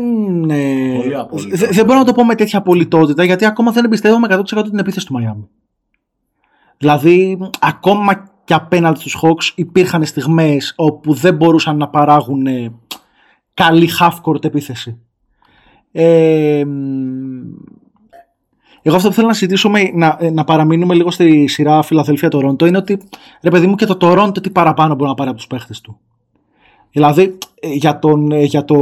ε, 0.49 0.97
Πολύ 1.01 1.15
απόλυτο. 1.15 1.57
δε- 1.57 1.67
δεν 1.67 1.85
μπορώ 1.85 1.99
να 1.99 2.05
το 2.05 2.13
πω 2.13 2.25
με 2.25 2.35
τέτοια 2.35 2.59
απολυτότητα 2.59 3.23
γιατί 3.23 3.45
ακόμα 3.45 3.71
δεν 3.71 3.85
εμπιστεύομαι 3.85 4.27
100% 4.27 4.69
την 4.69 4.79
επίθεση 4.79 5.05
του 5.05 5.13
Μαϊάμι. 5.13 5.47
Δηλαδή, 6.77 7.39
ακόμα 7.59 8.31
και 8.43 8.53
απέναντι 8.53 8.99
στους 8.99 9.17
Hawks 9.21 9.51
υπήρχαν 9.55 10.05
στιγμές 10.05 10.73
όπου 10.75 11.13
δεν 11.13 11.35
μπορούσαν 11.35 11.77
να 11.77 11.87
παράγουν 11.89 12.45
ε, 12.47 12.73
καλή 13.53 13.89
half-court 13.99 14.43
επίθεση. 14.45 14.99
Ε, 15.91 16.63
μ, 16.65 16.69
εγώ 18.81 18.95
αυτό 18.95 19.07
που 19.07 19.13
θέλω 19.13 19.27
να 19.27 19.33
συζητήσουμε, 19.33 19.91
να, 19.93 20.17
ε, 20.19 20.29
να 20.29 20.43
παραμείνουμε 20.43 20.95
λίγο 20.95 21.11
στη 21.11 21.47
σειρά 21.47 21.81
Φιλαδελφία-Τορόντο, 21.81 22.65
είναι 22.65 22.77
ότι 22.77 23.01
ρε 23.41 23.49
παιδί 23.49 23.67
μου 23.67 23.75
και 23.75 23.85
το 23.85 23.95
Τορόντο 23.95 24.41
τι 24.41 24.49
παραπάνω 24.49 24.95
μπορεί 24.95 25.09
να 25.09 25.15
πάρει 25.15 25.29
από 25.29 25.37
τους 25.37 25.47
παίχτες 25.47 25.81
του. 25.81 25.99
Δηλαδή 26.91 27.37
ε, 27.59 27.73
για, 27.73 27.99
τον, 27.99 28.31
ε, 28.31 28.43
για, 28.43 28.65
το, 28.65 28.77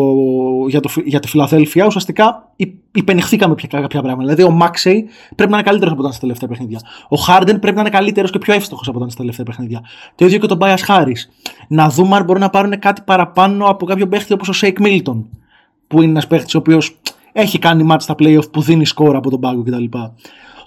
για, 0.68 0.80
το, 0.80 0.90
για 1.06 1.20
τη 1.20 1.28
Φιλαδέλφια 1.28 1.86
ουσιαστικά 1.86 2.52
υ- 2.56 2.76
υπαινιχθήκαμε 2.92 3.56
πια 3.56 3.68
κάποια 3.72 4.02
πράγματα. 4.02 4.34
Δηλαδή 4.34 4.44
ο 4.44 4.56
Μάξεϊ 4.56 5.08
πρέπει 5.36 5.52
να 5.52 5.58
είναι 5.58 5.66
καλύτερος 5.66 5.94
από 5.94 6.02
ό,τι 6.02 6.07
ήταν 6.07 6.12
στα 6.12 6.22
τελευταία 6.22 6.50
παιχνίδια. 6.50 6.80
Ο 7.10 7.16
Χάρντεν 7.16 7.60
πρέπει 7.60 7.76
να 7.76 7.82
είναι 7.82 7.90
καλύτερος 7.90 8.32
και 8.32 8.38
πιο 8.38 8.54
εύστοχος 8.54 8.88
από 8.88 8.98
ό,τι 8.98 9.04
ήταν 9.04 9.10
στα 9.10 9.20
τελευταία 9.20 9.46
παιχνίδια. 9.46 9.82
Το 10.16 10.26
ίδιο 10.26 10.40
και 10.40 10.48
τον 10.48 10.58
Tobias 10.58 10.78
Harris. 10.78 11.16
Να 11.68 11.90
δούμε 11.90 12.16
αν 12.16 12.24
μπορούν 12.24 12.42
να 12.42 12.50
πάρουν 12.50 12.80
κάτι 12.80 13.02
παραπάνω 13.06 13.66
από 13.66 13.86
κάποιον 13.86 14.10
παίχτη 14.10 14.34
όπως 14.34 14.50
ο 14.50 14.54
Shake 14.54 14.80
Milton. 14.80 15.26
Που 15.88 16.02
είναι 16.02 16.12
ένας 16.12 16.28
παίχτης 16.28 16.56
ο 16.56 16.58
οποίος 16.58 16.98
έχει 17.39 17.60
κάνει 17.60 17.84
μάτς 17.84 18.04
στα 18.04 18.15
playoff 18.19 18.52
που 18.52 18.62
δίνει 18.62 18.86
σκόρ 18.86 19.15
από 19.15 19.30
τον 19.30 19.39
πάγκο 19.39 19.63
κτλ. 19.63 19.84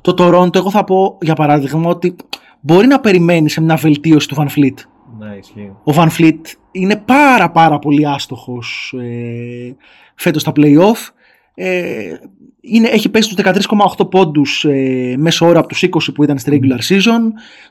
Το 0.00 0.14
Toronto, 0.18 0.54
εγώ 0.56 0.70
θα 0.70 0.85
πω 0.85 1.18
για 1.20 1.35
παράδειγμα 1.35 1.90
ότι 1.90 2.16
μπορεί 2.61 2.87
να 2.87 3.00
περιμένει 3.00 3.50
σε 3.50 3.61
μια 3.61 3.76
βελτίωση 3.76 4.28
του 4.28 4.35
VanVleet 4.38 4.75
Ναι, 5.18 5.37
ισχύει. 5.38 5.72
ο 5.85 5.92
Van 5.94 6.09
Fleet 6.18 6.40
είναι 6.72 6.96
πάρα 6.96 7.50
πάρα 7.50 7.78
πολύ 7.78 8.06
άστοχος 8.06 8.94
ε, 9.00 9.76
φέτος 10.14 10.42
στα 10.42 10.52
play-off. 10.56 11.09
Ε, 11.54 12.14
είναι, 12.61 12.88
έχει 12.88 13.09
πέσει 13.09 13.30
στους 13.30 13.44
13,8 13.98 14.11
πόντους 14.11 14.64
ε, 14.64 15.14
μέσω 15.18 15.46
ώρα 15.46 15.59
από 15.59 15.68
τους 15.68 15.85
20 15.85 15.88
που 16.14 16.22
ήταν 16.24 16.38
στη 16.38 16.60
regular 16.62 16.92
season. 16.92 17.21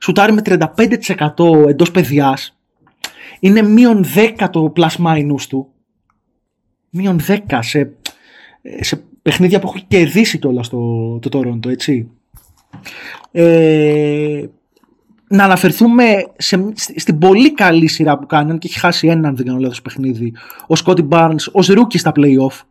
Σουτάρει 0.02 0.34
με 0.34 0.42
35% 0.46 1.68
εντός 1.68 1.92
παιδιάς. 1.92 2.58
Είναι 3.40 3.62
μείον 3.62 4.06
10 4.40 4.48
το 4.52 4.74
plus 4.76 5.06
minus 5.06 5.42
του. 5.50 5.68
Μείον 6.90 7.20
10 7.28 7.38
σε, 7.60 7.94
σε 8.80 9.04
παιχνίδια 9.22 9.60
που 9.60 9.72
έχει 9.76 9.86
κερδίσει 9.88 10.40
κιόλας 10.40 10.70
το, 10.70 11.20
το 11.20 11.30
Toronto, 11.40 11.66
έτσι. 11.70 12.10
Ε, 13.32 14.46
να 15.28 15.44
αναφερθούμε 15.44 16.04
σε, 16.38 16.72
στη- 16.76 17.00
στην 17.00 17.18
πολύ 17.18 17.54
καλή 17.54 17.88
σειρά 17.88 18.18
που 18.18 18.26
κάναν 18.26 18.58
και 18.60 18.68
έχει 18.68 18.80
χάσει 18.80 19.08
έναν, 19.08 19.36
δεν 19.36 19.46
κάνω 19.46 19.60
λάθος 19.60 19.82
παιχνίδι, 19.82 20.34
ο 20.68 20.76
Σκότι 20.76 21.08
Barnes 21.12 21.44
ως 21.52 21.70
rookie 21.72 21.98
στα 21.98 22.12
play-off 22.16 22.62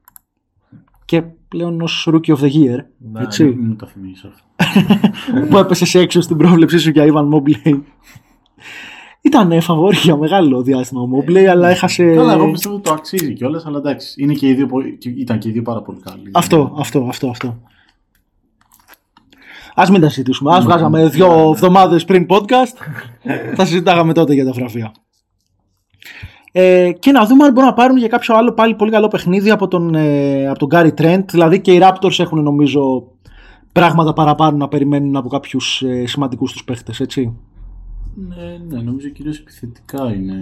και 1.04 1.22
πλέον 1.48 1.80
ως 1.80 2.08
rookie 2.12 2.34
of 2.36 2.38
the 2.38 2.50
year, 2.52 2.84
Ναι, 3.12 3.20
έτσι, 3.22 3.44
Μην 3.44 3.64
μου 3.66 3.76
το 3.76 3.86
θυμίσεις 3.86 4.24
αυτό. 4.24 4.44
που 5.50 5.58
έπεσε 5.58 5.84
σε 5.84 5.98
έξω 5.98 6.20
στην 6.20 6.36
πρόβλεψή 6.36 6.78
σου 6.78 6.90
για 6.90 7.04
Ivan 7.06 7.28
Mobley. 7.34 7.80
Ήταν 9.28 9.60
φαβόρη 9.60 9.96
για 9.96 10.16
μεγάλο 10.16 10.62
διάστημα 10.62 11.00
ο 11.00 11.08
Mobley, 11.16 11.44
αλλά 11.44 11.68
έχασε... 11.68 12.14
Καλά, 12.14 12.32
εγώ 12.32 12.50
πιστεύω 12.50 12.74
ότι 12.74 12.84
το 12.84 12.92
αξίζει 12.92 13.32
κιόλας, 13.34 13.66
αλλά 13.66 13.78
εντάξει. 13.78 14.22
Είναι 14.22 14.32
και 14.32 14.48
οι 14.48 14.54
δύο, 14.54 14.66
πο- 14.66 14.82
και- 14.82 15.08
ήταν 15.08 15.38
και 15.38 15.48
οι 15.48 15.52
δύο 15.52 15.62
πάρα 15.62 15.82
πολύ 15.82 15.98
καλοί. 16.00 16.30
Αυτό, 16.34 16.74
αυτό, 16.78 17.06
αυτό, 17.08 17.28
αυτό. 17.28 17.56
Ας 19.74 19.90
μην 19.90 20.00
τα 20.00 20.08
συζητήσουμε. 20.08 20.50
Ναι. 20.50 20.56
Ας 20.56 20.64
βγάζαμε 20.64 21.08
δύο 21.08 21.50
εβδομάδες 21.54 22.04
πριν 22.04 22.26
podcast. 22.30 22.76
θα 23.54 23.64
συζητάγαμε 23.64 24.12
τότε 24.12 24.34
για 24.34 24.44
τα 24.44 24.50
γραφεία. 24.50 24.92
Ε, 26.52 26.92
και 26.98 27.10
να 27.12 27.26
δούμε 27.26 27.44
αν 27.44 27.52
μπορούν 27.52 27.68
να 27.68 27.74
πάρουν 27.74 27.96
για 27.96 28.08
κάποιο 28.08 28.36
άλλο 28.36 28.52
πάλι 28.52 28.74
πολύ 28.74 28.90
καλό 28.90 29.08
παιχνίδι 29.08 29.50
από 29.50 29.68
τον, 29.68 29.94
ε, 29.94 30.46
από 30.48 30.58
τον 30.66 30.68
Gary 30.72 30.90
Trent. 31.00 31.24
Δηλαδή 31.30 31.60
και 31.60 31.72
οι 31.72 31.80
Raptors 31.82 32.18
έχουν 32.18 32.42
νομίζω 32.42 33.12
πράγματα 33.72 34.12
παραπάνω 34.12 34.56
να 34.56 34.68
περιμένουν 34.68 35.16
από 35.16 35.28
κάποιους 35.28 35.82
ε, 35.82 36.06
σημαντικούς 36.06 36.52
τους 36.52 36.64
παίχτες, 36.64 37.00
έτσι. 37.00 37.36
Ναι, 38.28 38.58
ναι, 38.76 38.82
νομίζω 38.82 39.08
κυρίως 39.08 39.38
επιθετικά 39.38 40.12
είναι 40.14 40.36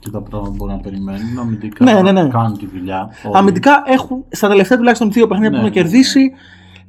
και 0.00 0.10
τα 0.10 0.22
πράγματα 0.22 0.50
που 0.50 0.56
μπορούν 0.56 0.74
να 0.74 0.80
περιμένουν. 0.80 1.38
Αμυντικά 1.38 1.84
Ναι, 1.84 2.02
ναι, 2.02 2.12
ναι. 2.12 2.28
κάνουν 2.28 2.58
τη 2.58 2.66
δουλειά. 2.66 3.08
όλοι. 3.24 3.36
Αμυντικά 3.36 3.82
έχουν 3.86 4.24
στα 4.28 4.48
τελευταία 4.48 4.78
τουλάχιστον 4.78 5.12
δύο 5.12 5.26
παιχνίδια 5.26 5.50
Ναι, 5.50 5.56
που 5.58 5.66
έχουν 5.66 5.76
ναι, 5.76 5.82
κερδίσει 5.82 6.32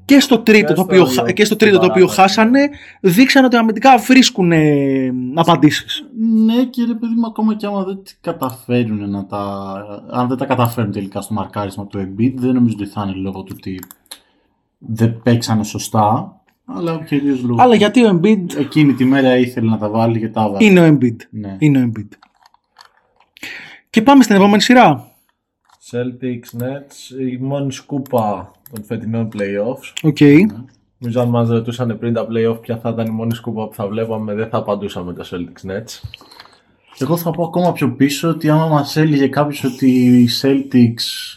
και 0.05 0.19
στο 0.19 0.39
τρίτο, 0.39 0.67
Και 0.67 0.73
το 0.73 0.81
στο 0.81 0.83
οποίο, 0.83 1.05
δύο, 1.05 1.21
χα- 1.23 1.31
και 1.31 1.45
στο 1.45 1.53
στην 1.55 1.67
τρίτο 1.67 1.79
το 1.79 1.91
οποίο 1.91 2.05
παράταση. 2.05 2.35
χάσανε, 2.37 2.69
δείξαν 3.01 3.45
ότι 3.45 3.55
αμυντικά 3.55 3.97
βρίσκουν 3.97 4.51
ε, 4.51 5.11
απαντήσεις. 5.33 6.03
Ναι, 6.45 6.63
και 6.63 6.83
ρε 6.85 6.93
παιδί 6.93 7.13
μου, 7.15 7.25
ακόμα 7.27 7.55
και 7.55 7.65
άμα 7.65 7.83
δεν 7.83 8.03
τι 8.03 8.13
καταφέρουν 8.21 9.09
να 9.09 9.25
τα. 9.25 9.73
Αν 10.11 10.27
δεν 10.27 10.37
τα 10.37 10.45
καταφέρουν 10.45 10.91
τελικά 10.91 11.21
στο 11.21 11.33
μαρκάρισμα 11.33 11.87
του 11.87 11.99
Embiid, 11.99 12.33
δεν 12.35 12.53
νομίζω 12.53 12.75
ότι 12.79 12.89
θα 12.89 13.03
είναι 13.07 13.15
λόγω 13.17 13.43
του 13.43 13.55
ότι 13.57 13.79
δεν 14.77 15.21
παίξανε 15.23 15.63
σωστά. 15.63 16.31
Αλλά 16.69 17.03
κυρίως 17.07 17.41
λόγω. 17.41 17.61
Αλλά 17.61 17.71
του- 17.71 17.77
γιατί 17.77 18.05
ο 18.05 18.19
Embiid 18.21 18.55
Εκείνη 18.57 18.93
τη 18.93 19.05
μέρα 19.05 19.37
ήθελε 19.37 19.69
να 19.69 19.77
τα 19.77 19.89
βάλει 19.89 20.19
και 20.19 20.27
τα 20.29 20.41
έβαλε. 20.43 20.65
είναι 20.65 20.79
ο 20.87 20.97
Embiid. 20.97 21.15
Ναι. 21.29 21.55
Είναι 21.59 21.79
ο 21.83 21.91
Embiid. 21.91 22.07
Και 23.89 24.01
πάμε 24.01 24.23
στην 24.23 24.35
επόμενη 24.35 24.61
σειρά. 24.61 25.11
Celtics, 25.91 26.61
Nets, 26.61 27.19
η 27.31 27.37
μόνη 27.37 27.71
σκούπα 27.73 28.51
των 28.73 28.83
φετινών 28.83 29.29
playoffs. 29.33 29.93
Οκ. 30.03 30.17
Νομίζω 30.99 31.21
αν 31.21 31.29
μας 31.29 31.49
ρωτούσαν 31.49 31.97
πριν 31.99 32.13
τα 32.13 32.27
playoff 32.31 32.61
ποια 32.61 32.77
θα 32.77 32.89
ήταν 32.89 33.05
η 33.05 33.09
μόνη 33.09 33.35
σκούπα 33.35 33.67
που 33.67 33.73
θα 33.73 33.87
βλέπαμε, 33.87 34.33
δεν 34.33 34.49
θα 34.49 34.57
απαντούσαμε 34.57 35.13
το 35.13 35.27
Celtics 35.31 35.69
Nets. 35.71 36.09
Εγώ 36.99 37.17
θα 37.17 37.31
πω 37.31 37.43
ακόμα 37.43 37.71
πιο 37.71 37.91
πίσω 37.91 38.29
ότι 38.29 38.49
άμα 38.49 38.67
μας 38.67 38.95
έλεγε 38.95 39.27
κάποιος 39.27 39.63
ότι 39.63 39.87
οι 39.91 40.29
Celtics 40.41 41.36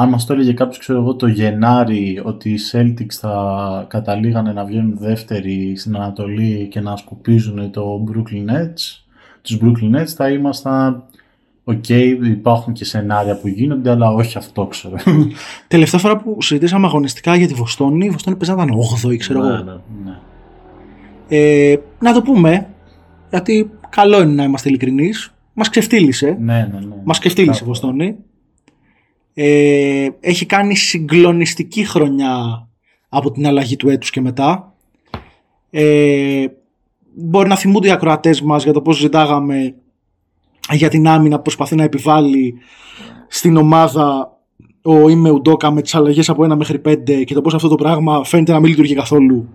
αν 0.00 0.08
μας 0.08 0.26
το 0.26 0.32
έλεγε 0.32 0.52
κάποιος 0.52 0.78
ξέρω 0.78 0.98
εγώ 0.98 1.14
το 1.14 1.26
Γενάρη 1.26 2.20
ότι 2.24 2.50
οι 2.50 2.58
Celtics 2.72 3.12
θα 3.20 3.86
καταλήγανε 3.88 4.52
να 4.52 4.64
βγαίνουν 4.64 4.98
δεύτεροι 4.98 5.76
στην 5.76 5.96
Ανατολή 5.96 6.68
και 6.70 6.80
να 6.80 6.96
σκουπίζουν 6.96 7.70
το 7.70 8.04
Brooklyn 8.08 8.50
Nets 8.50 9.04
τους 9.42 9.58
Brooklyn 9.62 10.00
Nets 10.00 10.06
θα 10.06 10.28
ήμασταν 10.30 11.04
Οκ, 11.64 11.88
υπάρχουν 11.88 12.72
και 12.72 12.84
σενάρια 12.84 13.36
που 13.36 13.48
γίνονται, 13.48 13.90
αλλά 13.90 14.10
όχι 14.12 14.38
αυτό 14.38 14.66
ξέρω. 14.66 14.96
Τελευταία 15.68 16.00
φορά 16.00 16.16
που 16.16 16.42
συζητήσαμε 16.42 16.86
αγωνιστικά 16.86 17.36
για 17.36 17.46
τη 17.46 17.54
Βοστόνη, 17.54 18.06
η 18.06 18.10
Βοστόνη 18.10 18.36
παίζανε 18.36 18.72
8η, 19.04 19.16
ξέρω 19.16 19.38
εγώ. 19.38 19.48
Ναι, 19.48 19.62
ναι. 19.62 19.72
ναι. 20.04 20.18
Ε, 21.28 21.76
να 21.98 22.12
το 22.12 22.22
πούμε, 22.22 22.66
γιατί 23.30 23.70
καλό 23.88 24.22
είναι 24.22 24.32
να 24.32 24.44
είμαστε 24.44 24.68
ειλικρινείς. 24.68 25.32
Μας 25.54 25.68
ξεφτίλισε. 25.68 26.36
ναι, 26.40 26.68
ναι, 26.72 26.78
ναι. 26.78 26.94
Μας 27.04 27.18
ξεφτίλισε 27.18 27.52
η 27.52 27.58
Κάπου. 27.58 27.66
Βοστόνη. 27.66 28.16
Ε, 29.34 30.08
έχει 30.20 30.46
κάνει 30.46 30.76
συγκλονιστική 30.76 31.84
χρονιά 31.84 32.68
από 33.08 33.30
την 33.30 33.46
αλλαγή 33.46 33.76
του 33.76 33.88
έτους 33.88 34.10
και 34.10 34.20
μετά. 34.20 34.74
Ε, 35.70 36.46
μπορεί 37.14 37.48
να 37.48 37.56
θυμούνται 37.56 37.88
οι 37.88 37.90
ακροατές 37.90 38.42
μας 38.42 38.64
για 38.64 38.72
το 38.72 38.82
πώς 38.82 38.96
ζητάγαμε 38.96 39.74
για 40.72 40.88
την 40.88 41.08
άμυνα 41.08 41.36
που 41.36 41.42
προσπαθεί 41.42 41.74
να 41.74 41.82
επιβάλλει 41.82 42.54
στην 43.28 43.56
ομάδα 43.56 44.38
ο 44.82 45.08
Είμαι 45.08 45.30
Ουντόκα 45.30 45.70
με 45.70 45.82
τις 45.82 45.94
αλλαγές 45.94 46.28
από 46.28 46.44
1 46.52 46.56
μέχρι 46.56 46.80
5 46.84 47.24
και 47.24 47.34
το 47.34 47.40
πώς 47.40 47.54
αυτό 47.54 47.68
το 47.68 47.74
πράγμα 47.74 48.24
φαίνεται 48.24 48.52
να 48.52 48.60
μην 48.60 48.70
λειτουργεί 48.70 48.94
καθόλου 48.94 49.48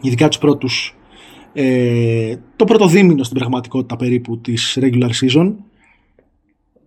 ειδικά 0.00 0.28
τους 0.28 0.38
πρώτους 0.38 0.96
ε, 1.52 2.36
το 2.56 2.64
πρώτο 2.64 2.86
δίμηνο 2.86 3.22
στην 3.22 3.38
πραγματικότητα 3.38 3.96
περίπου 3.96 4.38
της 4.38 4.78
regular 4.80 5.10
season 5.20 5.46
Εν 5.46 5.73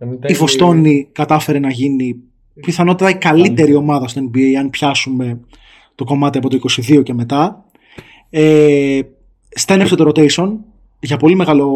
η 0.00 0.18
τέλει, 0.20 0.34
Βοστόνη 0.34 1.08
κατάφερε 1.12 1.58
να 1.58 1.70
γίνει 1.70 2.16
πιθανότατα 2.60 3.10
η 3.10 3.14
καλύτερη 3.14 3.74
ομάδα 3.74 4.08
στο 4.08 4.30
NBA 4.30 4.52
αν 4.58 4.70
πιάσουμε 4.70 5.40
το 5.94 6.04
κομμάτι 6.04 6.38
από 6.38 6.48
το 6.48 6.58
22 6.88 7.02
και 7.02 7.14
μετά. 7.14 7.64
Ε, 8.30 9.00
στένεψε 9.48 9.94
το 9.94 10.12
rotation 10.14 10.52
για 11.00 11.16
πολύ 11.16 11.34
μεγάλο 11.34 11.68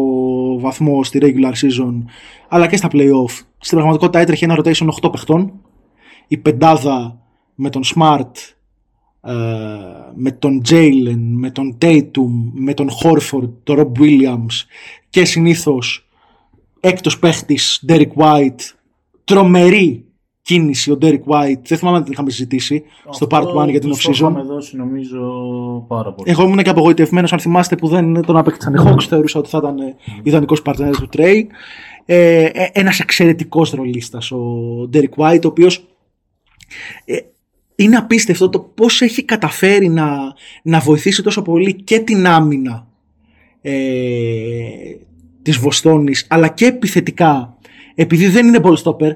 βαθμό 0.59 1.03
στη 1.03 1.19
regular 1.21 1.51
season 1.51 1.93
αλλά 2.47 2.67
και 2.67 2.75
στα 2.75 2.89
playoff. 2.91 3.41
Στην 3.57 3.77
πραγματικότητα 3.77 4.19
έτρεχε 4.19 4.45
ένα 4.45 4.57
rotation 4.57 4.87
8 5.01 5.11
παιχτών. 5.11 5.53
Η 6.27 6.37
πεντάδα 6.37 7.19
με 7.55 7.69
τον 7.69 7.81
Smart, 7.95 8.31
ε, 9.21 9.33
με 10.15 10.31
τον 10.31 10.61
Jalen, 10.69 11.17
με 11.17 11.51
τον 11.51 11.77
Tatum, 11.81 12.51
με 12.53 12.73
τον 12.73 12.89
Horford, 12.89 13.49
τον 13.63 13.77
Rob 13.79 14.01
Williams 14.01 14.65
και 15.09 15.25
συνήθως 15.25 16.02
έκτος 16.83 17.19
παίχτης 17.19 17.85
Derek 17.87 18.11
White. 18.15 18.59
Τρομερή 19.23 20.05
κίνηση 20.41 20.91
ο 20.91 20.97
Derek 21.01 21.23
White. 21.25 21.61
Δεν 21.67 21.77
θυμάμαι 21.77 21.97
αν 21.97 22.03
την 22.03 22.11
είχαμε 22.11 22.29
συζητήσει 22.29 22.83
στο 23.09 23.27
part 23.29 23.63
1 23.63 23.69
για 23.69 23.79
την 23.79 23.89
τους 23.89 23.99
off 23.99 24.03
το 24.03 24.11
είχαμε 24.11 24.41
season 24.41 24.45
δώσει 24.45 24.77
νομίζω 24.77 25.19
πάρα 25.87 26.13
πολύ. 26.13 26.31
εγώ 26.31 26.43
ήμουν 26.43 26.57
και 26.57 26.69
απογοητευμένος 26.69 27.33
αν 27.33 27.39
θυμάστε 27.39 27.75
που 27.75 27.87
δεν 27.87 28.21
τον 28.21 28.37
απέκτησαν 28.37 28.73
οι 28.73 28.77
Hawks 28.85 29.03
θεωρούσα 29.07 29.39
ότι 29.39 29.49
θα 29.49 29.57
ήταν 29.57 29.77
ε, 29.77 29.95
ιδανικός 30.23 30.61
partner 30.65 30.91
του 30.91 31.09
Trey. 31.13 31.41
Ε, 32.05 32.43
ε, 32.43 32.69
ένας 32.73 32.99
εξαιρετικός 32.99 33.71
ρολίστας 33.71 34.31
ο 34.31 34.39
Derek 34.93 35.15
White 35.17 35.43
ο 35.43 35.47
οποίος 35.47 35.87
ε, 37.05 37.17
είναι 37.75 37.95
απίστευτο 37.95 38.49
το 38.49 38.59
πώς 38.59 39.01
έχει 39.01 39.23
καταφέρει 39.23 39.89
να, 39.89 40.17
να 40.63 40.79
βοηθήσει 40.79 41.23
τόσο 41.23 41.41
πολύ 41.41 41.73
και 41.73 41.99
την 41.99 42.27
άμυνα 42.27 42.87
ε, 43.61 43.71
της 45.43 45.57
Βοστόνης 45.57 46.25
αλλά 46.29 46.47
και 46.47 46.65
επιθετικά 46.65 47.57
επειδή 47.95 48.27
δεν 48.27 48.47
είναι 48.47 48.59
ball 48.63 48.75
stopper 48.83 49.11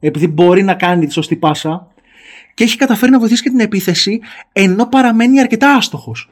επειδή 0.00 0.28
μπορεί 0.28 0.62
να 0.62 0.74
κάνει 0.74 1.06
τη 1.06 1.12
σωστή 1.12 1.36
πάσα 1.36 1.86
και 2.54 2.64
έχει 2.64 2.76
καταφέρει 2.76 3.10
να 3.12 3.18
βοηθήσει 3.18 3.42
και 3.42 3.50
την 3.50 3.60
επίθεση 3.60 4.20
ενώ 4.52 4.86
παραμένει 4.86 5.40
αρκετά 5.40 5.74
άστοχος. 5.74 6.30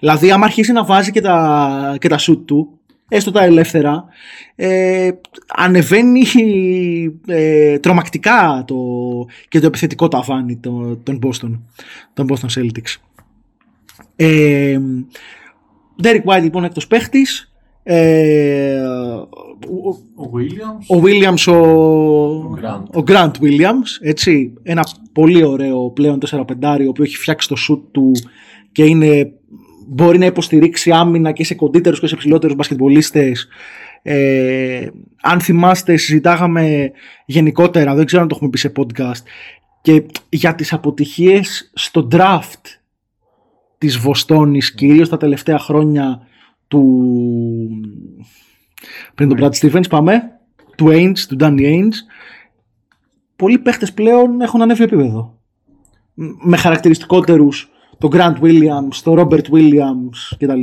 Δηλαδή 0.00 0.30
άμα 0.30 0.44
αρχίσει 0.44 0.72
να 0.72 0.84
βάζει 0.84 1.10
και 1.10 1.20
τα, 1.20 1.96
και 1.98 2.08
τα 2.08 2.18
shoot 2.18 2.38
του 2.44 2.80
έστω 3.08 3.30
τα 3.30 3.42
ελεύθερα 3.42 4.04
ε, 4.54 5.10
ανεβαίνει 5.56 6.24
ε, 7.26 7.78
τρομακτικά 7.78 8.64
το, 8.66 8.76
και 9.48 9.60
το 9.60 9.66
επιθετικό 9.66 10.08
ταβάνι 10.08 10.56
το, 10.56 10.96
των 10.96 11.18
Boston, 11.22 11.60
των 12.14 12.26
Boston 12.28 12.60
Celtics. 12.60 12.96
Ε, 14.16 14.78
Derek 16.02 16.24
White 16.24 16.42
λοιπόν 16.42 16.64
εκτός 16.64 16.86
παίχτης 16.86 17.49
ε, 17.82 18.80
ο- 18.80 19.98
Ο 20.22 20.30
Williams. 20.34 20.96
ο 20.96 21.02
Williams, 21.04 21.52
ο, 21.52 22.58
Grant. 22.62 23.00
ο 23.00 23.04
Grant 23.06 23.30
Williams, 23.40 23.88
έτσι, 24.00 24.52
ένα 24.62 24.86
πολύ 25.12 25.44
ωραίο 25.44 25.90
πλέον 25.90 26.18
4-5 26.18 26.84
ο 26.84 26.88
οποίος 26.88 27.06
έχει 27.06 27.16
φτιάξει 27.16 27.48
το 27.48 27.56
shoot 27.68 27.80
του 27.92 28.12
και 28.72 28.84
είναι, 28.84 29.32
μπορεί 29.88 30.18
να 30.18 30.26
υποστηρίξει 30.26 30.90
άμυνα 30.90 31.32
και 31.32 31.44
σε 31.44 31.54
κοντύτερους 31.54 32.00
και 32.00 32.06
σε 32.06 32.16
ψηλότερους 32.16 32.56
μπασκετμπολίστες. 32.56 33.48
Ε, 34.02 34.86
αν 35.22 35.40
θυμάστε 35.40 35.96
συζητάγαμε 35.96 36.90
γενικότερα, 37.26 37.94
δεν 37.94 38.04
ξέρω 38.06 38.22
αν 38.22 38.28
το 38.28 38.34
έχουμε 38.36 38.50
πει 38.50 38.58
σε 38.58 38.72
podcast, 38.76 39.22
και 39.82 40.02
για 40.28 40.54
τις 40.54 40.72
αποτυχίες 40.72 41.70
στο 41.74 42.08
draft 42.12 42.62
της 43.78 43.98
Βοστόνης, 43.98 44.74
κυρίως 44.74 45.08
τα 45.08 45.16
τελευταία 45.16 45.58
χρόνια 45.58 46.20
του... 46.70 47.80
Πριν 49.14 49.28
τον 49.28 49.38
Brad 49.40 49.50
Stevens 49.60 49.88
πάμε, 49.88 50.22
του 50.76 50.86
Ainge, 50.88 51.18
του 51.28 51.36
Danny 51.40 51.60
Ainge. 51.60 51.94
Πολλοί 53.36 53.58
παίχτες 53.58 53.92
πλέον 53.92 54.40
έχουν 54.40 54.62
ανέβει 54.62 54.82
επίπεδο. 54.82 55.38
Μ, 56.14 56.24
Με 56.42 56.56
χαρακτηριστικότερους 56.56 57.70
τον 57.98 58.10
Grant 58.12 58.34
Williams, 58.42 58.94
τον 59.04 59.18
Robert 59.18 59.44
Williams 59.52 60.36
κτλ. 60.38 60.62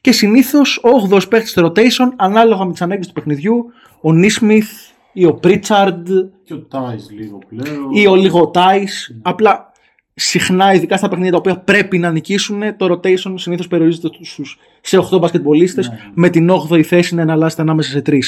Και 0.00 0.12
συνήθως 0.12 0.76
ο 0.76 0.88
8ος 1.10 1.28
παίχτης 1.28 1.50
στο 1.50 1.66
rotation 1.66 2.12
ανάλογα 2.16 2.64
με 2.64 2.72
τις 2.72 2.82
ανάγκες 2.82 3.06
του 3.06 3.12
παιχνιδιού 3.12 3.64
ο 4.00 4.08
Nismith 4.10 4.92
ή 5.12 5.24
ο 5.26 5.40
Pritchard 5.42 6.02
Και 6.44 6.54
ο 6.54 6.58
Τάις 6.58 7.10
λίγο 7.10 7.38
πλέον. 7.48 7.90
ή 7.92 8.06
ο 8.06 8.14
λίγο 8.14 8.50
Tice. 8.54 9.14
Απλά 9.22 9.71
συχνά, 10.14 10.74
ειδικά 10.74 10.96
στα 10.96 11.08
παιχνίδια 11.08 11.32
τα 11.32 11.38
οποία 11.38 11.58
πρέπει 11.58 11.98
να 11.98 12.10
νικήσουν, 12.10 12.76
το 12.76 12.86
rotation 12.86 13.32
συνήθως 13.34 13.68
περιορίζεται 13.68 14.08
στους, 14.20 14.58
σε 14.80 14.98
8 14.98 15.18
μπασκετμπολίστες 15.20 15.88
Ναι. 15.88 15.98
με 16.14 16.28
την 16.28 16.50
8η 16.50 16.82
θέση 16.82 17.14
να 17.14 17.22
εναλλάσσεται 17.22 17.62
ανάμεσα 17.62 17.90
σε 17.90 18.02
3 18.06 18.18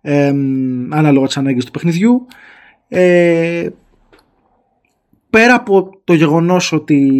ε, 0.00 0.26
ανάλογα 0.88 1.26
τις 1.26 1.36
ανάγκες 1.36 1.64
του 1.64 1.70
παιχνιδιού. 1.70 2.26
Ε, 2.88 3.68
πέρα 5.30 5.54
από 5.54 5.90
το 6.04 6.14
γεγονός 6.14 6.72
ότι 6.72 7.10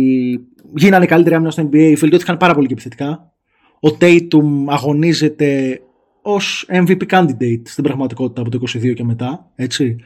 γίνανε 0.75 1.07
καλύτερη 1.07 1.35
άμυνα 1.35 1.51
στο 1.51 1.63
NBA, 1.63 1.95
βελτιώθηκαν 1.97 2.37
πάρα 2.37 2.55
πολύ 2.55 2.67
και 2.67 2.73
επιθετικά. 2.73 3.33
Ο 3.81 3.97
Tatum 4.01 4.65
αγωνίζεται 4.67 5.81
ως 6.23 6.67
MVP 6.71 7.03
candidate 7.11 7.63
στην 7.65 7.85
πραγματικότητα 7.85 8.41
από 8.41 8.51
το 8.51 8.59
22 8.75 8.95
και 8.95 9.05
μετά, 9.05 9.51
έτσι. 9.55 9.97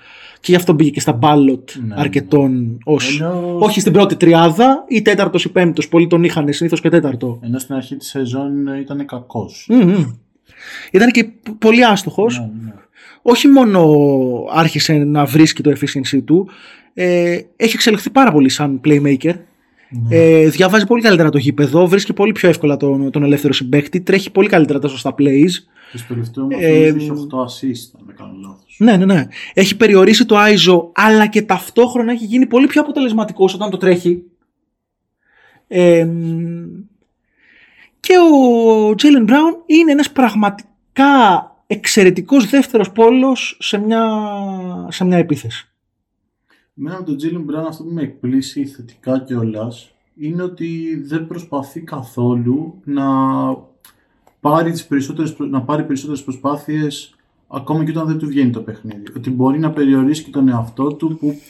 Και 0.46 0.52
γι' 0.52 0.58
αυτό 0.58 0.72
μπήκε 0.72 0.90
και 0.90 1.00
στα 1.00 1.18
ballot 1.22 1.62
Ναι. 1.86 1.94
αρκετών 1.98 2.78
ως, 2.84 3.20
Ενώ- 3.20 3.56
όχι 3.60 3.80
στην 3.80 3.92
πρώτη 3.92 4.16
τριάδα 4.16 4.84
ή 4.88 5.02
τέταρτος 5.02 5.44
ή 5.44 5.48
πέμπτος. 5.52 5.88
Πολλοί 5.88 6.06
τον 6.06 6.24
είχαν 6.24 6.52
συνήθως 6.52 6.80
και 6.80 6.88
τέταρτο. 6.88 7.38
Ενώ 7.42 7.58
στην 7.58 7.74
αρχή 7.74 7.96
της 7.96 8.08
σεζόν 8.08 8.66
ήταν 8.80 9.06
κακός. 9.06 9.66
Μμμ. 9.70 10.04
Ήταν 10.92 11.10
και 11.10 11.28
πολύ 11.58 11.84
άστοχος. 11.84 12.38
Ναι, 12.38 12.50
ναι. 12.64 12.72
όχι 13.22 13.48
μόνο 13.48 13.90
άρχισε 14.52 14.92
να 14.92 15.24
βρίσκει 15.24 15.62
το 15.62 15.70
efficiency 15.70 16.22
του, 16.24 16.48
ε, 16.94 17.38
έχει 17.56 17.74
εξελιχθεί 17.74 18.10
πάρα 18.10 18.32
πολύ 18.32 18.48
σαν 18.48 18.80
playmaker. 18.84 19.34
Ε, 20.08 20.48
διαβάζει 20.48 20.86
πολύ 20.86 21.02
καλύτερα 21.02 21.28
το 21.30 21.38
γήπεδο, 21.38 21.86
βρίσκει 21.86 22.12
πολύ 22.12 22.32
πιο 22.32 22.48
εύκολα 22.48 22.76
τον, 22.76 23.10
τον 23.10 23.22
ελεύθερο 23.22 23.52
συμπέκτη, 23.52 24.00
τρέχει 24.00 24.30
πολύ 24.30 24.48
καλύτερα 24.48 24.78
τα 24.78 24.88
σωστά 24.88 25.14
plays. 25.18 25.50
Και 25.92 25.98
στο 25.98 26.14
τελευταίο 26.14 26.46
Ε, 26.50 26.66
ε, 26.66 26.86
έχεις 26.86 27.10
8 27.10 27.38
assist, 27.38 27.98
αν 27.98 28.04
δεν 28.06 28.16
κάνω 28.16 28.32
λάθος. 28.42 28.65
Ναι, 28.78 28.96
ναι, 28.96 29.04
ναι. 29.04 29.26
Έχει 29.54 29.76
περιορίσει 29.76 30.24
το 30.26 30.36
ISO, 30.38 30.90
αλλά 30.94 31.26
και 31.26 31.42
ταυτόχρονα 31.42 32.12
έχει 32.12 32.24
γίνει 32.24 32.46
πολύ 32.46 32.66
πιο 32.66 32.80
αποτελεσματικός 32.80 33.54
όταν 33.54 33.70
το 33.70 33.76
τρέχει. 33.76 34.22
Ε, 35.68 36.04
μ, 36.04 36.64
και 38.00 38.14
ο 38.18 38.94
Τζέιλεν 38.94 39.24
Μπράουν 39.24 39.56
είναι 39.66 39.92
ένας 39.92 40.10
πραγματικά 40.10 41.50
εξαιρετικός 41.66 42.46
δεύτερος 42.50 42.92
πόλος 42.92 43.56
σε 43.60 43.78
μια, 43.78 44.08
σε 44.88 45.04
μια 45.04 45.18
επίθεση. 45.18 45.70
Εμένα 46.78 46.98
με 46.98 47.04
τον 47.04 47.16
Τζίλιν 47.16 47.42
Μπράουν 47.42 47.66
αυτό 47.66 47.82
που 47.84 47.90
με 47.90 48.02
εκπλήσει 48.02 48.66
θετικά 48.66 49.20
κιόλας 49.20 49.90
είναι 50.16 50.42
ότι 50.42 51.00
δεν 51.04 51.26
προσπαθεί 51.26 51.80
καθόλου 51.80 52.80
να 52.84 53.04
πάρει, 54.40 54.70
τις 54.70 54.86
περισσότερες, 54.86 55.34
προ- 55.34 55.48
να 55.48 55.62
πάρει 55.62 55.84
περισσότερες 55.84 56.22
προσπάθειες 56.22 57.14
ακόμα 57.48 57.84
και 57.84 57.90
όταν 57.90 58.06
δεν 58.06 58.18
του 58.18 58.26
βγαίνει 58.26 58.50
το 58.50 58.60
παιχνίδι. 58.60 59.02
Ότι 59.16 59.30
μπορεί 59.30 59.58
να 59.58 59.70
περιορίσει 59.70 60.22
και 60.22 60.30
τον 60.30 60.48
εαυτό 60.48 60.94
του 60.94 61.16
που 61.20 61.40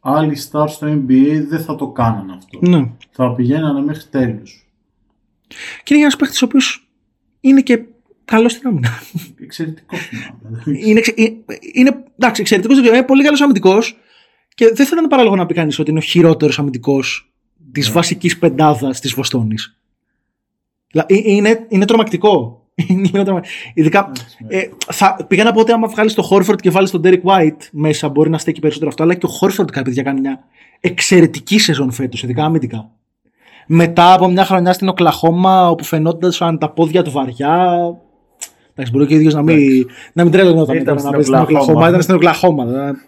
άλλοι 0.00 0.36
stars 0.50 0.68
στο 0.68 0.86
NBA 0.86 1.44
δεν 1.48 1.60
θα 1.60 1.74
το 1.74 1.88
κάνανε 1.88 2.32
αυτό. 2.36 2.58
Ναι. 2.62 2.90
Θα 3.10 3.34
πηγαίνανε 3.34 3.80
μέχρι 3.80 4.04
τέλους. 4.10 4.66
Και 5.82 5.94
είναι 5.94 6.02
ένας 6.02 6.16
παίχτης 6.16 6.42
ο 6.42 6.44
οποίος 6.44 6.88
είναι 7.40 7.60
και 7.60 7.84
καλός 8.24 8.52
στην 8.52 8.68
άμυνα. 8.68 8.88
Εξαιρετικός 9.40 10.00
θυμάμαι. 10.00 10.62
είναι, 10.86 10.98
εξε- 10.98 11.18
ε, 11.18 11.24
είναι 11.74 12.04
εντάξει, 12.18 12.40
εξαιρετικός, 12.40 12.78
είναι 12.78 13.02
πολύ 13.02 13.24
καλός 13.24 13.40
αμυντικός 13.40 13.96
και 14.54 14.66
δεν 14.74 14.86
θα 14.86 14.90
ήταν 14.96 15.08
παράλογο 15.08 15.36
να 15.36 15.46
πει 15.46 15.54
κανείς 15.54 15.78
ότι 15.78 15.90
είναι 15.90 15.98
ο 15.98 16.02
χειρότερος 16.02 16.58
αμυντικός 16.58 17.32
της 17.72 17.90
βασικής 17.90 18.38
πεντάδας 18.38 19.00
της 19.00 19.12
Βοστόνης. 19.14 19.76
Δηλαδή, 20.90 21.14
ε, 21.14 21.32
είναι, 21.32 21.66
είναι 21.68 21.84
τρομακτικό. 21.84 22.61
Είναι 22.74 23.08
λίγο 23.12 23.24
τρομα- 23.24 23.42
Ειδικά 23.74 24.12
ε, 24.48 24.62
θα, 24.92 25.16
πήγα 25.28 25.44
να 25.44 25.52
πω 25.52 25.60
ότι 25.60 25.72
άμα 25.72 25.88
βγάλεις 25.88 26.14
το 26.14 26.22
Χόρφορντ 26.22 26.60
και 26.60 26.70
βάλεις 26.70 26.90
τον 26.90 27.00
Derek 27.04 27.22
White 27.22 27.56
μέσα, 27.72 28.08
μπορεί 28.08 28.30
να 28.30 28.38
στέκει 28.38 28.60
περισσότερο 28.60 28.90
αυτό. 28.90 29.02
Αλλά 29.02 29.14
και 29.14 29.26
ο 29.26 29.28
Χόρφορντ 29.28 29.68
κάποια 29.68 29.82
παιδιά 29.82 30.02
κάνει 30.02 30.20
μια 30.20 30.44
εξαιρετική 30.80 31.58
σεζόν 31.58 31.90
φέτος, 31.92 32.22
ειδικά 32.22 32.44
αμυντικά. 32.44 32.90
Μετά 33.66 34.12
από 34.12 34.28
μια 34.28 34.44
χρονιά 34.44 34.72
στην 34.72 34.88
Οκλαχώμα, 34.88 35.68
όπου 35.70 35.84
φαινόταν 35.84 36.58
τα 36.58 36.70
πόδια 36.70 37.02
του 37.02 37.10
βαριά. 37.10 37.78
Εντάξει, 38.74 38.92
μπορεί 38.92 39.06
και 39.06 39.14
ο 39.14 39.16
ίδιος 39.16 39.34
να 39.34 39.42
μην, 39.42 39.86
να 40.12 40.22
μην 40.22 40.32
τρέλαινε 40.32 40.60
Ήταν 40.62 40.94
να 40.94 41.00
στην 41.00 41.10
παίζει 41.10 41.26
στην 41.26 41.34
Οκλαχώμα. 41.34 41.60
Οκλαχώμα. 41.60 41.88
Ήταν 41.88 42.02
στην 42.02 42.14
Οκλαχώμα. 42.14 42.64
δηλαδή. 42.66 42.98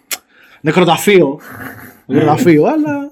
Νεκροταφείο. 0.61 1.39
Νεκροταφείο, 2.05 2.63
αλλά. 2.65 3.11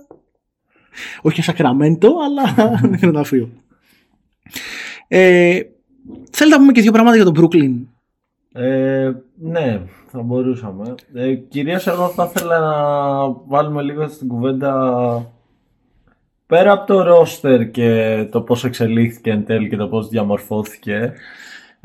Όχι 1.21 1.41
Σακραμέντο, 1.41 2.09
αλλά 2.25 2.69
νεκροταφείο. 2.91 3.49
Ε, 5.07 5.59
θέλετε 6.31 6.55
να 6.55 6.61
πούμε 6.61 6.71
και 6.71 6.81
δύο 6.81 6.91
πράγματα 6.91 7.15
για 7.15 7.25
τον 7.25 7.33
Brooklyn. 7.37 7.85
Ε, 8.61 9.11
ναι, 9.35 9.81
θα 10.07 10.21
μπορούσαμε. 10.21 10.95
Ε, 11.13 11.33
κυρίως 11.33 11.87
εγώ 11.87 12.07
θα 12.07 12.31
ήθελα 12.33 12.59
να 12.59 13.29
βάλουμε 13.47 13.81
λίγο 13.81 14.07
στην 14.07 14.27
κουβέντα 14.27 15.31
πέρα 16.45 16.71
από 16.71 16.85
το 16.87 17.03
ρόστερ 17.03 17.71
και 17.71 18.27
το 18.31 18.41
πώς 18.41 18.63
εξελίχθηκε 18.63 19.31
εν 19.31 19.45
τέλει 19.45 19.69
και 19.69 19.75
το 19.75 19.87
πώς 19.87 20.07
διαμορφώθηκε 20.07 21.13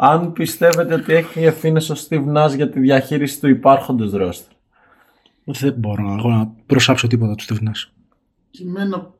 αν 0.00 0.32
πιστεύετε 0.32 0.94
ότι 0.94 1.12
έχει 1.12 1.44
ευθύνε 1.44 1.78
ο 1.78 1.94
Steve 2.08 2.26
Nash 2.36 2.56
για 2.56 2.70
τη 2.70 2.80
διαχείριση 2.80 3.40
του 3.40 3.48
υπάρχοντος 3.48 4.12
ρόστερ. 4.12 4.52
Δεν 5.44 5.74
μπορώ 5.76 6.16
εγώ 6.18 6.28
να 6.28 6.52
προσάψω 6.66 7.06
τίποτα 7.06 7.34
του 7.34 7.44
Steve 7.44 7.68
Nash. 7.68 7.90
Και 8.50 8.62
εμένα 8.62 9.14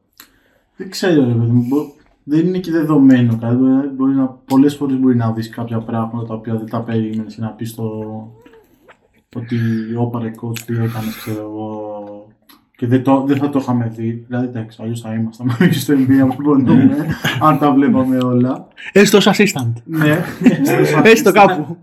δεν 0.77 0.91
ξέρω, 0.91 1.25
ρε 1.25 1.33
παιδί 1.33 1.51
μου. 1.51 1.93
Μπο- 2.29 2.37
Δεν 2.37 2.47
είναι 2.47 2.59
και 2.59 2.71
δεδομένο 2.71 3.39
κάτι. 3.41 3.55
Μπορεί- 3.55 3.89
Μπορεί 3.91 4.15
να, 4.15 4.27
πολλές 4.27 4.77
φορές 4.77 4.97
μπορεί 4.99 5.17
να 5.17 5.33
δεις 5.33 5.49
κάποια 5.49 5.79
πράγματα 5.79 6.25
τα 6.27 6.35
οποία 6.35 6.55
δεν 6.55 6.67
τα 6.71 6.81
περίμενες 6.83 7.35
και 7.35 7.41
να 7.41 7.49
πεις 7.49 7.75
το, 7.75 7.85
ότι 9.37 9.57
όπα 9.99 10.21
ρε 10.21 10.31
coach 10.43 10.59
τι 10.59 10.73
έκανες 10.73 11.17
ξέρω 11.17 11.41
εγώ 11.43 11.97
και 12.77 12.87
δεν, 12.87 13.03
το, 13.03 13.25
δεν 13.27 13.37
θα 13.37 13.49
το 13.51 13.59
είχαμε 13.59 13.93
δει. 13.97 14.25
Δηλαδή 14.29 14.47
εντάξει, 14.47 14.79
αλλιώς 14.83 15.01
θα 15.01 15.15
ήμασταν 15.15 15.47
μέχρι 15.47 15.73
στο 15.73 15.95
NBA 15.95 16.29
που 16.37 16.43
μπορούμε, 16.43 17.07
αν 17.41 17.59
τα 17.59 17.73
βλέπαμε 17.73 18.17
όλα. 18.19 18.69
Έστω 18.93 19.17
ως 19.17 19.29
assistant. 19.33 19.73
ναι, 19.85 20.25
Έστω 21.03 21.33
κάπου. 21.33 21.77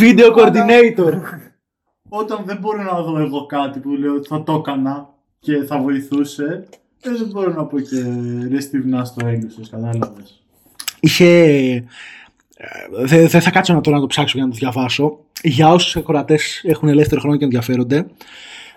Video 0.00 0.36
coordinator. 0.36 1.14
Όταν 2.08 2.38
δεν 2.44 2.58
μπορώ 2.60 2.82
να 2.82 3.02
δω 3.02 3.18
εγώ 3.18 3.46
κάτι 3.46 3.78
που 3.80 3.90
λέω 3.90 4.14
ότι 4.14 4.28
θα 4.28 4.42
το 4.42 4.52
έκανα 4.52 5.08
και 5.38 5.56
θα 5.56 5.78
βοηθούσε, 5.80 6.64
ε, 6.68 6.81
δεν 7.02 7.28
μπορώ 7.32 7.52
να 7.52 7.64
πω 7.64 7.80
και 7.80 7.96
ρε 8.48 8.58
Steve 8.58 8.94
Nash 8.94 9.08
το 9.16 9.26
έγκλεισες, 9.26 9.68
κατάλαβες. 9.68 10.42
Είχε. 11.00 11.26
ε, 11.76 11.84
Δεν 13.04 13.28
δεν 13.28 13.40
θα 13.40 13.50
κάτσω 13.50 13.74
να 13.74 13.80
τώρα 13.80 13.96
να 13.96 14.02
το 14.02 14.08
ψάξω 14.08 14.36
για 14.36 14.46
να 14.46 14.52
το 14.52 14.58
διαβάσω. 14.58 15.18
Για 15.42 15.72
όσους 15.72 15.96
ακροατές 15.96 16.60
έχουν 16.64 16.88
ελεύθερο 16.88 17.20
χρόνο 17.20 17.36
και 17.36 17.44
ενδιαφέρονται, 17.44 18.06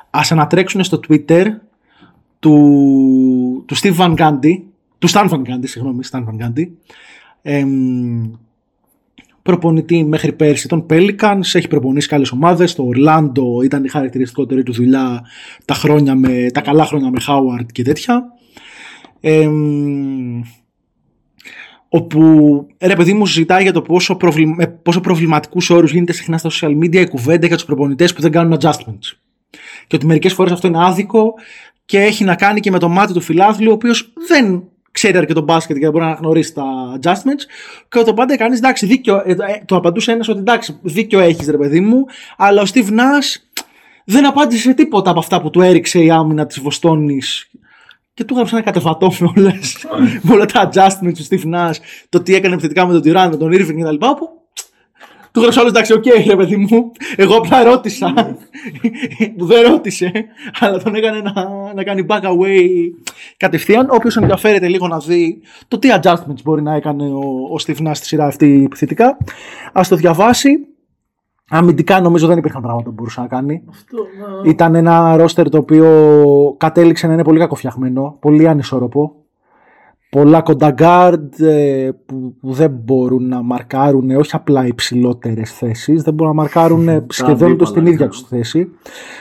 ας 0.09 0.32
ανατρέξουν 0.32 0.84
στο 0.84 0.99
Twitter 1.07 1.45
του, 2.39 3.63
του 3.67 3.78
Steve 3.78 3.95
Van 3.97 4.15
Gundy, 4.17 4.61
του 4.99 5.09
Stan 5.09 5.30
Van 5.30 5.39
Gundy, 5.39 5.63
συγγνώμη, 5.63 5.99
Stan 6.11 6.23
Van 6.26 6.45
Gundy, 6.45 6.67
εμ, 7.41 8.32
προπονητή 9.45 10.03
μέχρι 10.03 10.33
πέρσι 10.33 10.67
των 10.67 10.85
Pelicans, 10.89 11.41
έχει 11.53 11.67
προπονήσει 11.67 12.07
καλές 12.07 12.31
ομάδες, 12.31 12.75
το 12.75 12.89
Orlando 12.95 13.63
ήταν 13.63 13.83
η 13.83 13.87
χαρακτηριστικότερη 13.89 14.63
του 14.63 14.73
δουλειά 14.73 15.25
τα, 15.65 15.73
χρόνια 15.73 16.15
με, 16.15 16.47
τα 16.53 16.61
καλά 16.61 16.85
χρόνια 16.85 17.09
με 17.09 17.17
Howard 17.27 17.65
και 17.71 17.83
τέτοια. 17.83 18.23
Εμ, 19.19 20.41
όπου 21.89 22.19
ρε 22.79 22.95
παιδί 22.95 23.13
μου 23.13 23.25
συζητάει 23.25 23.63
για 23.63 23.71
το 23.71 23.81
πόσο, 23.81 24.15
προβλη... 24.15 24.47
με 24.47 24.67
πόσο 24.67 25.01
προβληματικούς 25.01 25.69
όρους 25.69 25.91
γίνεται 25.91 26.13
συχνά 26.13 26.37
στα 26.37 26.49
social 26.51 26.77
media 26.77 26.95
η 26.95 27.07
κουβέντα 27.07 27.47
για 27.47 27.55
τους 27.55 27.65
προπονητές 27.65 28.13
που 28.13 28.21
δεν 28.21 28.31
κάνουν 28.31 28.57
adjustments. 28.59 29.17
Και 29.87 29.95
ότι 29.95 30.05
μερικές 30.05 30.33
φορές 30.33 30.51
αυτό 30.51 30.67
είναι 30.67 30.85
άδικο 30.85 31.33
και 31.85 31.99
έχει 31.99 32.23
να 32.23 32.35
κάνει 32.35 32.59
και 32.59 32.71
με 32.71 32.79
το 32.79 32.89
μάτι 32.89 33.13
του 33.13 33.21
φιλάθλου 33.21 33.71
ο 33.71 33.73
οποίος 33.73 34.13
δεν 34.27 34.63
ξέρει 34.95 35.17
αρκετό 35.17 35.41
μπάσκετ 35.41 35.75
και 35.75 35.81
δεν 35.81 35.91
μπορεί 35.91 36.03
να 36.03 36.09
αναγνωρίσει 36.09 36.53
τα 36.53 36.63
adjustments 37.01 37.43
και 37.89 38.01
το 38.03 38.13
πάντα 38.13 38.37
κάνει 38.37 38.55
εντάξει 38.55 38.85
δίκιο, 38.85 39.23
ε, 39.25 39.31
ε, 39.31 39.35
το 39.65 39.75
απαντούσε 39.75 40.11
ένας 40.11 40.27
ότι 40.27 40.39
εντάξει 40.39 40.79
δίκιο 40.81 41.19
έχεις 41.19 41.47
ρε 41.47 41.57
παιδί 41.57 41.79
μου 41.79 42.05
αλλά 42.37 42.61
ο 42.61 42.65
Steve 42.73 42.89
Nash 42.89 43.59
δεν 44.05 44.25
απάντησε 44.25 44.61
σε 44.61 44.73
τίποτα 44.73 45.09
από 45.09 45.19
αυτά 45.19 45.41
που 45.41 45.49
του 45.49 45.61
έριξε 45.61 45.99
η 45.99 46.11
άμυνα 46.11 46.45
της 46.45 46.59
Βοστόνης 46.59 47.49
και 48.15 48.23
του 48.23 48.33
έγραψε 48.33 48.55
ένα 48.55 48.63
κατεβατό 48.63 49.11
με, 49.19 49.31
όλες, 49.35 49.85
με 50.21 50.33
όλα 50.33 50.45
τα 50.45 50.69
adjustments 50.69 51.13
του 51.13 51.25
Steve 51.29 51.53
Nash, 51.53 51.75
το 52.09 52.21
τι 52.21 52.35
έκανε 52.35 52.53
επιθετικά 52.53 52.87
με 52.87 52.99
τον 52.99 53.01
Durant, 53.01 53.27
με 53.29 53.37
τον 53.37 53.51
Irving 53.51 53.81
κτλ. 53.81 54.05
Που 54.05 54.44
του 55.36 55.41
έγραψε 55.41 55.59
όλος 55.59 55.71
εντάξει, 55.71 55.93
οκ, 55.93 56.05
ρε 56.27 56.36
παιδί 56.36 56.55
μου. 56.57 56.91
Εγώ 57.15 57.36
απλά 57.36 57.63
ρώτησα. 57.63 58.13
που 59.38 59.45
δεν 59.45 59.71
ρώτησε, 59.71 60.11
αλλά 60.59 60.77
τον 60.77 60.95
έκανε 60.95 61.21
να, 61.21 61.33
να 61.73 61.83
κάνει 61.83 62.05
back 62.09 62.21
away 62.21 62.67
κατευθείαν. 63.38 63.88
Όποιος 63.89 64.17
ενδιαφέρεται 64.17 64.67
λίγο 64.67 64.88
να 64.88 64.97
δει 64.97 65.41
το 65.67 65.79
τι 65.79 65.89
adjustments 65.91 66.41
μπορεί 66.43 66.61
να 66.61 66.75
έκανε 66.75 67.03
ο, 67.03 67.19
ο 67.51 67.55
Steve 67.65 67.88
Nash 67.88 67.91
στη 67.93 68.05
σειρά 68.05 68.25
αυτή 68.25 68.63
επιθετικά, 68.65 69.17
ας 69.73 69.88
το 69.88 69.95
διαβάσει. 69.95 70.49
Αμυντικά 71.49 72.01
νομίζω 72.01 72.27
δεν 72.27 72.38
υπήρχαν 72.38 72.61
πράγματα 72.61 72.89
που 72.89 72.95
μπορούσε 72.95 73.21
να 73.21 73.27
κάνει. 73.27 73.63
Αυτό, 73.69 73.97
να... 74.43 74.49
Ήταν 74.49 74.75
ένα 74.75 75.17
ρόστερ 75.17 75.49
το 75.49 75.57
οποίο 75.57 76.55
κατέληξε 76.57 77.07
να 77.07 77.13
είναι 77.13 77.23
πολύ 77.23 77.39
κακοφτιαγμένο, 77.39 78.17
πολύ 78.19 78.47
ανισόρροπο. 78.47 79.24
Πολλά 80.16 80.41
κοντά 80.41 80.76
guard 80.78 81.39
ε, 81.39 81.89
που, 82.05 82.36
που 82.41 82.53
δεν 82.53 82.72
μπορούν 82.72 83.28
να 83.28 83.41
μαρκάρουν 83.41 84.11
όχι 84.11 84.32
απλά 84.34 84.68
υψηλότερες 84.68 85.51
θέσεις, 85.51 86.01
δεν 86.01 86.13
μπορούν 86.13 86.36
να 86.36 86.41
μαρκάρουν 86.41 86.88
ε, 86.88 87.05
σχεδόν 87.09 87.47
αντίπαλα, 87.47 87.70
στην 87.70 87.86
ίδια 87.86 88.05
ναι. 88.05 88.11
τους 88.11 88.22
θέση. 88.22 88.70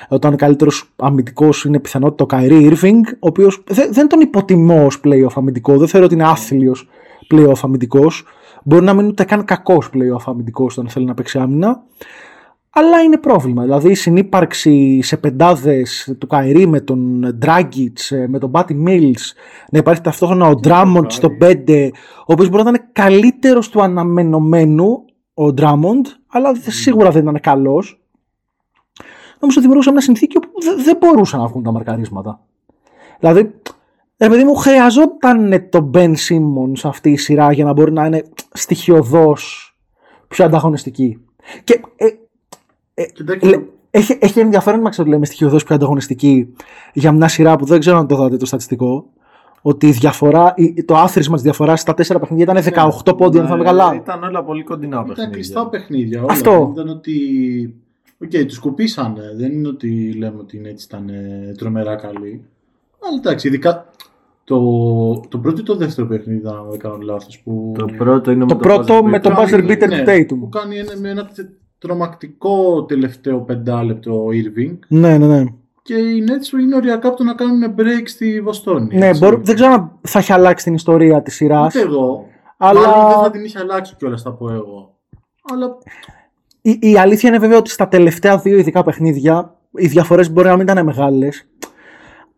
Όταν 0.09 0.33
ο 0.33 0.37
καλύτερος 0.37 0.91
αμυντικός 0.97 1.65
είναι 1.65 1.79
πιθανότητα 1.79 2.25
ο 2.25 2.27
Kyrie 2.27 2.71
Irving, 2.71 3.01
ο 3.13 3.27
οποίος 3.27 3.65
δεν, 3.67 3.93
δεν 3.93 4.09
τον 4.09 4.21
υποτιμώ 4.21 4.85
ως 4.85 5.01
playoff 5.05 5.33
αμυντικό, 5.35 5.77
δεν 5.79 5.89
θεωρώ 5.89 6.07
ότι 6.07 6.15
είναι 6.15 6.29
άθλιος 6.29 6.89
playoff 7.35 7.61
αμυντικός. 7.63 8.25
Μπορεί 8.63 8.85
να 8.85 8.93
μην 8.93 9.01
είναι 9.01 9.11
ούτε 9.11 9.25
καν 9.25 9.45
κακός 9.45 9.91
playoff 9.93 10.23
αμυντικός 10.27 10.79
όταν 10.79 10.91
θέλει 10.91 11.07
να 11.07 11.15
παίξει 11.15 11.39
άμυνα 11.39 11.83
αλλά 12.77 13.01
είναι 13.03 13.19
πρόβλημα. 13.19 13.63
Δηλαδή 13.63 13.91
η 13.91 13.95
συνύπαρξη 13.95 15.01
σε 15.03 15.17
πεντάδες 15.17 16.15
του 16.19 16.27
Kyrie 16.27 16.67
με 16.67 16.81
τον 16.81 17.21
Ντράγκιτς, 17.39 17.99
με 18.29 18.39
τον 18.39 18.49
Patty 18.51 18.75
Mills, 18.75 19.15
να 19.71 19.79
υπάρχει 19.79 20.01
ταυτόχρονα 20.01 20.47
ο 20.49 20.55
Ντράμοντ 20.55 21.11
στο 21.11 21.29
5, 21.41 21.91
ο 22.19 22.33
οποίος 22.33 22.49
μπορεί 22.49 22.63
να 22.63 22.71
ήταν 22.71 22.89
καλύτερος 22.93 23.69
του 23.69 23.83
αναμενομένου, 23.83 25.05
ο 25.35 25.53
Ντράμοντ, 25.53 26.07
αλλά 26.29 26.53
δε- 26.53 26.71
σίγουρα 26.71 27.11
δεν 27.11 27.23
ήταν 27.23 27.41
καλός. 27.41 27.99
Νομίζω 29.41 29.61
δημιουργούσε 29.61 29.91
μια 29.91 30.01
συνθήκη 30.01 30.37
όπου 30.37 30.49
δε- 30.63 30.83
δεν 30.83 30.97
μπορούσαν 31.01 31.41
να 31.41 31.47
βγουν 31.47 31.63
τα 31.63 31.73
μαρκαρίσματα. 31.73 32.41
Δηλαδή, 33.21 33.55
ρε 34.19 34.29
παιδί 34.29 34.45
μου, 34.45 34.55
χρειαζόταν 34.55 35.69
το 35.71 35.91
Ben 35.95 36.15
Simmons 36.29 36.81
αυτή 36.83 37.11
η 37.11 37.17
σειρά 37.17 37.53
για 37.53 37.65
να 37.65 37.73
μπορεί 37.73 37.93
να 37.93 38.07
είναι 38.07 38.23
στοιχειοδός 38.53 39.69
πιο 40.29 40.45
ανταγωνιστική. 40.45 41.19
Και 41.65 41.81
ε, 41.97 42.07
Κοιτάξτε, 43.15 43.47
λέ- 43.49 43.61
έχει, 43.91 44.19
έχει 44.21 44.41
ενδιαφέρον 44.41 44.81
να 44.81 44.91
ξέρω 44.91 45.03
ότι 45.03 45.13
λέμε 45.15 45.27
στοιχειοδό 45.27 45.57
πιο 45.57 45.75
ανταγωνιστική 45.75 46.55
για 46.93 47.13
μια 47.13 47.29
σειρά 47.29 47.57
που 47.57 47.65
δεν 47.65 47.81
ξέρω 47.81 47.97
αν 47.99 48.07
το 48.07 48.17
δάτε 48.17 48.37
το 48.37 48.47
στατιστικό. 48.47 49.07
Ότι 49.67 49.87
η 49.87 49.91
διαφορά, 49.91 50.53
η- 50.57 50.85
το 50.85 50.95
άθροισμα 50.97 51.35
της 51.35 51.43
διαφοράς 51.43 51.81
στα 51.81 51.95
τέσσερα 51.95 52.19
παιχνίδια 52.19 52.45
ήταν 52.45 52.57
18 53.05 53.17
πόντια, 53.17 53.41
αν 53.41 53.47
θυμάμαι 53.47 53.65
καλά. 53.65 53.91
Ναι, 53.91 53.97
Ήταν 53.97 54.23
όλα 54.23 54.45
πολύ 54.45 54.63
κοντινά 54.65 54.95
Ήταν 54.97 55.07
παιχνίδια. 55.07 55.33
κλειστά 55.33 55.69
παιχνίδια. 55.69 56.23
Όλα. 56.23 56.33
Αυτό. 56.33 56.51
Δεν 56.75 56.85
Ήταν 56.85 56.89
ότι. 56.89 57.15
Οκ, 58.25 58.31
τους 58.47 58.59
κοπήσανε. 58.59 59.23
Δεν 59.37 59.53
είναι 59.53 59.69
ότι 59.69 60.13
λέμε 60.19 60.37
ότι 60.39 60.57
είναι 60.57 60.69
έτσι 60.69 60.87
ήταν 60.89 61.09
ε, 61.09 61.55
τρομερά 61.59 61.97
καλοί. 61.97 62.43
Αλλά 63.09 63.17
εντάξει, 63.19 63.49
ειδικά 63.49 63.87
το, 64.45 64.59
το 65.29 65.39
πρώτο 65.39 65.61
ή 65.61 65.65
το 65.65 65.77
δεύτερο 65.77 66.07
παιχνίδι, 66.07 66.47
αν 66.47 66.67
δεν 66.71 66.79
κάνω 66.79 66.97
λάθος. 66.97 67.41
Που... 67.45 67.73
Το 67.79 67.87
πρώτο 67.99 68.31
είναι 68.31 68.47
Το 68.47 68.55
με 68.55 68.61
πρώτο 68.61 68.99
buzzer 68.99 69.03
με 69.05 69.17
beater. 69.19 69.21
το 69.23 69.31
buzzer 69.37 69.51
κάνει- 69.51 69.67
beater 69.73 69.89
ναι, 69.89 70.03
του 70.27 70.35
Tatum. 70.35 70.39
Που 70.41 70.49
κάνει 70.49 70.77
ένα, 70.79 70.93
με 71.01 71.09
ένα 71.09 71.25
τε- 71.35 71.49
τρομακτικό 71.89 72.85
τελευταίο 72.85 73.39
πεντάλεπτο 73.41 74.13
ο 74.13 74.27
Irving. 74.31 74.79
Ναι, 74.89 75.19
ναι, 75.19 75.27
ναι. 75.27 75.45
Και 75.83 75.95
οι 75.95 76.25
Nets 76.29 76.59
είναι 76.61 76.77
οριακά 76.77 77.09
από 77.09 77.17
το 77.17 77.25
να 77.25 77.35
κάνουν 77.35 77.75
break 77.79 78.03
στη 78.05 78.41
Βοστόνη. 78.41 78.97
ναι 78.97 79.07
έτσι. 79.07 79.21
μπορώ, 79.21 79.41
δεν 79.43 79.55
ξέρω 79.55 79.73
αν 79.73 79.91
θα 80.01 80.19
έχει 80.19 80.33
αλλάξει 80.33 80.65
την 80.65 80.75
ιστορία 80.75 81.23
της 81.23 81.35
σειράς. 81.35 81.75
Ούτε 81.75 81.85
εγώ. 81.85 82.27
Αλλά- 82.57 82.81
Αλλά 82.81 83.09
δεν 83.09 83.19
θα 83.23 83.31
την 83.31 83.45
είχε 83.45 83.59
αλλάξει 83.59 83.95
κιόλας, 83.99 84.23
θα 84.23 84.33
πω 84.33 84.51
εγώ. 84.51 84.95
Αλλά 85.53 85.77
Η, 86.63 86.79
η 86.81 86.99
αλήθεια 86.99 87.29
είναι 87.29 87.39
βέβαια 87.39 87.59
ότι 87.59 87.71
στα 87.71 87.89
τελευταία 87.89 88.39
δύο 88.39 88.59
ειδικά 88.59 88.83
παιχνίδια 88.85 89.55
οι 89.71 89.87
διαφορές 89.87 90.33
μπορεί 90.33 90.49
να 90.49 90.57
μην 90.57 90.67
ήταν 90.69 90.85
μεγάλες 90.85 91.47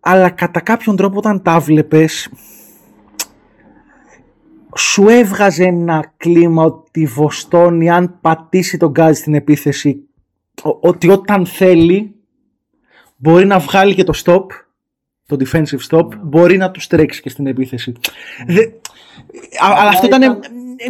αλλά 0.00 0.30
κατά 0.30 0.60
κάποιον 0.60 0.96
τρόπο 0.96 1.18
όταν 1.18 1.42
τα 1.42 1.58
βλέπες 1.58 2.28
σου 4.76 5.08
έβγαζε 5.08 5.64
ένα 5.64 6.12
κλίμα 6.16 6.64
ότι 6.64 7.00
η 7.00 7.06
Βοστόνη 7.06 7.90
αν 7.90 8.18
πατήσει 8.20 8.76
τον 8.76 8.90
γκάζι 8.90 9.20
στην 9.20 9.34
επίθεση. 9.34 10.00
Ο- 10.62 10.78
ότι 10.88 11.08
όταν 11.10 11.46
θέλει 11.46 12.14
μπορεί 13.16 13.46
να 13.46 13.58
βγάλει 13.58 13.94
και 13.94 14.04
το 14.04 14.12
stop 14.24 14.44
το 15.26 15.36
defensive 15.40 15.88
stop 15.90 16.06
μπορεί 16.22 16.56
να 16.56 16.70
τους 16.70 16.86
τρέξει 16.86 17.22
και 17.22 17.28
στην 17.28 17.46
επίθεση. 17.46 17.92
Δε- 18.46 18.62
Α- 18.64 19.76
αλλά 19.80 19.88
αυτό 19.88 20.06
ήταν 20.06 20.22
ήταν- 20.22 20.40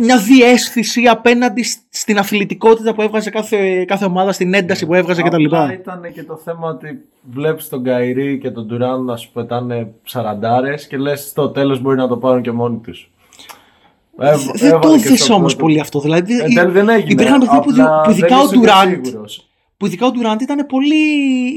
μια 0.01 0.18
διέσθηση 0.18 1.03
απέναντι 1.07 1.62
σ- 1.62 1.78
στην 1.91 2.18
αθλητικότητα 2.18 2.95
που 2.95 3.03
έβγαζε 3.03 3.30
κάθε, 3.30 3.84
κάθε 3.84 4.05
ομάδα, 4.05 4.32
στην 4.32 4.55
ένταση 4.55 4.87
που 4.87 4.95
έβγαζε 4.95 5.22
κτλ. 5.22 5.45
Απλά 5.45 5.72
ήταν 5.72 6.12
και 6.12 6.22
το 6.22 6.37
θέμα 6.37 6.68
ότι 6.68 7.01
βλέπεις 7.30 7.68
τον 7.68 7.84
Καϊρή 7.84 8.39
και 8.39 8.51
τον 8.51 8.68
Τουράν 8.68 9.05
να 9.05 9.16
σου 9.16 9.30
πετάνε 9.32 9.93
σαραντάρες 10.03 10.87
και 10.87 10.97
λες 10.97 11.20
στο 11.28 11.49
τέλος 11.51 11.80
μπορεί 11.80 11.97
να 11.97 12.09
το 12.09 12.16
πάρουν 12.16 12.43
και 12.43 12.51
μόνοι 12.53 12.78
τους. 12.78 13.11
Ε, 14.19 14.37
Δεν 14.55 14.71
το 14.71 14.77
έβαλε 14.77 15.03
και 15.03 15.09
δεις 15.09 15.25
στο 15.25 15.35
όμως 15.35 15.53
πρώτο. 15.53 15.67
πολύ 15.67 15.81
αυτό. 15.81 16.01
Δηλαδή, 16.01 16.41
Εν 16.41 16.55
τέλει 16.55 16.71
δεν 16.71 16.89
έγινε. 16.89 17.12
υπήρχαν 17.12 17.39
παιχνίδια 17.41 17.61
που, 17.61 17.71
Απλά 17.71 18.01
που 18.01 18.11
ειδικά 18.11 18.27
δεν 18.29 18.39
ο 18.39 18.41
ήσουν 18.43 18.53
και 18.53 18.59
Ντουράντ 18.67 19.05
σίγουρος. 19.05 19.47
που 19.77 19.87
ειδικά 19.87 20.07
ο 20.07 20.11
Ντουράντ 20.11 20.41
ήταν 20.41 20.67
πολύ. 20.67 20.95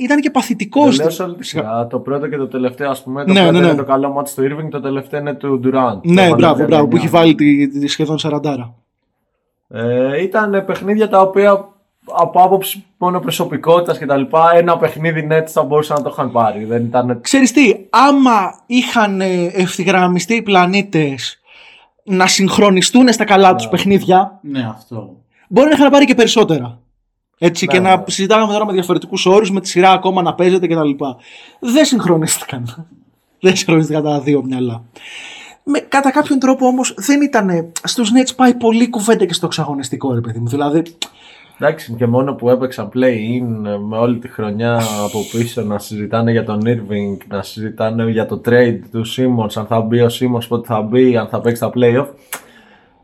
ήταν 0.04 0.20
και 0.20 0.30
παθητικός. 0.30 0.96
Δεν 0.96 1.06
λέω 1.06 1.10
σε 1.16 1.24
όλη 1.24 1.36
τη 1.36 1.46
σειρά. 1.46 1.88
Το 1.88 2.00
πρώτο 2.00 2.28
και 2.28 2.38
το 2.38 2.48
τελευταίο, 2.48 2.90
ας 2.90 3.04
πούμε. 3.04 3.26
Το 3.26 3.32
Ναι, 3.34 3.40
πρώτο 3.40 3.52
ναι, 3.54 3.60
ναι. 3.60 3.68
είναι 3.68 3.76
το 3.78 3.84
καλό 3.84 4.10
μάτι 4.10 4.34
του 4.36 4.42
Irving, 4.42 4.68
το 4.72 4.80
τελευταίο 4.82 5.20
είναι 5.20 5.34
του 5.34 5.60
Durant. 5.64 6.00
Ναι, 6.04 6.28
Το 6.30 6.36
μπράβο, 6.36 6.54
βάλε 6.56 6.66
μπράβο, 6.68 6.88
που 6.88 6.96
39. 6.96 7.00
έχει 7.00 7.08
βάλει 7.08 7.36
τη, 7.36 7.68
τη 7.80 7.88
σχεδόν 7.88 8.18
40. 8.22 8.74
Ε, 9.70 10.22
ήταν 10.22 10.64
παιχνίδια 10.66 11.10
τα 11.10 11.22
οποία 11.22 11.68
από 12.12 12.42
άποψη 12.42 12.86
μόνο 12.98 13.20
προσωπικότητας 13.20 13.98
και 13.98 14.06
τα 14.06 14.18
λοιπά, 14.18 14.52
ένα 14.56 14.78
παιχνίδι 14.78 15.28
Nets 15.32 15.46
θα 15.48 15.64
μπορούσαν 15.64 15.98
να 15.98 16.04
το 16.04 16.10
είχαν 16.14 16.32
πάρει. 16.32 16.64
Δεν 16.66 16.84
ήταν. 16.84 17.22
Ξέρεις 17.22 17.52
τι, 17.52 17.76
άμα 17.90 18.54
είχαν 18.66 19.22
ε, 19.22 19.52
ευθυγραμμιστεί 19.54 20.36
οι 20.36 20.42
πλανήτες 20.42 21.39
να 22.10 22.28
συγχρονιστούν 22.28 23.14
στα 23.14 23.24
καλά 23.24 23.56
τους 23.56 23.68
παιχνίδια, 23.68 24.40
ναι, 24.42 24.68
αυτό. 24.70 25.16
μπορεί 25.48 25.70
να 25.70 25.76
είχαν 25.76 25.92
πάρει 25.92 26.06
και 26.06 26.16
περισσότερα. 26.16 26.80
Έτσι, 27.38 27.66
Ναι, 27.66 27.72
και 27.72 27.80
να 27.80 27.96
ναι. 27.96 28.04
συζητάγαμε 28.08 28.54
τώρα 28.54 28.66
με 28.66 28.72
διαφορετικούς 28.72 29.26
όρους, 29.26 29.52
με 29.52 29.62
τη 29.62 29.68
σειρά 29.68 29.92
ακόμα 29.92 30.22
να 30.22 30.34
παίζεται 30.34 30.68
κτλ. 30.68 30.90
Δεν 31.60 31.86
συγχρονίστηκαν. 31.86 32.88
δεν 33.42 33.56
συγχρονίστηκαν 33.56 34.04
τα 34.04 34.20
δύο 34.20 34.44
μυαλά. 34.44 34.84
Με, 35.64 35.80
κατά 35.80 36.12
κάποιον 36.12 36.40
τρόπο 36.40 36.68
όμως 36.68 36.94
δεν 36.98 37.22
ήταν. 37.22 37.72
Στους 37.84 38.12
Nets 38.12 38.36
πάει 38.36 38.54
πολύ 38.54 38.90
κουβέντα 38.90 39.26
και 39.26 39.34
στο 39.34 39.46
εξαγωνιστικό, 39.46 40.14
ρε 40.14 40.22
παιδί 40.22 40.40
μου. 40.40 40.48
Δηλαδή, 40.48 40.84
Εντάξει, 41.62 41.94
και 41.94 42.08
μόνο 42.08 42.34
που 42.34 42.50
έπαιξαν 42.50 42.90
play-in 42.94 43.78
με 43.88 43.98
όλη 43.98 44.18
τη 44.18 44.28
χρονιά 44.28 44.82
από 45.06 45.20
πίσω 45.32 45.62
να 45.62 45.80
συζητάνε 45.80 46.32
για 46.32 46.44
τον 46.44 46.62
Irving, 46.66 47.18
να 47.28 47.42
συζητάνε 47.42 48.10
για 48.10 48.26
το 48.26 48.42
trade 48.46 48.80
του 48.92 49.06
Simmons, 49.06 49.52
αν 49.56 49.66
θα 49.66 49.82
μπει 49.82 50.02
ο 50.02 50.08
Simmons, 50.20 50.48
πότε 50.48 50.68
θα 50.68 50.82
μπει, 50.82 51.18
αν 51.18 51.28
θα 51.28 51.42
παίξει 51.42 51.62
τα 51.62 51.72
play-off. 51.76 52.08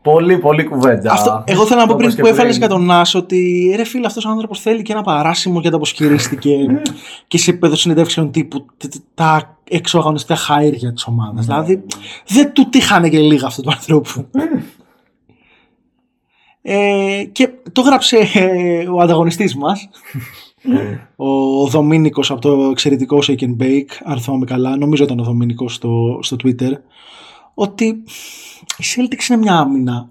Πολύ, 0.02 0.38
πολύ 0.38 0.64
κουβέντα. 0.64 1.12
αυτό, 1.12 1.42
εγώ 1.46 1.66
θέλω 1.66 1.80
να 1.80 1.86
πω 1.86 1.92
Όπως 1.92 2.04
πριν 2.04 2.16
και 2.16 2.22
που 2.22 2.28
έφαλες 2.28 2.56
για 2.56 2.68
τον 2.68 2.84
Νάσ 2.84 3.14
ότι 3.14 3.72
ρε 3.76 3.84
φίλε, 3.84 4.06
αυτός 4.06 4.24
ο 4.24 4.28
άνθρωπος 4.28 4.60
θέλει 4.60 4.82
και 4.82 4.92
ένα 4.92 5.02
παράσημο 5.02 5.60
για 5.60 5.70
το 5.70 5.78
πώ 5.78 5.84
χειρίστηκε 5.84 6.56
και 7.28 7.38
σε 7.38 7.50
επίπεδο 7.50 7.74
συνεντεύξεων 7.76 8.30
τύπου 8.30 8.66
τ- 8.76 8.88
τ- 8.88 9.02
τα 9.14 9.58
εξωαγωνιστικά 9.70 10.36
χαΐρια 10.36 10.94
τη 10.94 11.04
ομάδα. 11.06 11.40
δηλαδή, 11.40 11.82
δεν 12.26 12.52
του 12.52 12.68
τύχανε 12.68 13.08
και 13.08 13.18
λίγα 13.18 13.46
αυτού 13.46 13.62
του 13.62 13.70
ανθρώπου. 13.70 14.26
Ε, 16.68 17.24
και 17.32 17.48
το 17.72 17.80
γράψε 17.80 18.30
ε, 18.34 18.88
ο 18.88 19.00
ανταγωνιστής 19.00 19.56
μας 19.56 19.88
ο 21.16 21.66
Δομήνικος 21.66 22.30
από 22.30 22.40
το 22.40 22.68
εξαιρετικό 22.70 23.18
Shake 23.26 23.40
and 23.40 23.56
Bake 23.62 23.90
αν 24.04 24.20
θυμάμαι 24.20 24.44
καλά, 24.44 24.76
νομίζω 24.76 25.04
ήταν 25.04 25.18
ο 25.18 25.22
Δομήνικος 25.22 25.74
στο, 25.74 26.18
στο 26.22 26.36
Twitter 26.44 26.72
ότι 27.54 27.84
η 28.78 28.84
Celtics 28.96 29.28
είναι 29.28 29.38
μια 29.38 29.54
άμυνα 29.54 30.10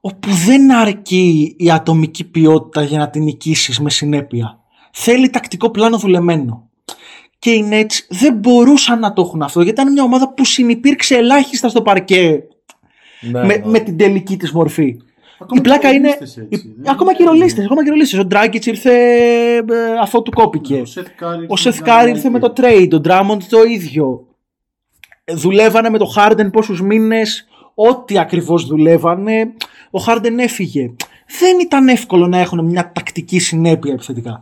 όπου 0.00 0.30
δεν 0.30 0.72
αρκεί 0.72 1.54
η 1.58 1.70
ατομική 1.70 2.24
ποιότητα 2.24 2.82
για 2.82 2.98
να 2.98 3.10
την 3.10 3.22
νικήσεις 3.22 3.80
με 3.80 3.90
συνέπεια. 3.90 4.58
Θέλει 4.92 5.30
τακτικό 5.30 5.70
πλάνο 5.70 5.98
δουλεμένο. 5.98 6.68
Και 7.38 7.50
οι 7.50 7.68
Nets 7.70 7.94
δεν 8.08 8.34
μπορούσαν 8.34 8.98
να 8.98 9.12
το 9.12 9.22
έχουν 9.22 9.42
αυτό 9.42 9.62
γιατί 9.62 9.80
ήταν 9.80 9.92
μια 9.92 10.02
ομάδα 10.02 10.34
που 10.34 10.44
συνυπήρξε 10.44 11.16
ελάχιστα 11.16 11.68
στο 11.68 11.82
παρκέ 11.82 12.42
Ναι, 13.20 13.44
με, 13.44 13.56
ναι. 13.56 13.66
με 13.66 13.78
την 13.78 13.96
τελική 13.96 14.36
της 14.36 14.52
μορφή. 14.52 14.96
Ακόμα 15.40 15.60
η 15.60 15.62
πλάκα 15.62 15.90
και 15.90 15.96
είναι. 15.96 16.06
ρολίστες 16.18 16.36
έτσι, 16.36 16.56
η- 16.68 16.74
δεν 16.76 16.92
ακόμα 16.92 17.10
είναι- 17.10 17.18
και 17.18 17.22
οι 17.22 17.26
ρολίστες, 17.26 17.64
ακόμα 17.64 17.82
και 17.82 17.88
οι 17.88 17.90
ρολίστες. 17.90 18.18
Ο 18.20 18.24
Ντράγκιτς 18.24 18.66
ήρθε 18.66 18.92
ε, 19.56 19.64
αφού 20.02 20.22
του 20.22 20.30
κόπηκε. 20.30 20.80
Ο 20.80 20.84
Σεθ 20.84 21.06
Κάρι 21.16 21.46
Ο 21.48 21.56
Σεθ 21.56 21.80
Κάρι 21.82 22.10
ήρθε 22.10 22.30
με 22.30 22.38
το 22.38 22.52
trade, 22.56 22.88
ο 22.92 23.00
Ντράμοντ 23.00 23.42
το 23.50 23.62
ίδιο. 23.62 24.26
Ε, 25.24 25.34
Δουλεύανε 25.34 25.90
με 25.90 25.98
το 25.98 26.04
Χάρντεν 26.04 26.50
πόσους 26.50 26.82
μήνες, 26.82 27.46
ό,τι 27.74 28.18
ακριβώς 28.18 28.66
δουλεύανε, 28.66 29.52
ο 29.90 29.98
Χάρντεν 29.98 30.38
έφυγε. 30.38 30.90
Δεν 31.38 31.58
ήταν 31.60 31.88
εύκολο 31.88 32.26
να 32.26 32.38
έχουν 32.38 32.64
μια 32.64 32.92
τακτική 32.94 33.38
συνέπεια 33.38 33.92
επιθετικά. 33.92 34.40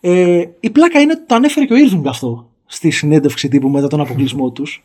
Ε, 0.00 0.42
η 0.60 0.70
πλάκα 0.70 1.00
είναι 1.00 1.12
ότι 1.12 1.26
το 1.26 1.34
ανέφερε 1.34 1.66
και 1.66 1.72
ο 1.72 1.76
Ήρβινγκ 1.76 2.06
αυτό 2.06 2.50
στη 2.66 2.90
συνέντευξη 2.90 3.48
τύπου 3.48 3.68
μετά 3.68 3.86
τον 3.86 4.00
αποκλεισμό 4.00 4.50
τους, 4.50 4.84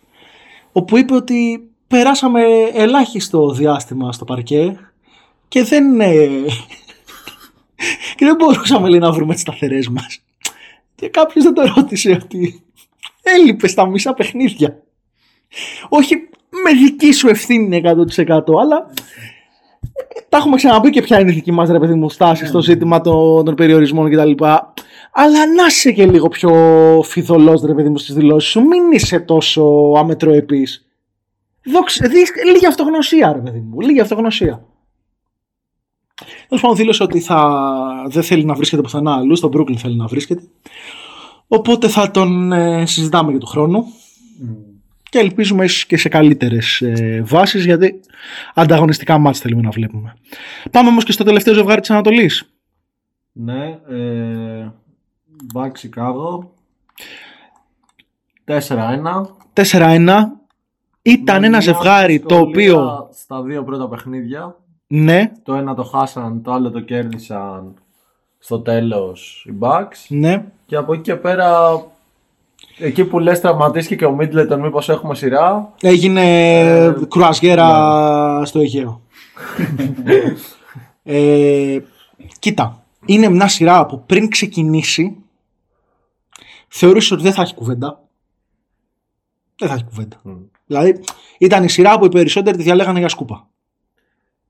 όπου 0.72 0.98
είπε 0.98 1.14
ότι 1.14 1.70
περάσαμε 1.88 2.42
ελάχιστο 2.74 3.52
διάστημα 3.52 4.12
στο 4.12 4.26
παρκέ 4.26 4.78
και 5.52 5.64
δεν, 5.64 6.02
ε, 6.02 6.28
και 8.16 8.26
δεν 8.26 8.36
μπορούσαμε 8.36 8.90
λέει, 8.90 9.00
να 9.00 9.12
βρούμε 9.12 9.34
τις 9.34 9.42
σταθερές 9.42 9.88
μας. 9.88 10.24
Και 10.96 11.10
κάποιος 11.10 11.44
δεν 11.44 11.54
το 11.54 11.74
ρώτησε 11.76 12.20
ότι 12.24 12.64
έλειπε 13.22 13.68
στα 13.68 13.88
μισά 13.88 14.14
παιχνίδια. 14.14 14.84
Όχι 15.90 16.16
με 16.64 16.72
δική 16.72 17.12
σου 17.12 17.28
ευθύνη 17.28 17.82
100% 17.86 18.42
αλλά 18.62 18.90
ε, 19.82 20.22
τα 20.30 20.38
έχουμε 20.38 20.56
ξαναπεί 20.56 20.90
και 20.90 21.02
ποια 21.02 21.20
είναι 21.20 21.32
η 21.32 21.34
δική 21.34 21.52
μας 21.52 21.70
ρε 21.70 21.80
παιδί 21.80 21.94
μου 21.94 22.10
στάση 22.10 22.46
στο 22.46 22.62
ζήτημα 22.62 23.02
των, 23.02 23.46
των 23.46 23.56
περιορισμών 23.56 24.12
κτλ. 24.12 24.46
Αλλά 25.12 25.46
να 25.56 25.66
είσαι 25.68 25.92
και 25.92 26.06
λίγο 26.06 26.28
πιο 26.28 26.52
φιδωλός 27.06 27.62
ρε 27.62 27.74
παιδί 27.74 27.90
μου 27.90 27.98
στις 27.98 28.16
δηλώσεις 28.16 28.50
σου. 28.50 28.62
Μην 28.62 28.92
είσαι 28.92 29.20
τόσο 29.20 29.94
αμετροεπής. 29.98 30.86
Δόξα, 31.64 32.08
δεις, 32.08 32.32
λίγη 32.52 32.66
αυτογνωσία 32.66 33.34
ρε 33.34 33.40
παιδί 33.40 33.60
μου. 33.60 33.82
Λίγη 33.82 34.00
αυτογνωσία. 34.00 34.66
Τέλος 36.52 36.66
πάντων, 36.66 36.78
δήλωσε 36.78 37.04
ότι 37.04 37.20
θα, 37.20 37.62
δεν 38.08 38.24
θέλει 38.24 38.46
να 38.46 38.54
βρίσκεται 38.54 38.82
πουθενά 38.82 39.16
αλλού. 39.16 39.36
Στο 39.36 39.50
Brooklyn 39.54 39.76
θέλει 39.78 39.96
να 39.96 40.08
βρίσκεται. 40.08 40.44
Οπότε 41.48 41.88
θα 41.88 42.12
τον 42.12 42.52
ε, 42.52 42.86
συζητάμε 42.86 43.32
για 43.32 43.40
του 43.40 43.46
χρόνου. 43.46 43.84
Και 45.10 45.20
ελπίζουμε 45.20 45.64
ίσως 45.64 45.86
και 45.86 45.98
σε 45.98 46.10
καλύτερες 46.10 46.82
ε, 46.82 47.24
βάσεις 47.26 47.66
γιατί 47.66 48.00
ανταγωνιστικά 48.54 49.18
μάτς 49.18 49.40
θέλουμε 49.40 49.62
να 49.62 49.70
βλέπουμε. 49.70 50.16
Πάμε 50.72 50.90
όμως 50.90 51.04
και 51.04 51.12
στο 51.12 51.24
τελευταίο 51.24 51.54
ζευγάρι 51.54 51.82
της 51.82 51.90
Ανατολής. 51.90 52.50
Ναι, 53.32 53.80
ε, 53.90 54.72
Back 55.54 55.72
Chicago. 55.72 56.48
4-1. 58.46 59.26
4-1. 59.54 60.24
Ήταν 61.02 61.40
Με 61.40 61.48
ένα 61.48 61.50
μια 61.50 61.60
ζευγάρι 61.60 62.20
το 62.20 62.36
δυσκολία 62.36 62.76
οποίο... 62.76 63.10
Στα 63.14 63.42
δύο 63.42 63.64
πρώτα 63.64 63.88
παιχνίδια. 63.90 64.56
Ναι, 64.94 65.32
Το 65.44 65.54
ένα 65.54 65.76
το 65.76 65.84
χάσαν, 65.84 66.42
το 66.42 66.52
άλλο 66.52 66.72
το 66.72 66.80
κέρδισαν 66.80 67.74
στο 68.40 68.60
τέλος 68.60 69.46
οι 69.50 69.54
Bucks. 69.60 70.06
ναι. 70.08 70.46
Και 70.66 70.76
από 70.76 70.94
εκεί 70.94 71.02
και 71.02 71.16
πέρα, 71.16 71.82
εκεί 72.78 73.06
που 73.06 73.20
λες 73.20 73.40
τραυματίστηκε 73.40 73.96
και 73.96 74.06
ο 74.06 74.18
Middleton 74.22 74.58
μήπως 74.62 74.90
έχουμε 74.90 75.16
σειρά. 75.16 75.74
Έγινε 75.82 76.22
Ε, 76.60 76.94
κρουαζιέρα 77.10 78.46
στο 78.46 78.60
Αιγαίο. 78.60 79.02
Ε, 81.04 81.80
κοίτα, 82.40 82.84
είναι 83.06 83.30
μια 83.30 83.48
σειρά 83.48 83.86
που 83.86 84.04
πριν 84.06 84.30
ξεκινήσει 84.30 85.18
θεωρείς 86.68 87.12
ότι 87.12 87.22
δεν 87.24 87.34
θα 87.34 87.42
έχει 87.42 87.54
κουβέντα. 87.54 88.04
Δεν 89.56 89.68
θα 89.70 89.74
έχει 89.74 89.84
κουβέντα. 89.84 90.22
Δηλαδή 90.66 91.00
ήταν 91.40 91.64
η 91.64 91.70
σειρά 91.70 92.00
που 92.00 92.06
οι 92.06 92.10
περισσότεροι 92.10 92.58
τη 92.58 92.64
διαλέγανε 92.64 93.00
για 93.00 93.10
σκούπα. 93.10 93.46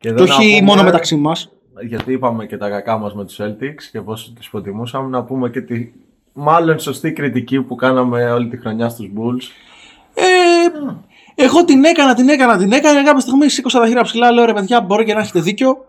Και 0.01 0.07
Και 0.09 0.09
εδώ 0.09 0.25
να 0.25 0.35
όχι 0.35 0.49
πούμε- 0.55 0.61
μόνο 0.61 0.83
μεταξύ 0.83 1.15
μας. 1.15 1.51
Γιατί 1.87 2.11
είπαμε 2.13 2.45
και 2.45 2.57
τα 2.57 2.69
κακά 2.69 2.97
μας 2.97 3.13
με 3.13 3.25
τους 3.25 3.39
Celtics 3.41 3.83
και 3.91 4.01
πώς 4.01 4.33
τους 4.35 4.49
προτιμούσαμε 4.49 5.09
να 5.09 5.23
πούμε 5.23 5.49
και 5.49 5.61
τη 5.61 5.87
μάλλον 6.33 6.79
σωστή 6.79 7.11
κριτική 7.13 7.61
που 7.61 7.75
κάναμε 7.75 8.31
όλη 8.31 8.47
τη 8.47 8.57
χρονιά 8.57 8.89
στους 8.89 9.09
Bulls. 9.17 9.43
Ε, 10.13 10.23
εγώ 11.43 11.65
την 11.65 11.83
έκανα, 11.83 12.13
την 12.13 12.29
έκανα, 12.29 12.57
την 12.57 12.71
έκανα. 12.71 13.03
Κάποια 13.03 13.19
στιγμή 13.19 13.49
σήκωσα 13.49 13.79
τα 13.79 13.87
χέρια 13.87 14.03
ψηλά. 14.03 14.31
Λέω 14.31 14.45
ρε 14.45 14.53
παιδιά, 14.53 14.81
μπορεί 14.81 15.05
και 15.05 15.13
να 15.13 15.19
έχετε 15.19 15.39
δίκιο. 15.39 15.85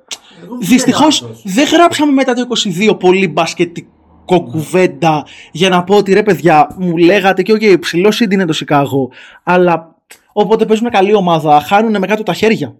Δυστυχώς 0.60 1.26
δεν 1.44 1.66
γράψαμε 1.66 2.12
μετά 2.12 2.34
το 2.34 2.46
22 2.88 2.96
πολύ 2.98 3.28
μπασκετικό 3.28 4.40
κουβέντα 4.50 5.26
για 5.52 5.68
να 5.68 5.84
πω 5.84 5.96
ότι 5.96 6.12
ρε 6.12 6.22
παιδιά, 6.22 6.74
μου 6.78 6.96
λέγατε 6.96 7.42
και 7.42 7.52
οκ, 7.52 7.78
ψηλό 7.78 8.10
seed 8.10 8.34
είναι 8.34 8.44
το 8.44 8.52
Σικάγο. 8.52 9.10
Αλλά 9.42 9.94
όποτε 10.32 10.66
παίζουν 10.66 10.90
καλή 10.90 11.14
ομάδα, 11.14 11.60
χάνουν 11.60 11.98
με 11.98 12.06
κάτω 12.06 12.22
τα 12.22 12.32
χέρια. 12.32 12.74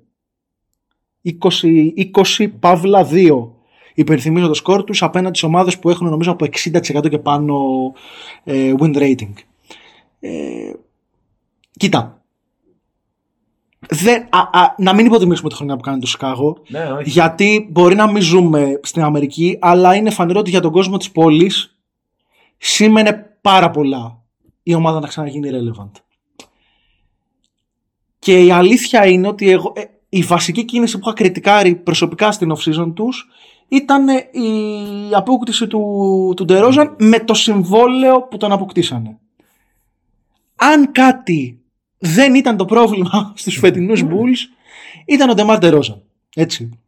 20, 1.25 1.33
20 2.39 2.47
παύλα 2.61 3.09
2. 3.11 3.49
Υπενθυμίζω 3.95 4.47
το 4.47 4.55
σκορ 4.55 4.85
τους 4.85 5.03
απέναντι 5.03 5.39
σε 5.39 5.47
ομάδες 5.47 5.79
που 5.79 5.91
έχουν 5.91 6.09
νομίζω 6.09 6.31
από 6.31 6.47
60% 6.47 7.09
και 7.11 7.19
πάνω 7.19 7.57
ε, 8.45 8.75
win 8.79 8.97
rating. 8.97 9.33
Ε, 10.21 10.73
κοίτα. 11.77 12.23
Δεν, 13.89 14.29
α, 14.31 14.39
α, 14.39 14.75
να 14.79 14.95
μην 14.95 15.07
υποτιμήσουμε 15.07 15.49
τη 15.49 15.55
χρονιά 15.55 15.77
που 15.77 15.83
κάνει 15.83 16.01
το 16.01 16.07
Σικάγο. 16.07 16.59
Ναι, 16.69 16.93
όχι. 16.93 17.11
Γιατί 17.11 17.69
μπορεί 17.71 17.95
να 17.95 18.11
μην 18.11 18.23
ζούμε 18.23 18.81
στην 18.83 19.03
Αμερική, 19.03 19.59
αλλά 19.61 19.95
είναι 19.95 20.11
φανερό 20.11 20.41
ότι 20.41 20.51
για 20.51 20.61
τον 20.61 20.73
κόσμο 20.73 20.97
της 20.97 21.11
πόλης 21.11 21.77
σήμαινε 22.59 23.37
πάρα 23.41 23.71
πολλά 23.71 24.23
η 24.63 24.75
ομάδα 24.75 25.01
να 25.01 25.07
ξαναγίνει 25.07 25.51
relevant. 25.53 25.91
Και 28.19 28.45
η 28.45 28.51
αλήθεια 28.51 29.07
είναι 29.07 29.29
ότι 29.29 29.51
εγώ, 29.51 29.73
ε, 29.77 29.85
η 30.15 30.23
βασική 30.23 30.65
κίνηση 30.65 30.99
που 30.99 31.05
είχα 31.07 31.13
κριτικάρει 31.13 31.75
προσωπικά 31.75 32.33
στην 32.33 32.53
off-season 32.55 32.93
τους 32.95 33.29
ήταν 33.69 34.09
ε, 34.09 34.15
η 34.33 35.15
απόκτηση 35.15 35.67
του, 35.67 36.33
του 36.37 36.45
Ντερόζαν 36.45 36.97
με 36.99 37.19
το 37.19 37.35
συμβόλαιο 37.35 38.23
που 38.23 38.37
τον 38.37 38.53
αποκτήσανε. 38.53 39.19
Αν 40.57 40.93
κάτι 40.93 41.61
δεν 41.99 42.35
ήταν 42.35 42.57
το 42.57 42.65
πρόβλημα 42.65 43.33
στους 43.37 43.59
φετινούς 43.59 44.03
Bulls, 44.05 44.39
ήταν 45.07 45.31
ο 45.31 45.35
Ντεμάρ 45.35 45.59
Ντερόζαν. 45.59 46.03
Έτσι. 46.35 46.79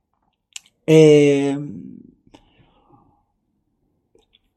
Ε, 0.84 1.58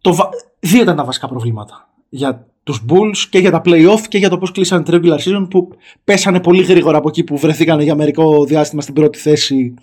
το, 0.01 0.15
βα- 0.15 0.30
δύο 0.59 0.82
ήταν 0.82 0.95
τα 0.95 1.03
βασικά 1.03 1.28
προβλήματα 1.28 1.89
για 2.09 2.47
τους 2.68 2.86
Bulls 2.89 3.18
και 3.30 3.39
για 3.39 3.51
τα 3.51 3.61
play-off 3.65 4.01
και 4.07 4.18
για 4.18 4.30
το 4.30 4.38
πώς 4.38 4.51
κλείσανε 4.51 4.84
τη 4.84 4.91
regular 4.93 5.18
season 5.18 5.47
που 5.49 5.70
πέσανε 6.03 6.39
πολύ 6.39 6.63
γρήγορα 6.63 6.97
από 6.97 7.07
εκεί 7.07 7.24
που 7.24 7.38
βρεθήκανε 7.38 7.84
για 7.84 7.95
μερικό 7.95 8.45
διάστημα 8.45 8.82
στην 8.82 8.93
πρώτη 8.93 9.18
θέση 9.18 9.74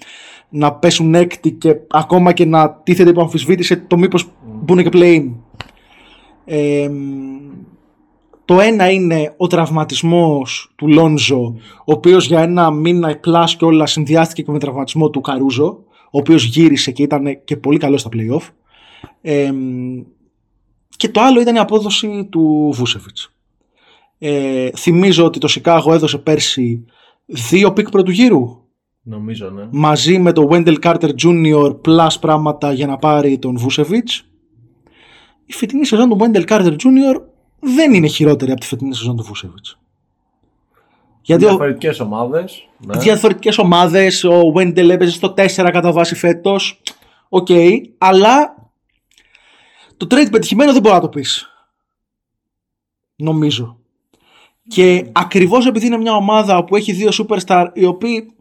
να 0.49 0.73
πέσουν 0.73 1.15
έκτη 1.15 1.51
και 1.51 1.77
ακόμα 1.91 2.33
και 2.33 2.45
να 2.45 2.71
τίθεται 2.71 3.11
υπό 3.11 3.21
αμφισβήτηση 3.21 3.81
το 3.81 3.97
μήπως 3.97 4.29
μπουν 4.45 4.83
και 4.83 4.91
play-in. 4.93 5.31
Ε, 6.45 6.91
το 8.45 8.61
ένα 8.61 8.91
είναι 8.91 9.35
ο 9.37 9.47
τραυματισμός 9.47 10.73
του 10.77 10.89
Λόνζο, 10.89 11.55
ο 11.79 11.93
οποίος 11.93 12.27
για 12.27 12.41
ένα 12.41 12.71
μήνα 12.71 13.17
πλάς 13.17 13.57
και 13.57 13.65
όλα 13.65 13.87
συνδυάστηκε 13.87 14.43
και 14.43 14.51
με 14.51 14.59
τραυματισμό 14.59 15.11
του 15.11 15.21
Καρούζο, 15.21 15.79
ο 16.05 16.19
οποίος 16.19 16.45
γύρισε 16.45 16.91
και 16.91 17.03
ήταν 17.03 17.45
και 17.45 17.57
πολύ 17.57 17.79
καλό 17.79 17.97
στα 17.97 18.09
play-off. 18.13 18.49
Ε, 19.23 19.53
και 20.97 21.09
το 21.09 21.21
άλλο 21.21 21.41
ήταν 21.41 21.55
η 21.55 21.59
απόδοση 21.59 22.29
του 22.31 22.71
Βούσεβιτς. 22.73 23.33
Ε, 24.19 24.71
θυμίζω 24.77 25.25
ότι 25.25 25.39
το 25.39 25.49
Σικάγο 25.49 25.93
έδωσε 25.93 26.19
πέρσι 26.19 26.85
δύο 27.27 27.73
pick 27.73 27.91
πρώτου 27.91 28.11
γύρου 28.11 28.65
Νομίζω, 29.07 29.51
ναι. 29.51 29.69
μαζί 29.71 30.19
με 30.19 30.33
το 30.33 30.49
Wendell 30.51 30.79
Carter 30.83 31.11
Jr. 31.23 31.77
plus 31.85 32.09
πράγματα 32.21 32.73
για 32.73 32.87
να 32.87 32.97
πάρει 32.97 33.39
τον 33.39 33.59
Βούσεβιτς. 33.59 34.25
Η 35.47 35.53
φετινή 35.53 35.87
σεζόν 35.87 36.09
του 36.09 36.17
Wendell 36.21 36.47
Carter 36.49 36.73
Jr. 36.73 37.21
δεν 37.61 37.95
είναι 37.95 38.07
χειρότερη 38.07 38.51
από 38.51 38.61
τη 38.61 38.67
φετινή 38.67 38.95
σεζόν 38.95 39.17
του 39.17 39.23
Βούσεβιτς. 39.23 39.79
Γιατί 41.23 41.45
ο, 41.45 41.49
Διαφορετικές 41.49 42.01
ομάδες. 42.01 42.69
Ναι. 42.87 42.99
διαφορετικές 42.99 43.59
ομάδες, 43.59 44.25
ο 44.25 44.53
Wendell 44.57 44.89
έπαιζε 44.89 45.11
στο 45.11 45.35
4 45.37 45.71
κατά 45.73 45.93
βάση 45.93 46.15
φέτος, 46.15 46.83
οκ, 47.29 47.49
αλλά 47.99 48.55
το 49.97 50.07
trade 50.11 50.29
πετυχημένο 50.31 50.73
δεν 50.73 50.83
μπορεί 50.83 50.95
να 50.95 51.01
το 51.01 51.09
πεις. 51.09 51.49
Νομίζω. 53.17 53.79
Και 54.69 55.07
ακριβώς 55.13 55.67
επειδή 55.67 55.87
είναι 55.87 55.97
μια 55.97 56.15
ομάδα 56.15 56.65
που 56.65 56.77
έχει 56.77 56.93
δύο 56.93 57.09
superstar 57.13 57.67
οι 57.73 57.85
οποίοι 57.85 58.33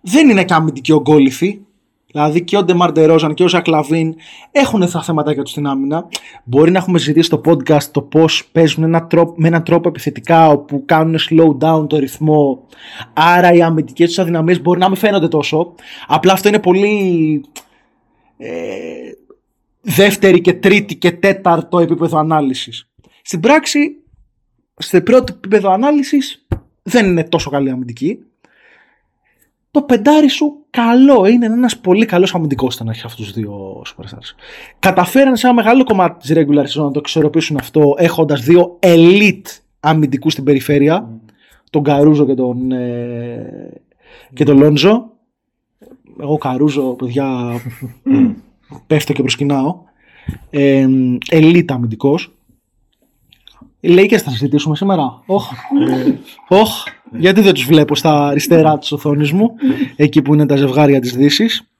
δεν 0.00 0.28
είναι 0.28 0.44
και 0.44 0.54
αμυντικοί 0.54 0.92
ογκόλιθοι, 0.92 1.66
δηλαδή 2.06 2.44
και 2.44 2.56
ο 2.56 2.64
Ντεμάρ 2.64 2.92
Ντερόζαν 2.92 3.34
και 3.34 3.42
ο 3.42 3.48
Ζακ 3.48 3.66
Λαβίν 3.66 4.14
έχουν 4.50 4.90
τα 4.90 5.02
θέματα 5.02 5.34
τους 5.34 5.50
στην 5.50 5.66
άμυνα. 5.66 6.08
Μπορεί 6.44 6.70
να 6.70 6.78
έχουμε 6.78 6.98
συζητήσει 6.98 7.26
στο 7.26 7.40
podcast 7.44 7.82
το 7.82 8.02
πώς 8.02 8.44
παίζουν 8.52 8.84
ένα 8.84 9.06
τρόπο, 9.06 9.34
με 9.36 9.48
έναν 9.48 9.64
τρόπο 9.64 9.88
επιθετικά 9.88 10.48
όπου 10.48 10.82
κάνουν 10.86 11.16
slow 11.30 11.58
down 11.58 11.88
το 11.88 11.98
ρυθμό. 11.98 12.66
Άρα 13.12 13.52
οι 13.52 13.62
αμυντικές 13.62 14.08
τους 14.08 14.18
αδυναμίες 14.18 14.62
μπορεί 14.62 14.78
να 14.78 14.88
μην 14.88 14.96
φαίνονται 14.96 15.28
τόσο. 15.28 15.74
Απλά 16.06 16.32
αυτό 16.32 16.48
είναι 16.48 16.60
πολύ. 16.60 17.44
Ε, 18.38 18.50
δεύτερη 19.82 20.40
και 20.40 20.52
τρίτη 20.52 20.96
και 20.96 21.12
τέταρτο 21.12 21.78
επίπεδο 21.78 22.18
ανάλυσης. 22.18 22.90
Στην 23.22 23.40
πράξη, 23.40 23.96
στο 24.76 25.00
πρώτο 25.00 25.32
επίπεδο 25.36 25.70
ανάλυσης 25.70 26.46
δεν 26.82 27.06
είναι 27.06 27.24
τόσο 27.24 27.50
καλή 27.50 27.70
αμυντική. 27.70 28.18
Το 29.70 29.82
πεντάρι 29.82 30.28
σου 30.28 30.64
καλό 30.70 31.26
είναι 31.26 31.46
ένας 31.46 31.78
πολύ 31.78 32.06
καλός 32.06 32.34
αμυντικός 32.34 32.74
ήταν 32.74 32.86
να 32.86 32.92
έχει 32.92 33.02
αυτούς 33.04 33.24
τους 33.24 33.34
δύο 33.34 33.82
superstars. 33.86 34.34
Καταφέρανε 34.78 35.36
σε 35.36 35.46
ένα 35.46 35.54
μεγάλο 35.54 35.84
κομμάτι 35.84 36.18
της 36.18 36.32
regular 36.36 36.64
season 36.64 36.84
να 36.84 36.90
το 36.90 36.98
εξορροπήσουν 36.98 37.56
αυτό 37.56 37.94
έχοντας 37.96 38.42
δύο 38.42 38.78
elite 38.80 39.46
αμυντικούς 39.80 40.32
στην 40.32 40.44
περιφέρεια. 40.44 41.20
Τον 41.70 41.82
Καρούζο 41.82 42.26
και 42.26 42.34
τον, 42.34 42.72
ε, 42.72 43.82
και 44.34 44.44
τον 44.44 44.58
Λόντζο. 44.58 45.10
Εγώ 46.20 46.38
Καρούζο, 46.38 46.82
παιδιά, 46.82 47.60
πέφτω 48.86 49.12
και 49.12 49.20
προσκυνάω. 49.20 49.82
Ε, 50.50 50.86
elite 51.30 51.64
αμυντικός. 51.68 52.34
Οι 53.80 53.94
Lakers 53.98 54.16
θα 54.16 54.30
συζητήσουμε 54.30 54.76
σήμερα. 54.76 55.22
Όχ. 55.26 55.50
Όχ. 56.48 56.70
Γιατί 57.12 57.40
δεν 57.40 57.54
τους 57.54 57.64
βλέπω 57.64 57.94
στα 57.94 58.26
αριστερά 58.26 58.78
της 58.78 58.92
οθόνης 58.92 59.32
μου. 59.32 59.50
Εκεί 59.96 60.22
που 60.22 60.34
είναι 60.34 60.46
τα 60.46 60.56
ζευγάρια 60.56 61.00
της 61.00 61.16
Δύσης. 61.16 61.70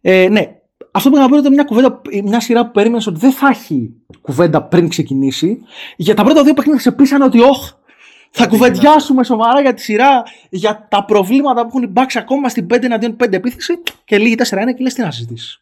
Ε, 0.00 0.28
ναι. 0.28 0.56
Αυτό 0.90 1.10
που 1.10 1.16
να 1.16 1.28
πω 1.28 1.36
ήταν 1.36 1.52
μια 1.52 1.64
κουβέντα, 1.64 2.00
μια 2.24 2.40
σειρά 2.40 2.66
που 2.66 2.70
περίμενες 2.72 3.06
ότι 3.06 3.18
δεν 3.18 3.32
θα 3.32 3.48
έχει 3.48 3.94
κουβέντα 4.20 4.62
πριν 4.62 4.88
ξεκινήσει. 4.88 5.58
Για 5.96 6.14
τα 6.14 6.24
πρώτα 6.24 6.42
δύο 6.42 6.54
παιχνίδια 6.54 6.80
σε 6.80 6.92
πείσανε 6.92 7.24
ότι 7.24 7.40
όχ, 7.40 7.72
θα 8.34 8.46
κουβεντιάσουμε 8.46 9.24
σοβαρά 9.24 9.60
για 9.60 9.74
τη 9.74 9.80
σειρά, 9.82 10.22
για 10.50 10.86
τα 10.90 11.04
προβλήματα 11.04 11.62
που 11.62 11.68
έχουν 11.68 11.82
οι 11.82 11.92
Bucks 11.96 12.14
ακόμα 12.14 12.48
στην 12.48 12.66
5 12.74 12.82
εναντίον 12.82 13.16
5 13.24 13.32
επίθεση 13.32 13.72
και 14.04 14.18
λίγη 14.18 14.34
4-1 14.34 14.74
και 14.76 14.82
λες 14.82 14.94
τι 14.94 15.00
να 15.02 15.10
συζητήσεις. 15.10 15.56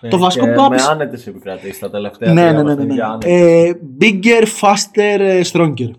Ναι, 0.00 0.08
το 0.08 0.18
βασικό 0.18 0.44
και 0.46 0.52
που 0.52 0.62
άπησε- 0.64 0.86
Με 0.86 0.92
άνετες 0.92 1.26
επικρατήσεις 1.26 1.78
τα 1.78 1.90
τελευταία 1.90 2.32
Ναι, 2.32 2.40
τρία 2.40 2.52
ναι, 2.52 2.56
ναι, 2.58 2.62
ναι, 2.62 2.70
ναι. 2.70 2.76
παιχνίδια, 2.76 3.06
άνετες. 3.06 3.30
Ε, 3.30 3.78
bigger, 4.00 4.44
faster, 4.60 5.18
ε, 5.20 5.40
stronger. 5.52 5.90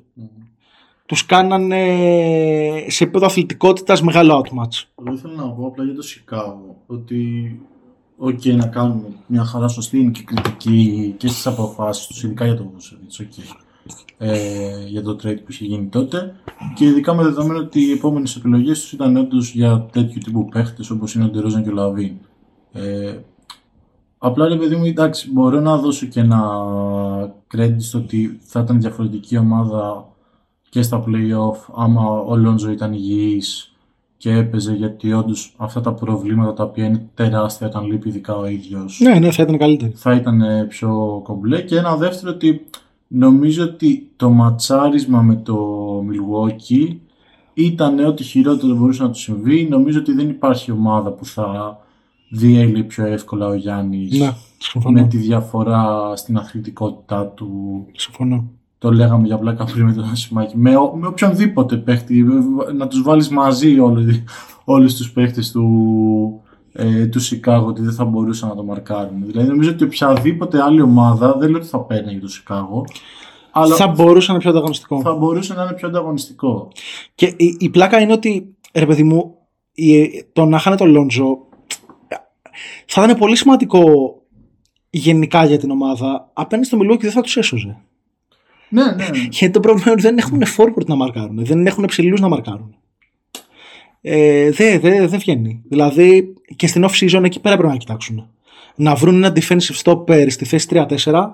Τους 1.05 1.25
κάνανε 1.25 1.85
σε 2.87 3.03
επίπεδο 3.03 3.25
αθλητικότητας 3.25 4.01
μεγάλο 4.01 4.37
outmatch. 4.45 4.83
Εγώ 5.05 5.13
ήθελα 5.15 5.33
να 5.33 5.49
πω 5.49 5.65
απλά 5.67 5.83
για 5.83 5.93
το 5.95 6.01
Σικάγο 6.01 6.75
ότι 6.87 7.59
οκ 8.17 8.45
να 8.45 8.67
κάνουμε 8.67 9.07
μια 9.25 9.43
χαρά 9.43 9.67
σωστή 9.67 9.99
είναι 9.99 10.11
και 10.11 10.23
κριτική 10.23 11.13
και 11.17 11.27
στις 11.27 11.47
αποφάσεις 11.47 12.05
τους, 12.07 12.23
ειδικά 12.23 12.45
για 12.45 12.55
τον 12.55 12.69
Βούσεβιτς, 12.73 13.19
οκ. 13.19 13.27
Ε, 14.21 14.85
για 14.87 15.01
το 15.01 15.11
trade 15.23 15.37
που 15.37 15.45
είχε 15.51 15.65
γίνει 15.65 15.85
τότε 15.87 16.35
και 16.75 16.85
ειδικά 16.85 17.13
με 17.15 17.23
δεδομένο 17.23 17.59
ότι 17.59 17.81
οι 17.81 17.91
επόμενες 17.91 18.35
επιλογές 18.35 18.81
τους 18.81 18.91
ήταν 18.91 19.17
όντως 19.17 19.51
για 19.53 19.87
τέτοιου 19.91 20.21
τύπου 20.23 20.45
παίχτες 20.45 20.89
όπως 20.89 21.15
είναι 21.15 21.23
ο 21.23 21.27
Ντερόζαν 21.27 21.63
και 21.63 21.69
ο 21.69 21.73
Λαβίν. 21.73 22.11
Ε, 22.71 23.17
απλά 24.17 24.47
ρε 24.47 24.55
παιδί 24.55 24.75
μου, 24.75 24.85
εντάξει, 24.85 25.31
μπορώ 25.31 25.59
να 25.59 25.77
δώσω 25.77 26.05
και 26.05 26.19
ένα 26.19 26.41
credit 27.55 27.75
στο 27.77 27.97
ότι 27.97 28.39
θα 28.43 28.59
ήταν 28.59 28.79
διαφορετική 28.81 29.37
ομάδα 29.37 30.07
και 30.69 30.81
στα 30.81 31.03
play-off 31.07 31.73
άμα 31.75 32.09
ο 32.09 32.35
Λόνζο 32.35 32.71
ήταν 32.71 32.93
υγιής 32.93 33.73
και 34.17 34.31
έπαιζε 34.31 34.73
γιατί 34.73 35.13
όντως 35.13 35.53
αυτά 35.57 35.81
τα 35.81 35.93
προβλήματα 35.93 36.53
τα 36.53 36.63
οποία 36.63 36.85
είναι 36.85 37.09
τεράστια 37.13 37.67
όταν 37.67 37.85
λείπει 37.85 38.09
ειδικά 38.09 38.35
ο 38.35 38.47
ίδιος 38.47 38.99
Ναι, 39.03 39.19
ναι, 39.19 39.31
θα 39.31 39.43
ήταν 39.43 39.57
καλύτερη. 39.57 39.91
θα 39.95 40.13
ήταν 40.13 40.41
ε, 40.41 40.63
πιο 40.63 41.21
κομπλέ 41.23 41.61
και 41.61 41.77
ένα 41.77 41.95
δεύτερο 41.95 42.31
ότι 42.31 42.65
νομίζω 43.11 43.63
ότι 43.63 44.09
το 44.15 44.29
ματσάρισμα 44.29 45.21
με 45.21 45.35
το 45.35 45.57
Milwaukee 45.99 46.95
ήταν 47.53 47.99
ό,τι 48.05 48.23
χειρότερο 48.23 48.75
μπορούσε 48.75 49.03
να 49.03 49.09
του 49.09 49.19
συμβεί. 49.19 49.67
Νομίζω 49.69 49.99
ότι 49.99 50.13
δεν 50.13 50.29
υπάρχει 50.29 50.71
ομάδα 50.71 51.11
που 51.11 51.25
θα 51.25 51.77
διέλυει 52.29 52.83
πιο 52.83 53.05
εύκολα 53.05 53.47
ο 53.47 53.53
Γιάννης 53.53 54.19
Ναι, 54.19 54.31
συμφωνώ. 54.57 55.01
με 55.01 55.07
τη 55.07 55.17
διαφορά 55.17 56.13
στην 56.15 56.37
αθλητικότητά 56.37 57.25
του. 57.25 57.85
συμφωνώ. 57.95 58.49
Το 58.77 58.91
λέγαμε 58.91 59.27
για 59.27 59.37
πλάκα 59.37 59.63
πριν 59.65 59.85
με 59.85 59.93
τον 59.93 60.03
Ασημάκη. 60.11 60.57
Με, 60.57 60.75
ο- 60.75 60.95
με 60.95 61.07
οποιονδήποτε 61.07 61.75
παίχτη, 61.77 62.25
να 62.77 62.87
τους 62.87 63.01
βάλεις 63.01 63.29
μαζί 63.29 63.79
όλοι, 63.79 64.23
όλους 64.63 64.95
τους 64.95 65.11
παίχτες 65.11 65.51
του, 65.51 66.41
ε, 66.79 67.05
του 67.05 67.19
Σικάγο 67.19 67.67
ότι 67.67 67.81
δεν 67.81 67.93
θα 67.93 68.05
μπορούσαν 68.05 68.49
να 68.49 68.55
το 68.55 68.63
μαρκάρουν. 68.63 69.25
Δηλαδή 69.25 69.47
νομίζω 69.47 69.69
ότι 69.71 69.83
οποιαδήποτε 69.83 70.61
άλλη 70.61 70.81
ομάδα, 70.81 71.37
δεν 71.37 71.49
λέω 71.49 71.59
ότι 71.59 71.67
θα 71.67 71.79
παίρνει 71.79 72.19
το 72.19 72.27
Σικάγο, 72.27 72.85
αλλά 73.51 73.75
Θα 73.75 73.87
μπορούσε 73.87 74.27
να 74.27 74.33
είναι 74.33 74.41
πιο 74.41 74.51
ανταγωνιστικό. 74.51 75.01
θα 75.01 75.13
μπορούσε 75.15 75.53
να 75.53 75.63
είναι 75.63 75.73
πιο 75.73 75.87
ανταγωνιστικό. 75.87 76.67
Και 77.15 77.25
η, 77.37 77.55
η 77.59 77.69
πλάκα 77.69 77.99
είναι 77.99 78.13
ότι, 78.13 78.55
ρε 78.73 78.85
παιδί 78.85 79.03
μου, 79.03 79.35
η- 79.73 80.23
το 80.33 80.45
να 80.45 80.59
χάνε 80.59 80.75
τον 80.75 80.89
Λόντζο 80.89 81.37
θα 82.85 83.03
ήταν 83.03 83.17
πολύ 83.17 83.35
σημαντικό 83.35 83.83
γενικά 84.89 85.45
για 85.45 85.57
την 85.57 85.71
ομάδα. 85.71 86.29
Απέναντι 86.33 86.67
στο 86.67 86.77
Μιλόκι 86.77 87.01
δεν 87.03 87.11
θα 87.11 87.21
τους 87.21 87.37
έσωζε. 87.37 87.77
Ναι, 88.69 88.83
ναι. 88.83 89.05
Γιατί 89.29 89.49
το 89.49 89.59
πρόβλημα 89.59 89.83
είναι 89.91 89.91
ότι 89.91 90.01
δεν 90.01 90.17
έχουν 90.17 90.41
forward 90.57 90.85
να 90.85 90.95
μαρκάρουν. 90.95 91.45
Δεν 91.45 91.65
έχουν 91.67 91.85
ψηλούς 91.85 92.19
να 92.19 92.27
μαρκάρουν. 92.27 92.75
Ε, 94.01 94.51
δεν 94.51 94.79
δε, 94.79 95.07
δεν 95.07 95.19
βγαίνει. 95.19 95.61
Δηλαδή 95.69 96.33
και 96.55 96.67
στην 96.67 96.85
off 96.85 97.03
season 97.03 97.23
εκεί 97.23 97.39
πέρα 97.39 97.57
πρέπει 97.57 97.71
να 97.71 97.77
κοιτάξουν. 97.77 98.29
Να 98.75 98.95
βρουν 98.95 99.15
ένα 99.15 99.33
defensive 99.35 99.83
stopper 99.83 100.25
στη 100.29 100.45
θέση 100.45 100.67
3-4 101.03 101.29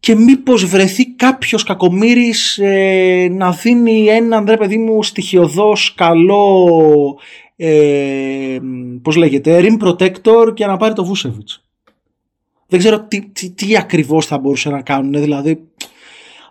και 0.00 0.14
μήπως 0.14 0.64
βρεθεί 0.64 1.06
κάποιος 1.06 1.62
κακομύρης 1.62 2.58
ε, 2.58 3.28
να 3.30 3.52
δίνει 3.52 4.06
έναν 4.06 4.44
ρε 4.48 4.56
παιδί 4.56 4.76
μου 4.76 5.02
στοιχειοδός 5.02 5.94
καλό 5.94 7.18
ε, 7.56 8.58
πώς 9.02 9.16
λέγεται 9.16 9.60
rim 9.62 9.86
protector 9.86 10.54
και 10.54 10.66
να 10.66 10.76
πάρει 10.76 10.94
το 10.94 11.12
Vucevic. 11.12 11.60
Δεν 12.66 12.78
ξέρω 12.78 13.00
τι, 13.00 13.20
τι, 13.32 13.50
τι 13.50 13.76
ακριβώς 13.76 14.26
θα 14.26 14.38
μπορούσαν 14.38 14.72
να 14.72 14.82
κάνουν. 14.82 15.12
Δηλαδή 15.12 15.60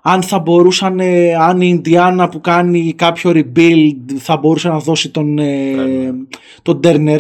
αν 0.06 0.22
θα 0.22 0.40
μπορούσαν, 0.40 1.00
ε, 1.00 1.36
αν 1.36 1.62
η 1.62 1.68
Ινδιάνα 1.70 2.30
που 2.30 2.42
κάνει 2.42 2.94
κάποιο 2.94 3.32
rebuild 3.34 3.96
θα 4.18 4.38
μπορούσε 4.38 4.68
να 4.68 4.80
δώσει 4.80 5.10
τον, 5.10 5.38
ε, 5.38 6.14
τον 6.62 6.80
Turner 6.84 7.20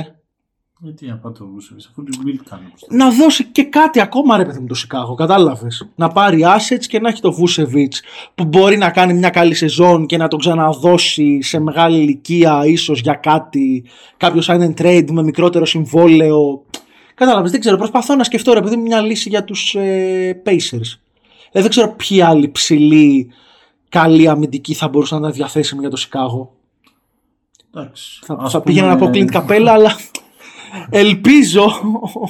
Γιατί 0.79 1.05
να 1.05 1.17
πάει 1.17 1.34
το 1.34 1.47
Βούσεβιτς, 1.47 1.88
αφού 1.91 2.03
την 2.03 2.21
build 2.25 2.43
κάνει. 2.49 2.63
να 2.89 3.11
δώσει 3.11 3.43
και 3.45 3.63
κάτι 3.63 4.01
ακόμα 4.01 4.38
ρε 4.38 4.45
παιδί 4.45 4.59
μου 4.59 4.67
το 4.67 4.73
Σικάγο, 4.73 5.13
κατάλαβες. 5.13 5.89
Να 5.95 6.07
πάρει 6.07 6.43
assets 6.45 6.86
και 6.88 6.99
να 6.99 7.09
έχει 7.09 7.21
το 7.21 7.36
Vucevic 7.39 7.93
που 8.36 8.45
μπορεί 8.45 8.77
να 8.77 8.89
κάνει 8.89 9.13
μια 9.13 9.29
καλή 9.29 9.53
σεζόν 9.53 10.05
και 10.05 10.17
να 10.17 10.27
τον 10.27 10.39
ξαναδώσει 10.39 11.41
σε 11.41 11.59
μεγάλη 11.59 11.97
ηλικία 11.97 12.65
ίσως 12.65 12.99
για 12.99 13.13
κάτι, 13.13 13.84
κάποιο 14.17 14.41
sign 14.45 14.59
and 14.59 14.81
trade 14.81 15.07
με 15.11 15.23
μικρότερο 15.23 15.65
συμβόλαιο. 15.65 16.63
Κατάλαβες, 17.15 17.51
δεν 17.51 17.59
ξέρω, 17.59 17.77
προσπαθώ 17.77 18.15
να 18.15 18.23
σκεφτώ 18.23 18.53
ρε 18.53 18.61
παιδί 18.61 18.75
μου 18.75 18.81
μια 18.81 19.01
λύση 19.01 19.29
για 19.29 19.43
τους 19.43 19.75
ε, 19.75 20.41
Pacers. 20.45 21.03
Ε, 21.56 21.62
δεν 21.62 21.70
ξέρω 21.70 21.95
ποιοι 21.97 22.22
άλλοι 22.22 22.49
ψηλοί 22.49 23.32
καλοί 23.89 24.28
αμυντικοί 24.28 24.74
θα 24.74 24.88
μπορούσαν 24.88 25.22
να 25.22 25.28
είναι 25.28 25.36
διαθέσιμοι 25.36 25.82
για 25.82 25.89
το 25.89 25.95
Σικάγο. 25.97 26.54
Εντάξει. 27.76 28.20
Θα, 28.26 28.38
Ας 28.39 28.51
θα 28.51 28.62
πούμε, 28.62 28.74
πήγαινα 28.76 28.88
να 28.88 28.95
πω 28.97 29.10
Clint 29.14 29.32
Capella, 29.32 29.68
αλλά 29.70 29.95
ελπίζω 30.89 31.64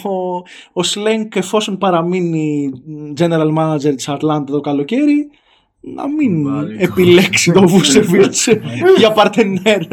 ο, 0.03 0.43
ο 0.74 0.84
Σλενκ 0.84 1.27
εφόσον 1.36 1.78
παραμείνει 1.78 2.71
general 3.17 3.57
manager 3.57 3.95
της 3.95 4.09
Ατλάντα 4.09 4.51
το 4.51 4.61
καλοκαίρι 4.61 5.30
να 5.80 6.07
μην 6.07 6.43
Βάλει. 6.53 6.76
επιλέξει 6.80 7.51
τον 7.51 7.67
Βούσεβιτς 7.71 8.47
για 8.97 9.11
παρτενέρ 9.11 9.88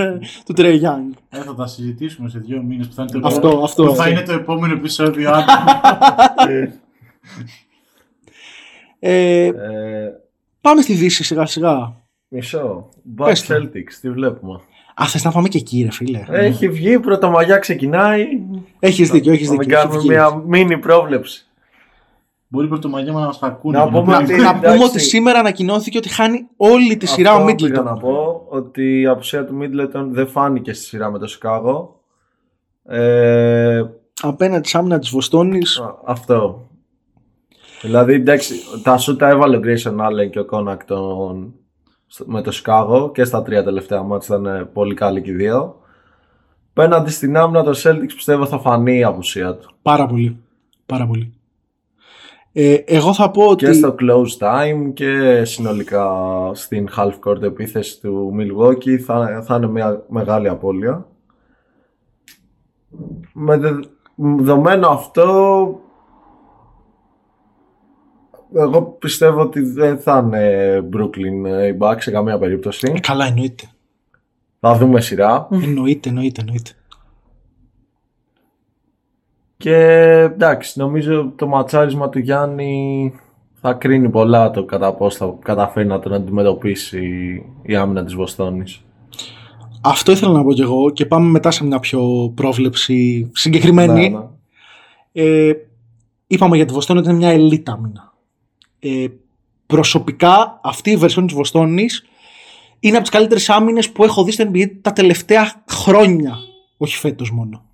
του 0.45 0.53
Τρέι 0.55 0.77
Γιάνγκ. 0.77 1.13
Ε, 1.29 1.39
θα 1.43 1.55
τα 1.55 1.67
συζητήσουμε 1.67 2.29
σε 2.29 2.39
δύο 2.39 2.63
μήνες 2.63 2.87
που 2.89 2.95
θα 2.95 3.03
είναι 3.11 3.21
το, 3.21 3.27
Αυτό, 3.27 3.39
επόμενο- 3.47 3.65
αυτό. 3.65 3.85
που 3.85 3.95
θα 3.95 4.09
είναι 4.09 4.23
το 4.23 4.33
επόμενο 4.33 4.73
επεισόδιο. 4.73 5.31
αν- 9.01 9.11
Ε, 9.13 9.45
Ε, 9.47 9.53
πάμε 10.61 10.81
στη 10.83 10.93
Δύση 10.95 11.25
σιγά 11.25 11.47
σιγά. 11.47 11.93
μισό. 12.29 12.89
Πες 13.25 13.43
Bucks 13.43 13.47
το. 13.47 13.55
Celtics, 13.55 13.93
τι 14.01 14.11
βλέπουμε. 14.11 14.61
Α, 14.95 15.07
θες 15.07 15.25
να 15.25 15.31
πάμε 15.33 15.49
και 15.49 15.59
εκεί 15.59 15.83
ρε 15.83 15.91
φίλε. 15.91 16.25
Έχει 16.29 16.69
βγει, 16.69 16.99
πρωτομαγιά 17.01 17.57
ξεκινάει. 17.59 18.27
Έχεις 18.79 19.11
δίκιο, 19.11 19.33
έχεις 19.33 19.51
Να 19.51 19.57
δίκιο. 19.57 19.67
μην 19.67 19.77
έχεις 19.77 19.83
κάνουμε 19.83 19.99
βγει. 19.99 20.09
μια 20.09 20.35
μίνι 20.47 20.79
πρόβλεψη. 20.79 21.45
Μπορεί 22.49 22.69
πρωτομαγιά 22.69 23.13
να 23.13 23.19
μας 23.21 23.39
τα 23.39 23.47
ακούνε. 23.47 23.79
Να 23.79 23.83
για 23.85 23.93
πούμε 24.01 24.13
κάνουμε- 24.13 24.35
ότι- 24.35 24.43
Να 24.43 24.55
πούμε 24.55 24.67
εντάξει. 24.67 24.85
ότι 24.89 24.99
σήμερα 24.99 25.39
ανακοινώθηκε 25.39 25.99
ότι 25.99 26.09
χάνει 26.09 26.47
όλη 26.57 26.97
τη 26.97 27.07
σειρά 27.07 27.31
Αυτό 27.33 27.43
ο 27.43 27.55
πήγα 27.55 27.83
να 27.83 27.93
Middleton. 27.95 28.01
πω 28.01 28.45
ότι 28.49 29.01
η 29.01 29.07
απουσία 29.07 29.45
του 29.45 29.59
Middleton 29.63 30.05
δεν 30.11 30.27
φάνηκε 30.27 30.73
στη 30.73 30.85
σειρά 30.85 31.11
με 31.11 31.19
το 31.19 31.27
Σικάγο. 31.27 32.01
Ε, 32.85 33.83
Απέναντι 34.23 34.61
της 34.63 34.75
άμυνα 34.75 34.99
της 34.99 35.11
Βοστόνης 35.11 35.79
α, 35.79 35.95
αυτό. 36.07 36.70
Δηλαδή, 37.81 38.15
εντάξει, 38.15 38.55
τα 38.83 38.99
σουτ 38.99 39.17
τα 39.17 39.29
έβαλε 39.29 39.57
ο 39.57 39.61
Grayson 39.65 39.93
Allen 40.07 40.31
και 40.31 40.39
ο 40.39 40.45
Κόνατον, 40.45 41.55
στο- 42.07 42.25
με 42.29 42.43
το 42.43 42.51
Σικάγο 42.51 43.11
και 43.13 43.25
στα 43.25 43.43
τρία 43.43 43.65
τελευταία 43.65 44.03
ματς 44.03 44.37
ήταν 44.37 44.55
ε, 44.55 44.65
πολύ 44.65 44.95
καλή 44.95 45.23
και 45.23 45.31
οι 45.31 45.35
δύο. 45.35 45.81
Απέναντι 46.73 47.11
στην 47.11 47.37
άμυνα 47.37 47.63
των 47.63 47.71
Celtics 47.83 48.13
πιστεύω 48.15 48.47
θα 48.47 48.59
φανεί 48.59 48.99
η 48.99 49.05
απουσία 49.05 49.55
του. 49.57 49.71
Πάρα 49.83 50.07
πολύ. 50.07 50.37
Πάρα 50.87 51.07
πολύ. 51.07 51.33
Ε, 52.53 52.75
εγώ 52.75 53.13
θα 53.15 53.31
πω 53.31 53.47
ότι. 53.47 53.65
Και 53.65 53.73
στο 53.73 53.95
clutch 54.01 54.39
time 54.47 54.93
και 54.95 55.45
συνολικά 55.45 56.11
στην 56.53 56.89
half 56.97 57.13
court 57.25 57.43
επίθεση 57.43 58.01
του 58.01 58.33
Milwaukee 58.39 58.97
θα, 58.97 59.43
θα 59.47 59.57
είναι 59.57 59.67
μια 59.67 60.05
μεγάλη 60.09 60.49
απώλεια. 60.49 61.07
Με 63.33 63.57
δε- 63.57 63.73
δεδομένο 64.15 64.89
αυτό 64.89 65.80
εγώ 68.55 68.83
πιστεύω 68.83 69.41
ότι 69.41 69.61
δεν 69.61 69.99
θα 69.99 70.23
είναι 70.25 70.89
Brooklyn 70.93 71.47
ε, 71.47 71.67
οι 71.67 71.77
Bucks 71.81 71.97
σε 71.99 72.11
καμία 72.11 72.39
περίπτωση. 72.39 72.93
Ε, 72.95 73.01
καλά, 73.01 73.27
εννοείται. 73.27 73.65
Θα 74.61 74.75
δούμε 74.77 75.01
σειρά. 75.01 75.49
εννοείται, 75.51 76.09
εννοείται, 76.09 76.41
εννοείται. 76.41 76.71
Και 79.57 79.75
εντάξει, 80.33 80.79
νομίζω 80.79 81.33
το 81.37 81.47
ματσάρισμα 81.47 82.09
του 82.09 82.19
Γιάννη 82.19 83.13
θα 83.61 83.73
κρίνει 83.73 84.09
πολλά 84.09 84.51
το 84.51 84.65
κατά 84.65 84.95
πώς 84.95 85.17
θα 85.17 85.35
καταφέρει 85.43 85.87
να 85.87 85.99
τον 85.99 86.13
αντιμετωπίσει 86.13 87.43
η 87.63 87.77
άμυνα 87.77 88.05
της 88.05 88.15
Βοστόνης. 88.15 88.83
Αυτό 89.83 90.13
ήθελα 90.13 90.33
να 90.33 90.43
πω 90.43 90.53
κι 90.53 90.61
εγώ 90.61 90.91
και 90.91 91.07
πάμε 91.07 91.31
μετά 91.31 91.51
σε 91.51 91.65
μια 91.65 91.79
πιο 91.79 92.33
πρόβλεψη 92.35 93.31
συγκεκριμένη. 93.35 94.11
Ναι, 94.11 94.19
ναι. 94.19 94.25
Ε, 95.13 95.53
είπαμε 96.27 96.57
για 96.57 96.67
τη 96.67 96.73
Βοστόνη 96.73 96.99
ότι 96.99 97.09
είναι 97.09 97.19
μια 97.19 97.29
ελίτα 97.29 97.73
άμυνα. 97.73 98.10
Ε, 98.81 99.07
προσωπικά 99.67 100.61
αυτή 100.63 100.91
η 100.91 100.97
βερσιόν 100.97 101.27
της 101.27 101.35
Βοστόνης 101.35 102.05
είναι 102.81 102.95
από 102.95 103.03
τις 103.05 103.13
καλύτερες 103.15 103.51
άμυνες 103.51 103.91
που 103.91 104.05
έχω 104.05 104.25
δει 104.25 104.31
στο 104.31 104.51
NBA 104.53 104.71
τα 104.81 104.93
τελευταία 104.93 105.65
χρόνια. 105.71 106.37
Όχι 106.77 106.97
φέτος 106.97 107.31
μόνο. 107.31 107.65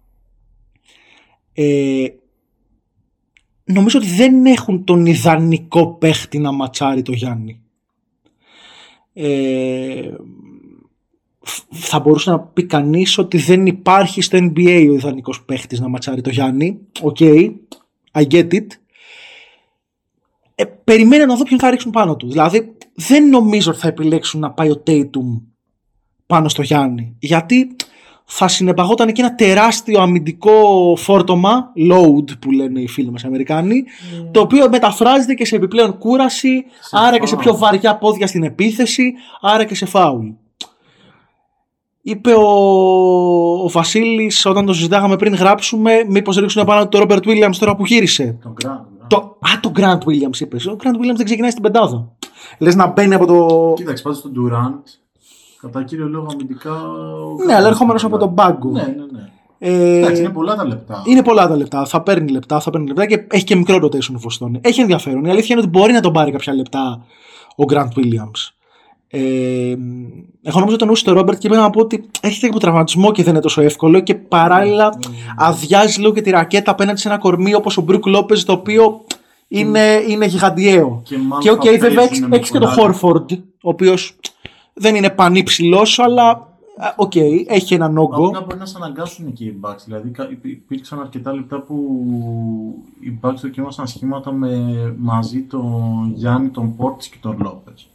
Ε, 1.53 2.07
νομίζω 3.65 3.99
ότι 3.99 4.09
δεν 4.09 4.47
έχουν 4.47 4.85
τον 4.85 5.07
ιδανικό 5.07 5.87
παίχτη 5.95 6.39
να 6.39 6.53
ματσάρει 6.53 7.03
το 7.03 7.13
Γιάννη. 7.13 7.61
Ε, 9.13 10.11
φ- 11.41 11.65
θα 11.71 12.01
μπορούσε 12.01 12.31
να 12.31 12.41
πει 12.41 12.65
κανείς 12.65 13.19
ότι 13.19 13.39
δεν 13.39 13.67
υπάρχει 13.67 14.21
στο 14.23 14.39
NBA 14.41 14.87
ο 14.91 14.95
ιδανικός 14.95 15.45
παίχτης 15.45 15.81
να 15.81 15.89
ματσάρει 15.89 16.21
το 16.21 16.31
Γιάννη. 16.31 16.79
Ok, 17.03 17.17
I 18.13 18.27
get 18.31 18.53
it. 18.53 18.67
Ε, 20.59 20.65
περιμένω 20.65 21.27
να 21.27 21.35
δω 21.35 21.45
ποιον 21.45 21.61
θα 21.61 21.71
ρίξουν 21.71 21.91
πάνω 21.91 22.17
τους. 22.17 22.31
Δηλαδή 22.31 22.77
δεν 22.95 23.29
νομίζω 23.29 23.71
ότι 23.71 23.81
θα 23.81 23.89
επιλέξουν 23.89 24.41
να 24.41 24.51
πάει 24.51 24.71
ο 24.71 24.83
Tatum 24.87 25.41
πάνω 26.27 26.49
στο 26.49 26.63
Γιάννη. 26.63 27.17
Γιατί 27.19 27.77
θα 28.25 28.49
συνεπαγόταν 28.49 29.13
και 29.13 29.23
ένα 29.23 29.35
τεράστιο 29.35 30.01
αμυντικό 30.01 30.95
φόρτωμα, 30.97 31.73
load 31.91 32.39
που 32.41 32.51
λένε 32.51 32.81
οι 32.81 32.89
φίλοι 32.89 33.11
μας 33.11 33.23
οι 33.23 33.27
Αμερικάνοι, 33.27 33.85
το 34.31 34.41
οποίο 34.41 34.69
μεταφράζεται 34.69 35.35
και 35.35 35.45
σε 35.45 35.57
επιπλέον 35.57 35.99
κούραση, 35.99 36.65
άρα 36.91 37.19
και 37.19 37.27
σε 37.27 37.35
φάουλ. 37.35 37.45
πιο 37.45 37.57
βαριά 37.57 37.97
πόδια 37.97 38.27
στην 38.27 38.43
επίθεση, 38.43 39.13
άρα 39.41 39.65
και 39.65 39.75
σε 39.75 39.87
φάουλ. 39.87 40.29
Είπε 42.03 42.33
ο, 42.33 42.49
ο 43.63 43.69
Βασίλης 43.69 44.47
όταν 44.47 44.67
το 44.67 44.73
συζητάγαμε 44.73 45.17
πριν 45.17 45.35
γράψουμε, 45.35 46.05
μήπως 46.09 46.37
ρίξουν 46.37 46.65
πάνω 46.65 46.89
το 46.89 46.99
Robert 47.03 47.23
Williams 47.27 47.57
τώρα 47.59 47.77
που 47.77 47.87
γύρισε. 47.87 48.39
Τον 48.43 48.55
Grant. 48.63 48.96
Το, 49.09 49.17
α, 49.17 49.61
το 49.61 49.73
Grant 49.77 49.99
Williams 49.99 50.41
είπες. 50.41 50.67
Ο 50.67 50.77
Grant 50.83 50.97
Williams 50.97 51.17
δεν 51.17 51.25
ξεκινάει 51.25 51.51
στην 51.51 51.63
πεντάδα. 51.63 52.13
Λες 52.59 52.75
να 52.75 52.87
μπαίνει 52.87 53.15
από 53.15 53.27
το... 53.27 53.73
Κοίταξε, 53.77 54.03
πάντως 54.03 54.23
τον 54.23 54.33
Durant, 54.37 54.83
κατά 55.61 55.83
κύριο 55.83 56.09
λόγο 56.09 56.27
αμυντικά... 56.33 56.73
ο 56.73 57.45
Ναι, 57.47 57.55
αλλά 57.55 57.67
ερχόμενος 57.67 58.05
από 58.05 58.19
τον 58.19 58.35
πάγκο. 58.35 58.71
Ναι, 58.71 58.83
ναι, 58.83 59.05
ναι. 59.11 59.31
Ε, 59.59 59.99
Εντάξει, 59.99 60.23
είναι 60.23 60.31
πολλά 60.31 60.55
τα 60.55 60.67
λεπτά. 60.67 61.03
Είναι 61.07 61.23
πολλά 61.23 61.49
τα 61.49 61.57
λεπτά. 61.57 61.85
Θα 61.85 62.03
παίρνει 62.03 62.31
λεπτά, 62.31 62.61
θα 62.61 62.71
παίρνει 62.71 62.87
λεπτά 62.87 63.07
και 63.07 63.27
έχει 63.31 63.45
και 63.45 63.57
μικρό 63.57 63.77
rotation 63.77 64.11
η 64.11 64.17
Βοστόνη. 64.17 64.61
Έχει 64.63 64.81
ενδιαφέρον. 64.81 65.25
Η 65.25 65.31
αλήθεια 65.31 65.57
είναι 65.57 65.61
ότι 65.61 65.79
μπορεί 65.79 65.93
να 65.93 66.01
τον 66.01 66.13
πάρει 66.13 66.33
κάποια 66.33 66.55
λεπτά 66.55 67.05
ο 67.57 67.65
Grant 67.69 67.89
Williams. 67.97 68.56
Ε, 69.19 69.77
εγώ 70.43 70.59
νομίζω 70.59 70.77
τον 70.77 70.91
τον 71.05 71.15
Ρόμπερτ 71.15 71.39
και 71.39 71.49
πρέπει 71.49 71.63
να 71.63 71.71
πω 71.71 71.81
ότι 71.81 72.05
έχει 72.21 72.47
από 72.47 72.59
τραυματισμό 72.59 73.13
και 73.13 73.23
δεν 73.23 73.33
είναι 73.33 73.43
τόσο 73.43 73.61
εύκολο 73.61 74.01
και 74.01 74.15
παράλληλα 74.15 74.99
αδειάζει 75.37 76.01
λίγο 76.01 76.13
και 76.13 76.21
τη 76.21 76.31
ρακέτα 76.31 76.71
απέναντι 76.71 77.01
σε 77.01 77.09
ένα 77.09 77.19
κορμί 77.19 77.55
όπως 77.55 77.77
ο 77.77 77.83
Μπρουκ 77.83 78.07
Λόπες 78.07 78.45
το 78.45 78.53
οποίο 78.53 79.05
είναι, 79.49 80.03
είναι 80.09 80.27
γιγαντιαίο. 80.27 81.01
Και 81.05 81.19
μάλλον 81.19 81.41
Και 81.41 81.51
οκ, 81.51 81.63
θα 81.65 81.71
βέβαια 81.71 82.07
παίζουν 82.07 82.29
με 82.29 82.37
έχεις 82.37 82.51
και 82.51 82.59
τον 82.59 82.69
πολλά. 82.69 82.81
Χόρφορντ, 82.83 83.33
ο 83.33 83.69
οποίος 83.69 84.17
δεν 84.73 84.95
είναι 84.95 85.11
πανύψηλος, 85.11 85.99
αλλά 85.99 86.29
α, 86.31 86.93
οκ, 86.97 87.15
έχει 87.47 87.75
έναν 87.75 87.99
όγκο. 87.99 88.27
Απλά 88.27 88.41
μπορεί 88.41 88.59
να 88.59 88.67
σε 88.67 88.75
αναγκάσουν 88.77 89.33
και 89.33 89.45
οι 89.45 89.61
Bucks. 89.63 89.83
Δηλαδή 89.85 90.09
κα- 90.11 90.29
υπή- 90.31 90.51
υπήρξαν 90.53 91.01
αρκετά 91.01 91.35
λεπτά 91.35 91.61
που 91.61 91.75
οι 93.01 93.19
Bucks 93.23 93.35
δοκίμασαν 93.43 93.87
σχήματα 93.87 94.33
με, 94.33 94.57
μαζί 94.99 95.41
τον 95.41 96.13
Γιάννη, 96.15 96.49
τον 96.49 96.77
Πόρτις 96.77 97.09
και 97.09 97.17
τον 97.21 97.37
Λόπες. 97.43 97.89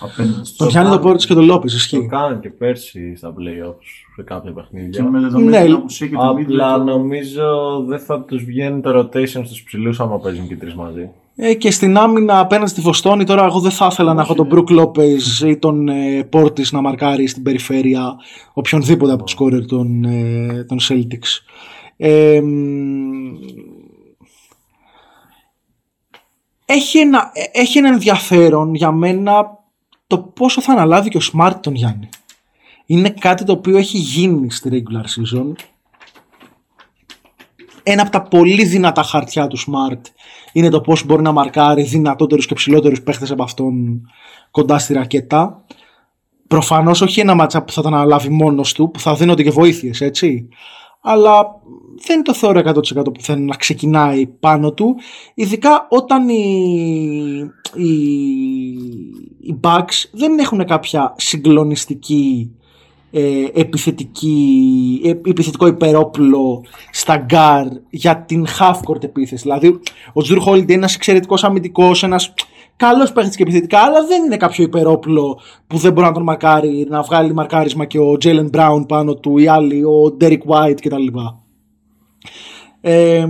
Απέναντι 0.00 0.34
Τον 0.34 0.44
στους 0.44 0.70
Γιάννη 0.70 0.90
τον 0.90 1.00
Πόρτις 1.00 1.26
και 1.26 1.34
τον 1.34 1.44
Λόπες, 1.44 1.70
Το 1.70 1.76
ισχύει. 1.76 2.06
κάνανε 2.06 2.38
και 2.42 2.48
πέρσι 2.50 3.16
στα 3.16 3.34
playoffs 3.38 3.86
σε 4.16 4.22
κάποια 4.22 4.50
και 4.50 4.56
παιχνίδια. 4.60 5.04
με 5.04 5.20
δεδομένη 5.20 5.50
Ναι, 5.50 5.64
την 5.64 5.72
απουσία 5.74 6.06
και 6.06 6.14
το 6.14 6.20
Απλά 6.28 6.76
Middleton. 6.78 6.84
νομίζω 6.84 7.44
δεν 7.86 7.98
θα 7.98 8.20
τους 8.20 8.44
βγαίνει 8.44 8.80
το 8.80 8.98
rotation 8.98 9.26
στους 9.44 9.62
ψηλούς 9.62 10.00
άμα 10.00 10.18
παίζουν 10.18 10.46
και 10.48 10.54
οι 10.54 10.56
τρεις 10.56 10.74
μαζί. 10.74 11.10
Ε, 11.36 11.54
και 11.54 11.70
στην 11.70 11.96
άμυνα 11.96 12.38
απέναντι 12.38 12.70
στη 12.70 12.80
Βοστόνη, 12.80 13.24
τώρα 13.24 13.44
εγώ 13.44 13.60
δεν 13.60 13.70
θα 13.70 13.88
ήθελα 13.90 14.14
να 14.14 14.22
έχω 14.22 14.34
τον 14.34 14.46
Μπρουκ 14.46 14.70
Λόπε 14.70 15.04
ή 15.46 15.56
τον 15.56 15.88
ε, 15.88 16.24
Πόρτη 16.24 16.64
να 16.70 16.80
μαρκάρει 16.80 17.26
στην 17.26 17.42
περιφέρεια 17.42 18.14
οποιονδήποτε 18.52 19.12
από 19.12 19.22
τους 19.22 19.32
σκόρερ 19.32 19.66
των, 19.66 20.04
ε, 20.04 20.64
των 20.68 20.78
Celtics. 20.80 21.40
Ε, 21.96 22.40
μ, 22.40 23.34
έχει, 26.66 26.98
ένα, 26.98 27.30
ε, 27.32 27.60
έχει 27.60 27.78
ένα 27.78 27.88
ενδιαφέρον 27.88 28.74
για 28.74 28.90
μένα 28.92 29.60
το 30.16 30.22
πόσο 30.22 30.60
θα 30.60 30.72
αναλάβει 30.72 31.08
και 31.08 31.16
ο 31.16 31.20
Smart 31.32 31.54
τον 31.60 31.74
Γιάννη. 31.74 32.08
Είναι 32.86 33.10
κάτι 33.10 33.44
το 33.44 33.52
οποίο 33.52 33.76
έχει 33.76 33.98
γίνει 33.98 34.50
στη 34.50 34.70
regular 34.72 35.04
season 35.04 35.52
ένα 37.82 38.02
από 38.02 38.10
τα 38.10 38.22
πολύ 38.22 38.64
δυνατά 38.64 39.02
χαρτιά 39.02 39.46
του 39.46 39.58
Smart 39.58 40.00
είναι 40.52 40.68
το 40.68 40.80
πώς 40.80 41.04
μπορεί 41.04 41.22
να 41.22 41.32
μαρκάρει 41.32 41.82
δυνατότερους 41.82 42.46
και 42.46 42.54
ψηλότερους 42.54 43.02
παίχτες 43.02 43.30
από 43.30 43.42
αυτόν 43.42 44.02
κοντά 44.50 44.78
στη 44.78 44.92
ρακέτα. 44.92 45.64
Προφανώς 46.46 47.00
όχι 47.00 47.20
ένα 47.20 47.34
μάτσα 47.34 47.62
που 47.62 47.72
θα 47.72 47.82
τον 47.82 47.94
αναλάβει 47.94 48.28
μόνος 48.28 48.72
του, 48.72 48.90
που 48.90 49.00
θα 49.00 49.14
δίνονται 49.14 49.42
και 49.42 49.50
βοήθειες, 49.50 50.00
έτσι. 50.00 50.48
Αλλά 51.00 51.46
δεν 52.06 52.22
το 52.22 52.34
θεωρώ 52.34 52.60
100% 52.60 53.04
που 53.04 53.20
θέλει 53.20 53.42
να 53.42 53.56
ξεκινάει 53.56 54.26
πάνω 54.26 54.72
του, 54.72 54.96
ειδικά 55.34 55.86
όταν 55.90 56.28
οι, 56.28 57.50
οι, 57.74 57.92
οι 59.40 59.60
Bucks 59.60 60.08
δεν 60.12 60.38
έχουν 60.38 60.64
κάποια 60.64 61.14
συγκλονιστική 61.16 62.50
ε, 63.14 63.44
επιθετική, 63.54 65.00
ε, 65.04 65.08
επιθετικό 65.08 65.66
υπερόπλο 65.66 66.64
στα 66.90 67.16
γκαρντ 67.16 67.66
για 67.90 68.16
την 68.16 68.46
half-court 68.58 69.04
επίθεση. 69.04 69.42
Δηλαδή, 69.42 69.80
ο 70.12 70.22
Τζρου 70.22 70.38
Χόλιντι 70.38 70.72
είναι 70.72 70.82
ένας 70.82 70.94
εξαιρετικός 70.94 71.44
αμυντικός, 71.44 72.02
ένας 72.02 72.34
καλός 72.76 73.12
παίχτης 73.12 73.36
και 73.36 73.42
επιθετικά, 73.42 73.78
αλλά 73.78 74.06
δεν 74.06 74.24
είναι 74.24 74.36
κάποιο 74.36 74.64
υπερόπλο 74.64 75.40
που 75.66 75.76
δεν 75.76 75.92
μπορεί 75.92 76.06
να 76.06 76.12
τον 76.12 76.22
μαρκάρει, 76.22 76.86
να 76.88 77.02
βγάλει 77.02 77.34
μαρκάρισμα 77.34 77.84
και 77.84 77.98
ο 77.98 78.16
Τζέιλεν 78.16 78.48
Μπράουν 78.48 78.86
πάνω 78.86 79.14
του 79.14 79.38
ή 79.38 79.46
άλλοι, 79.48 79.84
ο 79.84 80.12
Ντέρικ 80.16 80.42
White 80.46 80.80
κτλ. 80.80 81.06
Ε, 82.80 83.26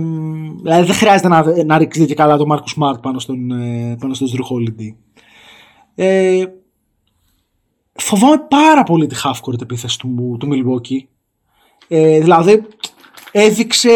δηλαδή 0.61 0.85
δεν 0.85 0.95
χρειάζεται 0.95 1.27
να, 1.27 1.63
να 1.63 1.77
ρίξει 1.77 2.05
και 2.05 2.13
καλά 2.13 2.37
τον 2.37 2.47
Μάρκο 2.47 2.67
Σμαρτ 2.67 2.99
πάνω 2.99 3.19
στον, 3.19 3.51
ε, 3.51 3.95
πάνω 3.99 4.13
στον 4.13 4.27
Drew 4.31 4.55
Holiday. 4.55 4.95
Ε, 5.95 6.45
φοβάμαι 7.93 8.45
πάρα 8.49 8.83
πολύ 8.83 9.07
τη 9.07 9.15
half-court 9.23 9.61
επίθεση 9.61 9.99
του, 9.99 10.37
του 10.39 10.47
Milwaukee. 10.51 11.07
Ε, 11.87 12.19
δηλαδή 12.19 12.65
έδειξε, 13.31 13.89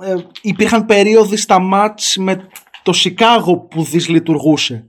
ε, 0.00 0.14
υπήρχαν 0.42 0.86
περίοδοι 0.86 1.36
στα 1.36 1.58
μάτς 1.58 2.16
με 2.16 2.48
το 2.82 2.92
Σικάγο 2.92 3.56
που 3.56 3.82
δυσλειτουργούσε. 3.82 4.84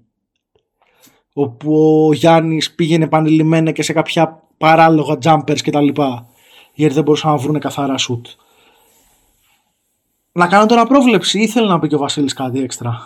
Όπου 1.34 2.06
ο 2.08 2.14
Γιάννης 2.14 2.76
πήγαινε 2.76 3.04
επανειλημμένα 3.04 3.72
και 3.72 3.84
σε 3.84 3.94
κάποια 3.94 4.44
παράλογα 4.58 5.18
jumpers 5.24 5.62
και 5.62 5.72
τα 5.72 5.82
λοιπά. 5.82 6.28
Γιατί 6.74 6.94
δεν 6.94 7.04
μπορούσαν 7.04 7.32
να 7.32 7.38
βρουν 7.38 7.60
καθαρά 7.60 7.96
shoot. 7.98 8.22
Να 10.34 10.48
κάνω 10.48 10.66
τώρα 10.66 10.86
πρόβλεψη 10.86 11.40
ή 11.40 11.42
ήθελε 11.42 11.68
να 11.68 11.80
πει 11.80 11.88
και 11.88 11.96
ο 11.96 11.98
Βασίλης 11.98 12.34
κάτι 12.34 12.60
έξτρα; 12.60 13.00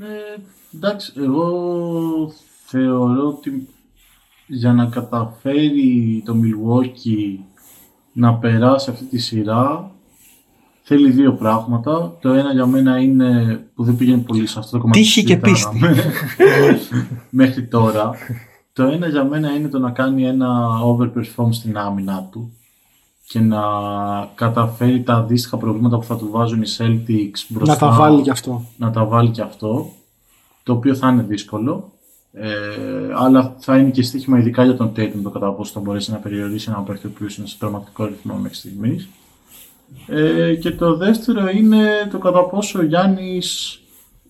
Ε, 0.00 0.40
εντάξει, 0.74 1.12
εγώ 1.16 2.32
θεωρώ 2.64 3.26
ότι 3.26 3.68
για 4.46 4.72
να 4.72 4.86
καταφέρει 4.86 6.22
το 6.26 6.34
Milwaukee 6.42 7.38
να 8.12 8.34
περάσει 8.34 8.90
αυτή 8.90 9.04
τη 9.04 9.18
σειρά 9.18 9.90
θέλει 10.82 11.10
δύο 11.10 11.32
πράγματα. 11.32 12.16
Το 12.20 12.32
ένα 12.32 12.52
για 12.52 12.66
μένα 12.66 12.98
είναι 12.98 13.60
που 13.74 13.84
δεν 13.84 13.96
πήγαινε 13.96 14.22
πολύ 14.22 14.46
σε 14.46 14.58
αυτό 14.58 14.70
το 14.70 14.78
κομμάτι. 14.78 15.00
Τύχη 15.00 15.20
που 15.20 15.26
και 15.26 15.36
πίστη. 15.36 15.78
συζητάγαμε 15.78 17.26
Μέχρι 17.30 17.66
τώρα. 17.66 18.10
Το 18.72 18.82
ένα 18.82 19.08
για 19.08 19.24
μένα 19.24 19.54
είναι 19.54 19.68
το 19.68 19.78
να 19.78 19.90
κάνει 19.90 20.26
ένα 20.26 20.68
overperform 20.84 21.48
στην 21.50 21.78
άμυνα 21.78 22.28
του 22.32 22.57
και 23.28 23.40
να 23.40 23.60
καταφέρει 24.34 25.02
τα 25.02 25.14
αντίστοιχα 25.14 25.56
προβλήματα 25.56 25.98
που 25.98 26.04
θα 26.04 26.16
του 26.16 26.28
βάζουν 26.30 26.62
οι 26.62 26.66
Celtics 26.78 27.44
μπροστά 27.48 27.72
Να 27.72 27.78
τα 27.78 27.90
βάλει 27.90 28.22
κι 28.22 28.30
αυτό. 28.30 28.64
να 28.76 28.90
τα 28.90 29.04
βάλει 29.04 29.30
και 29.30 29.42
αυτό, 29.42 29.90
το 30.62 30.72
οποίο 30.72 30.94
θα 30.94 31.08
είναι 31.08 31.22
δύσκολο. 31.22 31.92
Ε, 32.32 32.48
αλλά 33.14 33.56
θα 33.58 33.76
είναι 33.78 33.90
και 33.90 34.02
στοίχημα 34.02 34.38
ειδικά 34.38 34.64
για 34.64 34.76
τον 34.76 34.92
Tatum 34.96 35.20
το 35.22 35.30
κατά 35.30 35.52
πόσο 35.52 35.72
θα 35.72 35.80
μπορέσει 35.80 36.10
να 36.10 36.16
περιορίσει 36.16 36.70
ένα 36.70 36.80
παίκτη 36.80 37.06
ο 37.06 37.10
οποίος 37.14 37.36
είναι 37.36 37.46
σε 37.46 37.56
πραγματικό 37.58 38.04
ρυθμό 38.04 38.34
μέχρι 38.34 38.56
στιγμής. 38.56 39.08
Ε, 40.06 40.54
και 40.54 40.70
το 40.70 40.96
δεύτερο 40.96 41.48
είναι 41.48 42.08
το 42.10 42.18
κατά 42.18 42.44
πόσο 42.44 42.78
ο 42.78 42.82
Γιάννης 42.82 43.80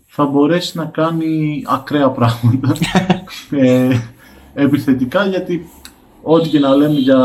θα 0.07 0.25
μπορέσει 0.27 0.77
να 0.77 0.85
κάνει 0.85 1.63
ακραία 1.67 2.11
πράγματα 2.11 2.75
ε, 3.51 3.99
επιθετικά 4.55 5.27
γιατί 5.27 5.69
ό,τι 6.23 6.49
και 6.49 6.59
να 6.59 6.75
λέμε 6.75 6.95
για, 6.99 7.17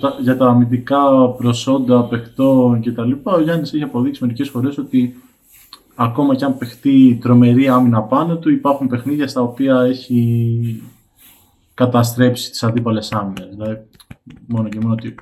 τα, 0.00 0.16
για 0.20 0.36
τα 0.36 0.46
αμυντικά 0.46 1.28
προσόντα 1.36 2.02
παιχτών 2.04 2.80
και 2.80 2.92
τα 2.92 3.04
λοιπά, 3.04 3.32
ο 3.32 3.40
Γιάννης 3.40 3.72
έχει 3.74 3.82
αποδείξει 3.82 4.22
μερικές 4.24 4.48
φορές 4.48 4.78
ότι 4.78 5.16
ακόμα 5.94 6.34
και 6.34 6.44
αν 6.44 6.58
παιχτεί 6.58 7.18
τρομερή 7.22 7.68
άμυνα 7.68 8.02
πάνω 8.02 8.36
του, 8.36 8.50
υπάρχουν 8.50 8.86
παιχνίδια 8.88 9.28
στα 9.28 9.40
οποία 9.40 9.80
έχει 9.80 10.82
καταστρέψει 11.74 12.50
τις 12.50 12.62
αντίπαλες 12.62 13.12
άμυνες. 13.12 13.48
Δηλαδή, 13.50 13.78
μόνο 14.46 14.68
και 14.68 14.78
μόνο 14.80 14.92
ότι 14.92 15.14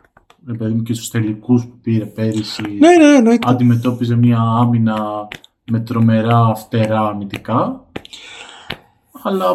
ρε 0.46 0.54
παιδί 0.56 0.72
μου, 0.72 0.82
και 0.82 0.94
στους 0.94 1.10
τελικούς 1.10 1.62
που 1.64 1.78
πήρε 1.82 2.04
πέρυσι 2.04 2.62
Ναι, 2.78 2.96
ναι, 3.06 3.16
εννοείται. 3.16 3.48
αντιμετώπιζε 3.50 4.16
μια 4.16 4.40
άμυνα 4.40 5.28
με 5.70 5.80
τρομερά 5.80 6.54
φτερά 6.54 7.00
αμυντικά 7.00 7.84
αλλά 9.22 9.46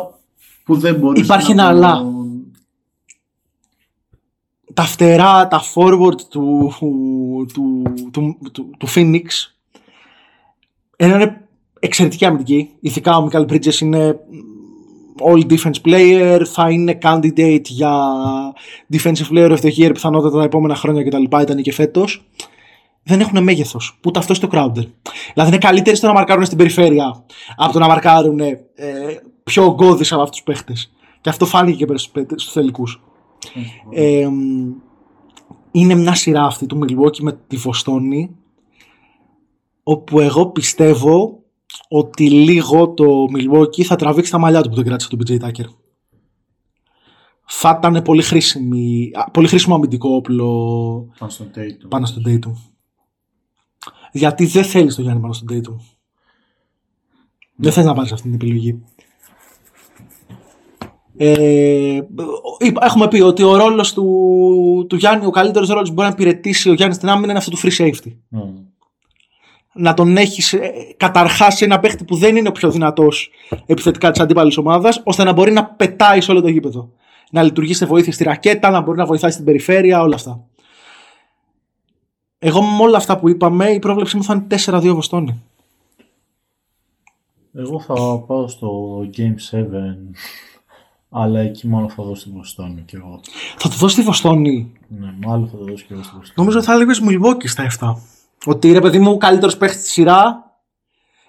που 0.64 0.76
δεν 0.76 0.96
μπορούσε 0.96 1.24
Υπάρχει 1.24 1.54
να 1.54 1.70
ένα 1.70 1.80
το- 1.80 1.88
αλλά. 1.88 2.04
Τα 4.74 4.84
φτερά, 4.84 5.48
τα 5.48 5.62
forward 5.76 6.22
του, 6.30 6.74
του, 6.80 7.46
του, 7.54 7.84
του, 8.12 8.38
του, 8.52 8.70
του 8.78 8.88
Phoenix 8.96 9.54
ενώ 10.96 11.16
είναι 11.16 11.48
εξαιρετική 11.80 12.26
αμυντική. 12.26 12.70
Ειδικά 12.80 13.18
ο 13.18 13.22
Μικάλ 13.22 13.46
Bridges 13.50 13.80
είναι 13.82 14.20
all 15.26 15.52
defense 15.52 15.82
player, 15.86 16.42
θα 16.46 16.70
είναι 16.70 16.98
candidate 17.02 17.64
για 17.64 17.92
defensive 18.94 19.32
player 19.32 19.50
of 19.50 19.58
the 19.62 19.72
year 19.78 19.90
πιθανότατα 19.94 20.38
τα 20.38 20.44
επόμενα 20.44 20.76
χρόνια 20.76 21.04
κτλ. 21.04 21.24
Ήταν 21.42 21.62
και 21.62 21.74
φέτος. 21.74 22.26
Δεν 23.04 23.20
έχουν 23.20 23.44
μέγεθος. 23.44 24.00
Ούτε 24.06 24.20
αυτός 24.20 24.40
το 24.40 24.50
Crowder. 24.52 24.86
Δηλαδή 25.34 25.50
είναι 25.50 25.58
καλύτεροι 25.58 25.96
στο 25.96 26.08
να 26.08 26.14
μαρκάρουν 26.14 26.46
στην 26.46 26.58
περιφέρεια 26.58 27.26
από 27.56 27.74
το 27.74 27.80
να 27.80 27.88
μαρκάρουν 27.88 28.40
ε, 28.40 28.60
πιο 29.44 29.64
ογκώδει 29.64 30.06
από 30.10 30.22
αυτούς 30.22 30.42
τους 30.42 30.44
παίχτες. 30.44 30.92
Και 31.22 31.30
αυτό 31.30 31.46
φάνηκε 31.46 31.86
και 31.86 31.94
στους 32.36 32.52
τελικούς. 32.54 33.02
Ε, 33.90 34.30
είναι 35.72 35.96
μια 35.96 36.14
σειρά 36.16 36.46
αυτή 36.46 36.66
του 36.66 36.80
Milwaukee 36.82 37.20
με 37.20 37.40
τη 37.48 37.56
Βοστόνη 37.56 38.36
όπου 39.84 40.20
εγώ 40.20 40.46
πιστεύω 40.50 41.44
ότι 41.88 42.30
λίγο 42.30 42.90
το 42.90 43.26
Milwaukee 43.36 43.82
θα 43.82 43.96
τραβήξει 43.96 44.32
τα 44.32 44.38
μαλλιά 44.38 44.62
του 44.62 44.70
που 44.70 44.76
τον 44.76 44.84
κράτησε 44.84 45.10
τον 45.10 45.20
PJ 45.26 45.42
Tucker. 45.42 45.66
Θα 47.46 47.76
ήταν 47.78 48.02
πολύ, 48.02 48.22
χρήσιμη, 48.22 49.12
α, 49.14 49.32
πολύ 49.32 49.48
χρήσιμο 49.48 49.76
αμυντικό 49.76 50.10
όπλο 50.16 50.48
πάνω 51.20 51.32
στον 51.32 51.52
Tatum. 51.56 51.88
πάνω 51.90 52.06
στον 52.06 52.24
Tatum. 52.28 52.54
Γιατί 54.12 54.46
δεν 54.46 54.64
θέλεις 54.64 54.96
τον 54.96 55.04
Γιάννη 55.04 55.22
πάνω 55.22 55.34
στον 55.34 55.48
Tatum. 55.52 55.76
Δεν 57.56 57.72
θες 57.72 57.86
να 57.86 57.94
πάρεις 57.94 58.12
αυτή 58.12 58.26
την 58.26 58.34
επιλογή. 58.34 58.84
Ε, 61.26 62.02
είπα- 62.60 62.86
έχουμε 62.86 63.08
πει 63.08 63.22
ότι 63.22 63.44
ο 63.44 63.56
ρόλος 63.56 63.94
του, 63.94 64.86
του 64.90 64.96
Γιάννη, 64.96 65.26
ο 65.26 65.30
καλύτερος 65.30 65.68
ρόλος 65.70 65.88
που 65.88 65.94
μπορεί 65.94 66.08
να 66.08 66.14
υπηρετήσει 66.14 66.70
ο 66.70 66.74
Γιάννης 66.74 66.98
στην 66.98 67.10
άμυνα 67.10 67.30
είναι 67.30 67.38
αυτό 67.38 67.52
του 67.52 67.58
free 67.64 67.78
safety. 67.78 68.12
Mm. 68.38 68.40
να 69.76 69.94
τον 69.94 70.18
έχεις 70.18 70.56
καταρχάς 70.98 71.56
σε 71.56 71.66
ένα 71.66 71.80
παίχτη 71.80 72.04
που 72.04 72.16
δεν 72.16 72.36
είναι 72.36 72.48
ο 72.48 72.52
πιο 72.52 72.72
δυνατός 72.72 73.30
επιθετικά 73.66 74.12
της 74.12 74.22
αντίπαλης 74.22 74.58
ομάδας, 74.58 75.02
ώστε 75.04 75.24
να 75.24 75.32
μπορεί 75.34 75.52
να 75.52 75.66
πετάει 75.66 76.22
σε 76.22 76.32
όλο 76.32 76.42
το 76.42 76.48
γήπεδο. 76.48 76.90
Να 77.32 77.44
λειτουργεί 77.44 77.74
σε 77.74 77.86
βοήθεια 77.86 78.12
στη 78.14 78.24
ρακέτα, 78.24 78.70
να 78.70 78.82
μπορεί 78.82 78.98
να 78.98 79.06
βοηθάει 79.06 79.32
στην 79.32 79.46
περιφέρεια, 79.46 80.02
όλα 80.02 80.16
αυτά. 80.16 80.44
Εγώ 82.40 82.62
με 82.62 82.84
όλα 82.84 82.98
αυτά 82.98 83.18
που 83.20 83.30
είπαμε, 83.30 83.70
η 83.70 83.80
πρόβλεψή 83.80 84.18
μου 84.18 84.24
θα 84.24 84.34
είναι 84.34 84.46
4-2 84.66 84.94
Βοστόνη. 84.94 85.42
Εγώ 87.54 87.80
θα 87.80 87.94
πάω 88.28 88.48
στο 88.48 89.00
Game 89.18 89.36
7, 89.52 89.62
αλλά 91.16 91.40
εκεί 91.40 91.68
μάλλον 91.68 91.90
θα 91.90 92.04
δώσω 92.04 92.22
στη 92.22 92.30
Βοστόνη 92.30 92.82
και 92.86 92.98
εγώ. 92.98 93.20
Θα 93.58 93.70
το 93.70 93.76
δώσει 93.76 93.94
στη 93.94 94.04
Βοστόνη; 94.04 94.72
Ναι, 94.88 95.14
μάλλον 95.26 95.48
θα 95.48 95.58
το 95.58 95.64
δώσω 95.64 95.86
και 95.88 95.94
εγώ 95.94 96.04
στη 96.04 96.16
Βοστόνη. 96.16 96.34
Νομίζω 96.36 96.62
θα 96.62 96.74
έλεγε 96.74 97.04
Μιλβόκι 97.04 97.48
στα 97.48 97.68
7. 97.80 97.94
Ότι 98.46 98.72
ρε 98.72 98.80
παιδί 98.82 99.00
μου, 99.00 99.12
ο 99.12 99.18
καλύτερος 99.18 99.58
παίχτης 99.58 99.82
στη 99.82 99.90
σειρά 99.90 100.52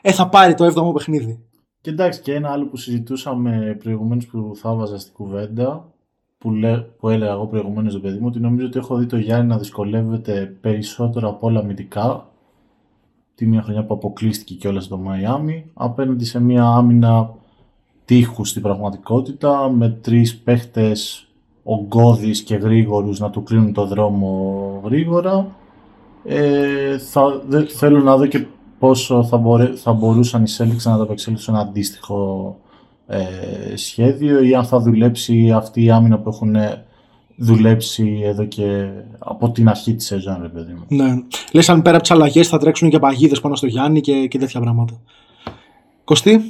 ε, 0.01 0.13
θα 0.13 0.29
πάρει 0.29 0.55
το 0.55 0.67
7ο 0.67 0.95
παιχνίδι. 0.95 1.45
Και 1.81 1.91
εντάξει, 1.91 2.21
και 2.21 2.35
ένα 2.35 2.51
άλλο 2.51 2.67
που 2.67 2.77
συζητούσαμε 2.77 3.77
προηγουμένως 3.83 4.27
που 4.27 4.53
θα 4.57 4.75
βάζα 4.75 4.99
στην 4.99 5.13
κουβέντα, 5.13 5.93
που, 6.39 6.53
λέ, 6.53 6.79
που 6.79 7.09
έλεγα 7.09 7.33
εγώ 7.33 7.47
προηγουμένως 7.47 7.93
το 7.93 8.01
παιδί 8.01 8.19
μου, 8.19 8.27
ότι 8.27 8.41
νομίζω 8.41 8.67
ότι 8.67 8.79
έχω 8.79 8.97
δει 8.97 9.07
το 9.07 9.17
Γιάννη 9.17 9.47
να 9.47 9.59
δυσκολεύεται 9.59 10.57
περισσότερο 10.61 11.29
από 11.29 11.47
όλα 11.47 11.61
αμυντικά 11.61 12.29
τη 13.35 13.47
μία 13.47 13.63
χρονιά 13.63 13.85
που 13.85 13.95
αποκλείστηκε 13.95 14.55
και 14.55 14.69
όλα 14.69 14.81
στο 14.81 14.97
Μαϊάμι, 14.97 15.71
απέναντι 15.75 16.25
σε 16.25 16.41
μια 16.41 16.65
άμυνα 16.65 17.35
τείχους 18.05 18.49
στην 18.49 18.63
πραγματικότητα, 18.63 19.71
με 19.71 19.89
τρεις 19.89 20.37
παίχτες 20.37 21.29
ογκώδεις 21.63 22.43
και 22.43 22.55
γρήγορους 22.55 23.21
να 23.21 23.31
του 23.31 23.43
κλείνουν 23.43 23.73
το 23.73 23.87
δρόμο 23.87 24.81
γρήγορα. 24.85 25.57
Ε, 26.25 26.99
θα, 26.99 27.43
δε, 27.47 27.65
θέλω 27.65 28.01
να 28.01 28.17
δω 28.17 28.27
και 28.27 28.47
πόσο 28.79 29.25
θα, 29.25 29.37
μπορέ, 29.37 29.75
θα 29.77 29.93
μπορούσαν 29.93 30.45
οι 30.45 30.51
Celtics 30.59 30.83
να 30.83 30.95
ανταπεξέλθουν 30.95 31.55
ένα 31.55 31.65
αντίστοιχο 31.65 32.57
ε, 33.07 33.19
σχέδιο 33.75 34.43
ή 34.43 34.55
αν 34.55 34.65
θα 34.65 34.81
δουλέψει 34.81 35.51
αυτή 35.51 35.85
η 35.85 35.91
άμυνα 35.91 36.19
που 36.19 36.29
έχουν 36.29 36.57
δουλέψει 37.37 38.21
εδώ 38.25 38.45
και 38.45 38.89
από 39.19 39.51
την 39.51 39.69
αρχή 39.69 39.95
της 39.95 40.07
σεζόν, 40.07 40.39
ρε 40.43 40.49
παιδί 40.49 40.73
μου. 40.73 40.85
Ναι. 40.89 41.15
Λες, 41.53 41.69
αν 41.69 41.83
πέρα 41.83 41.95
από 41.95 42.03
τις 42.03 42.15
αλλαγές 42.15 42.49
θα 42.49 42.59
τρέξουν 42.59 42.91
και 42.91 42.99
παγίδες 42.99 43.41
πάνω 43.41 43.55
στο 43.55 43.67
Γιάννη 43.67 44.01
και, 44.01 44.27
και 44.27 44.39
τέτοια 44.39 44.61
πράγματα. 44.61 45.01
Κωστή, 46.05 46.41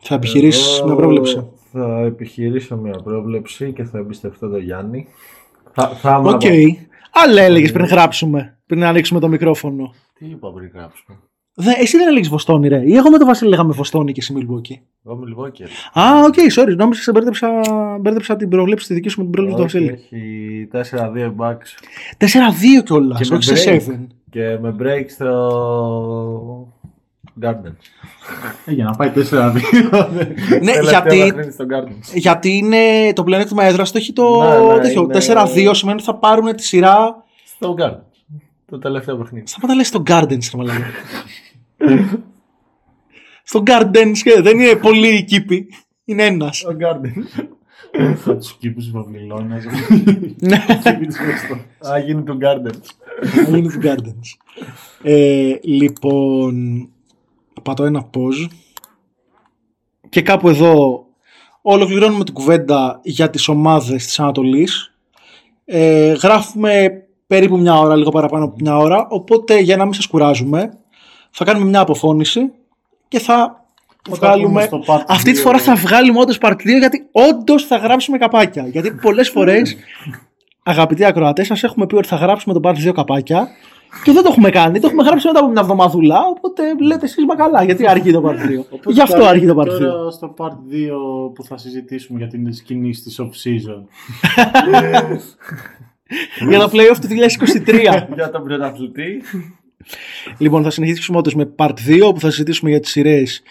θα 0.00 0.14
επιχειρήσεις 0.14 0.82
μια 0.82 0.94
πρόβλεψη. 0.94 1.46
Θα 1.72 2.00
επιχειρήσω 2.06 2.76
μια 2.76 3.00
πρόβλεψη 3.04 3.72
και 3.72 3.84
θα 3.84 3.98
εμπιστευτώ 3.98 4.48
τον 4.48 4.60
Γιάννη. 4.60 5.06
Θα, 5.72 6.16
Ok. 6.24 6.40
Okay. 6.44 6.66
Άλλα 7.12 7.42
έλεγες 7.42 7.72
πριν 7.72 7.84
γράψουμε, 7.84 8.58
πριν 8.66 8.84
ανοίξουμε 8.84 9.20
το 9.20 9.28
μικρόφωνο. 9.28 9.94
Τι 10.18 10.26
είπα 10.26 10.52
πριν 10.52 10.70
γράψουμε; 10.74 11.18
Δε, 11.54 11.70
εσύ 11.78 11.96
δεν 11.96 12.08
έλεγες 12.08 12.28
Βοστόνη, 12.28 12.68
ρε. 12.68 12.82
Ή 12.84 12.96
εγώ 12.96 13.10
με 13.10 13.18
τον 13.18 13.26
Βασίλη 13.26 13.50
λέγαμε 13.50 13.72
Βοστόνη 13.72 14.12
και 14.12 14.20
εσύ 14.20 14.32
Μιλβόκι. 14.32 14.80
Εγώ 15.06 15.16
Μιλβόκι. 15.16 15.62
Α, 15.92 16.02
ok, 16.24 16.34
okay, 16.36 16.62
sorry. 16.62 16.76
Νόμιζα 16.76 17.02
σε 17.02 17.10
μπέρδεψα, 17.12 17.48
μπέρδεψα 18.00 18.36
την 18.36 18.48
προβλέψη 18.48 18.86
τη 18.86 18.94
δική 18.94 19.08
σου 19.08 19.18
με 19.18 19.24
την 19.24 19.32
προβλέψη 19.32 19.56
του 19.56 19.62
Βασίλη. 19.62 19.90
Έχει 19.90 20.68
4-2 20.72 21.34
bucks. 21.36 21.68
4-2 22.18 22.82
κιόλας. 22.84 23.30
Όχι 23.30 23.42
σε 23.42 23.82
7. 23.88 24.06
Και 24.30 24.58
με 24.60 24.76
break 24.78 25.04
στο. 25.08 26.79
Garden. 27.42 27.74
Ε, 28.66 28.72
για 28.72 28.84
να 28.84 28.90
πάει 28.90 29.12
4-2. 29.14 29.20
ναι, 30.62 30.72
γιατί, 30.82 31.34
γιατί 32.14 32.56
είναι 32.56 33.12
το 33.12 33.24
πλεονέκτημα 33.24 33.64
έδρα 33.64 33.84
το 33.84 33.92
έχει 33.94 34.12
το 34.12 34.44
ναι, 34.76 35.04
ναι, 35.06 35.18
4-2 35.68 35.70
σημαίνει 35.72 35.96
ότι 35.96 36.02
θα 36.02 36.14
πάρουν 36.14 36.56
τη 36.56 36.62
σειρά. 36.62 37.24
Στο 37.44 37.74
Garden. 37.78 38.00
Το 38.66 38.78
τελευταίο 38.78 39.16
παιχνίδι. 39.16 39.46
Σταματά 39.46 39.74
λες 39.74 39.86
στο 39.86 40.02
Gardens, 40.06 40.50
ρε 40.52 40.56
μαλάκα. 40.56 40.84
στο 43.42 43.62
Gardens 43.66 44.42
δεν 44.42 44.58
είναι 44.58 44.74
πολύ 44.74 45.24
κήπη. 45.24 45.68
Είναι 46.04 46.24
ένας. 46.24 46.56
Στο 46.56 46.76
Gardens. 46.80 47.44
Θα 48.16 48.36
τους 48.36 48.56
κήπους 48.58 48.84
της 48.84 48.92
Βαβυλώνας. 48.92 49.64
Ναι. 50.38 50.56
Α, 51.92 51.98
γίνει 51.98 52.22
το 52.22 52.38
Gardens. 52.40 52.86
Α, 53.38 53.48
γίνει 53.48 53.72
το 53.72 53.78
Gardens. 53.82 54.36
Ε, 55.02 55.54
λοιπόν, 55.62 56.88
πατώ 57.62 57.84
ένα 57.84 58.10
pause. 58.14 58.48
Και 60.08 60.22
κάπου 60.22 60.48
εδώ 60.48 61.04
ολοκληρώνουμε 61.62 62.24
την 62.24 62.34
κουβέντα 62.34 63.00
για 63.02 63.30
τις 63.30 63.48
ομάδες 63.48 64.04
της 64.04 64.20
Ανατολής. 64.20 64.94
Ε, 65.64 66.12
γράφουμε 66.12 67.04
περίπου 67.26 67.58
μια 67.58 67.78
ώρα, 67.78 67.96
λίγο 67.96 68.10
παραπάνω 68.10 68.44
από 68.44 68.56
μια 68.60 68.76
ώρα. 68.76 69.06
Οπότε 69.10 69.58
για 69.58 69.76
να 69.76 69.84
μην 69.84 69.92
σας 69.92 70.06
κουράζουμε, 70.06 70.78
θα 71.30 71.44
κάνουμε 71.44 71.66
μια 71.66 71.80
αποφώνηση 71.80 72.52
και 73.08 73.18
θα 73.18 73.64
βγάλουμε. 74.08 74.68
Αυτή 75.06 75.32
τη 75.32 75.40
φορά 75.40 75.58
θα 75.58 75.74
βγάλουμε 75.74 76.20
όντως 76.20 76.38
part 76.40 76.52
2 76.52 76.56
γιατί 76.78 77.08
όντως 77.12 77.64
θα 77.64 77.76
γράψουμε 77.76 78.18
καπάκια. 78.18 78.66
Γιατί 78.66 78.90
πολλές 78.90 79.28
φορές, 79.34 79.76
αγαπητοί 80.62 81.04
ακροατές, 81.04 81.46
σας 81.46 81.62
έχουμε 81.62 81.86
πει 81.86 81.94
ότι 81.94 82.08
θα 82.08 82.16
γράψουμε 82.16 82.60
το 82.60 82.60
part 82.68 82.88
2 82.88 82.92
καπάκια 82.92 83.48
και 84.04 84.12
δεν 84.12 84.22
το 84.22 84.28
έχουμε 84.32 84.50
κάνει. 84.50 84.80
Το 84.80 84.86
έχουμε 84.86 85.02
γράψει 85.02 85.26
μετά 85.26 85.38
από 85.38 85.48
μια 85.48 85.60
εβδομαδούλα. 85.60 86.18
Οπότε 86.36 86.62
λέτε 86.80 87.04
εσείς 87.04 87.24
μα 87.24 87.34
καλά, 87.34 87.64
γιατί 87.64 87.88
αργεί 87.88 88.12
το 88.12 88.22
part 88.26 88.34
2. 88.86 88.90
Γι' 88.92 89.00
αυτό 89.00 89.24
αργεί 89.24 89.46
το 89.46 89.54
part 89.58 89.64
2. 89.64 89.78
Τώρα 89.78 90.10
στο 90.10 90.34
part 90.38 90.48
2 90.48 91.32
που 91.34 91.44
θα 91.44 91.58
συζητήσουμε 91.58 92.18
για 92.18 92.28
την 92.28 92.52
σκηνή 92.52 92.90
της 92.90 93.20
off 93.20 93.48
season. 93.48 93.82
για 96.50 96.58
το 96.58 96.70
playoff 96.72 96.96
του 97.00 97.08
2023. 97.66 98.04
για 98.14 98.30
τον 98.30 98.42
πρωταθλητή. 98.42 99.22
λοιπόν, 100.38 100.62
θα 100.62 100.70
συνεχίσουμε 100.70 101.18
όντως 101.18 101.34
με 101.34 101.54
part 101.56 101.74
2 101.88 102.10
που 102.14 102.20
θα 102.20 102.30
συζητήσουμε 102.30 102.70
για 102.70 102.80
τις 102.80 102.90
σειρές 102.90 103.42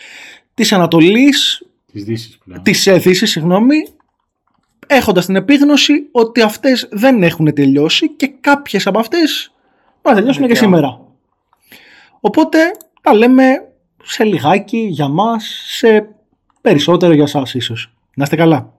της 0.54 0.74
Ανατολής. 0.74 1.64
Της 1.92 2.04
Δύσης 2.04 2.38
πλέον. 2.46 2.64
Της 2.64 2.90
Δύση, 2.98 3.26
συγγνώμη. 3.26 3.76
Έχοντας 4.92 5.26
την 5.26 5.36
επίγνωση 5.36 6.08
ότι 6.12 6.42
αυτές 6.42 6.88
δεν 6.92 7.24
έχουν 7.24 7.54
τελειώσει 7.54 8.10
και 8.10 8.28
κάποιες 8.28 8.88
από 8.88 9.00
αυτές 9.00 9.52
θα 10.02 10.14
τελειώσουν 10.14 10.48
και 10.48 10.56
σήμερα. 10.56 11.00
Οπότε 12.20 12.58
τα 13.02 13.14
λέμε 13.14 13.44
σε 14.04 14.24
λιγάκι 14.24 14.78
για 14.78 15.08
μας, 15.08 15.64
σε 15.68 16.08
περισσότερο 16.62 17.14
για 17.14 17.26
σας 17.26 17.54
ίσως. 17.54 17.94
Να 18.16 18.24
είστε 18.24 18.36
καλά. 18.36 18.74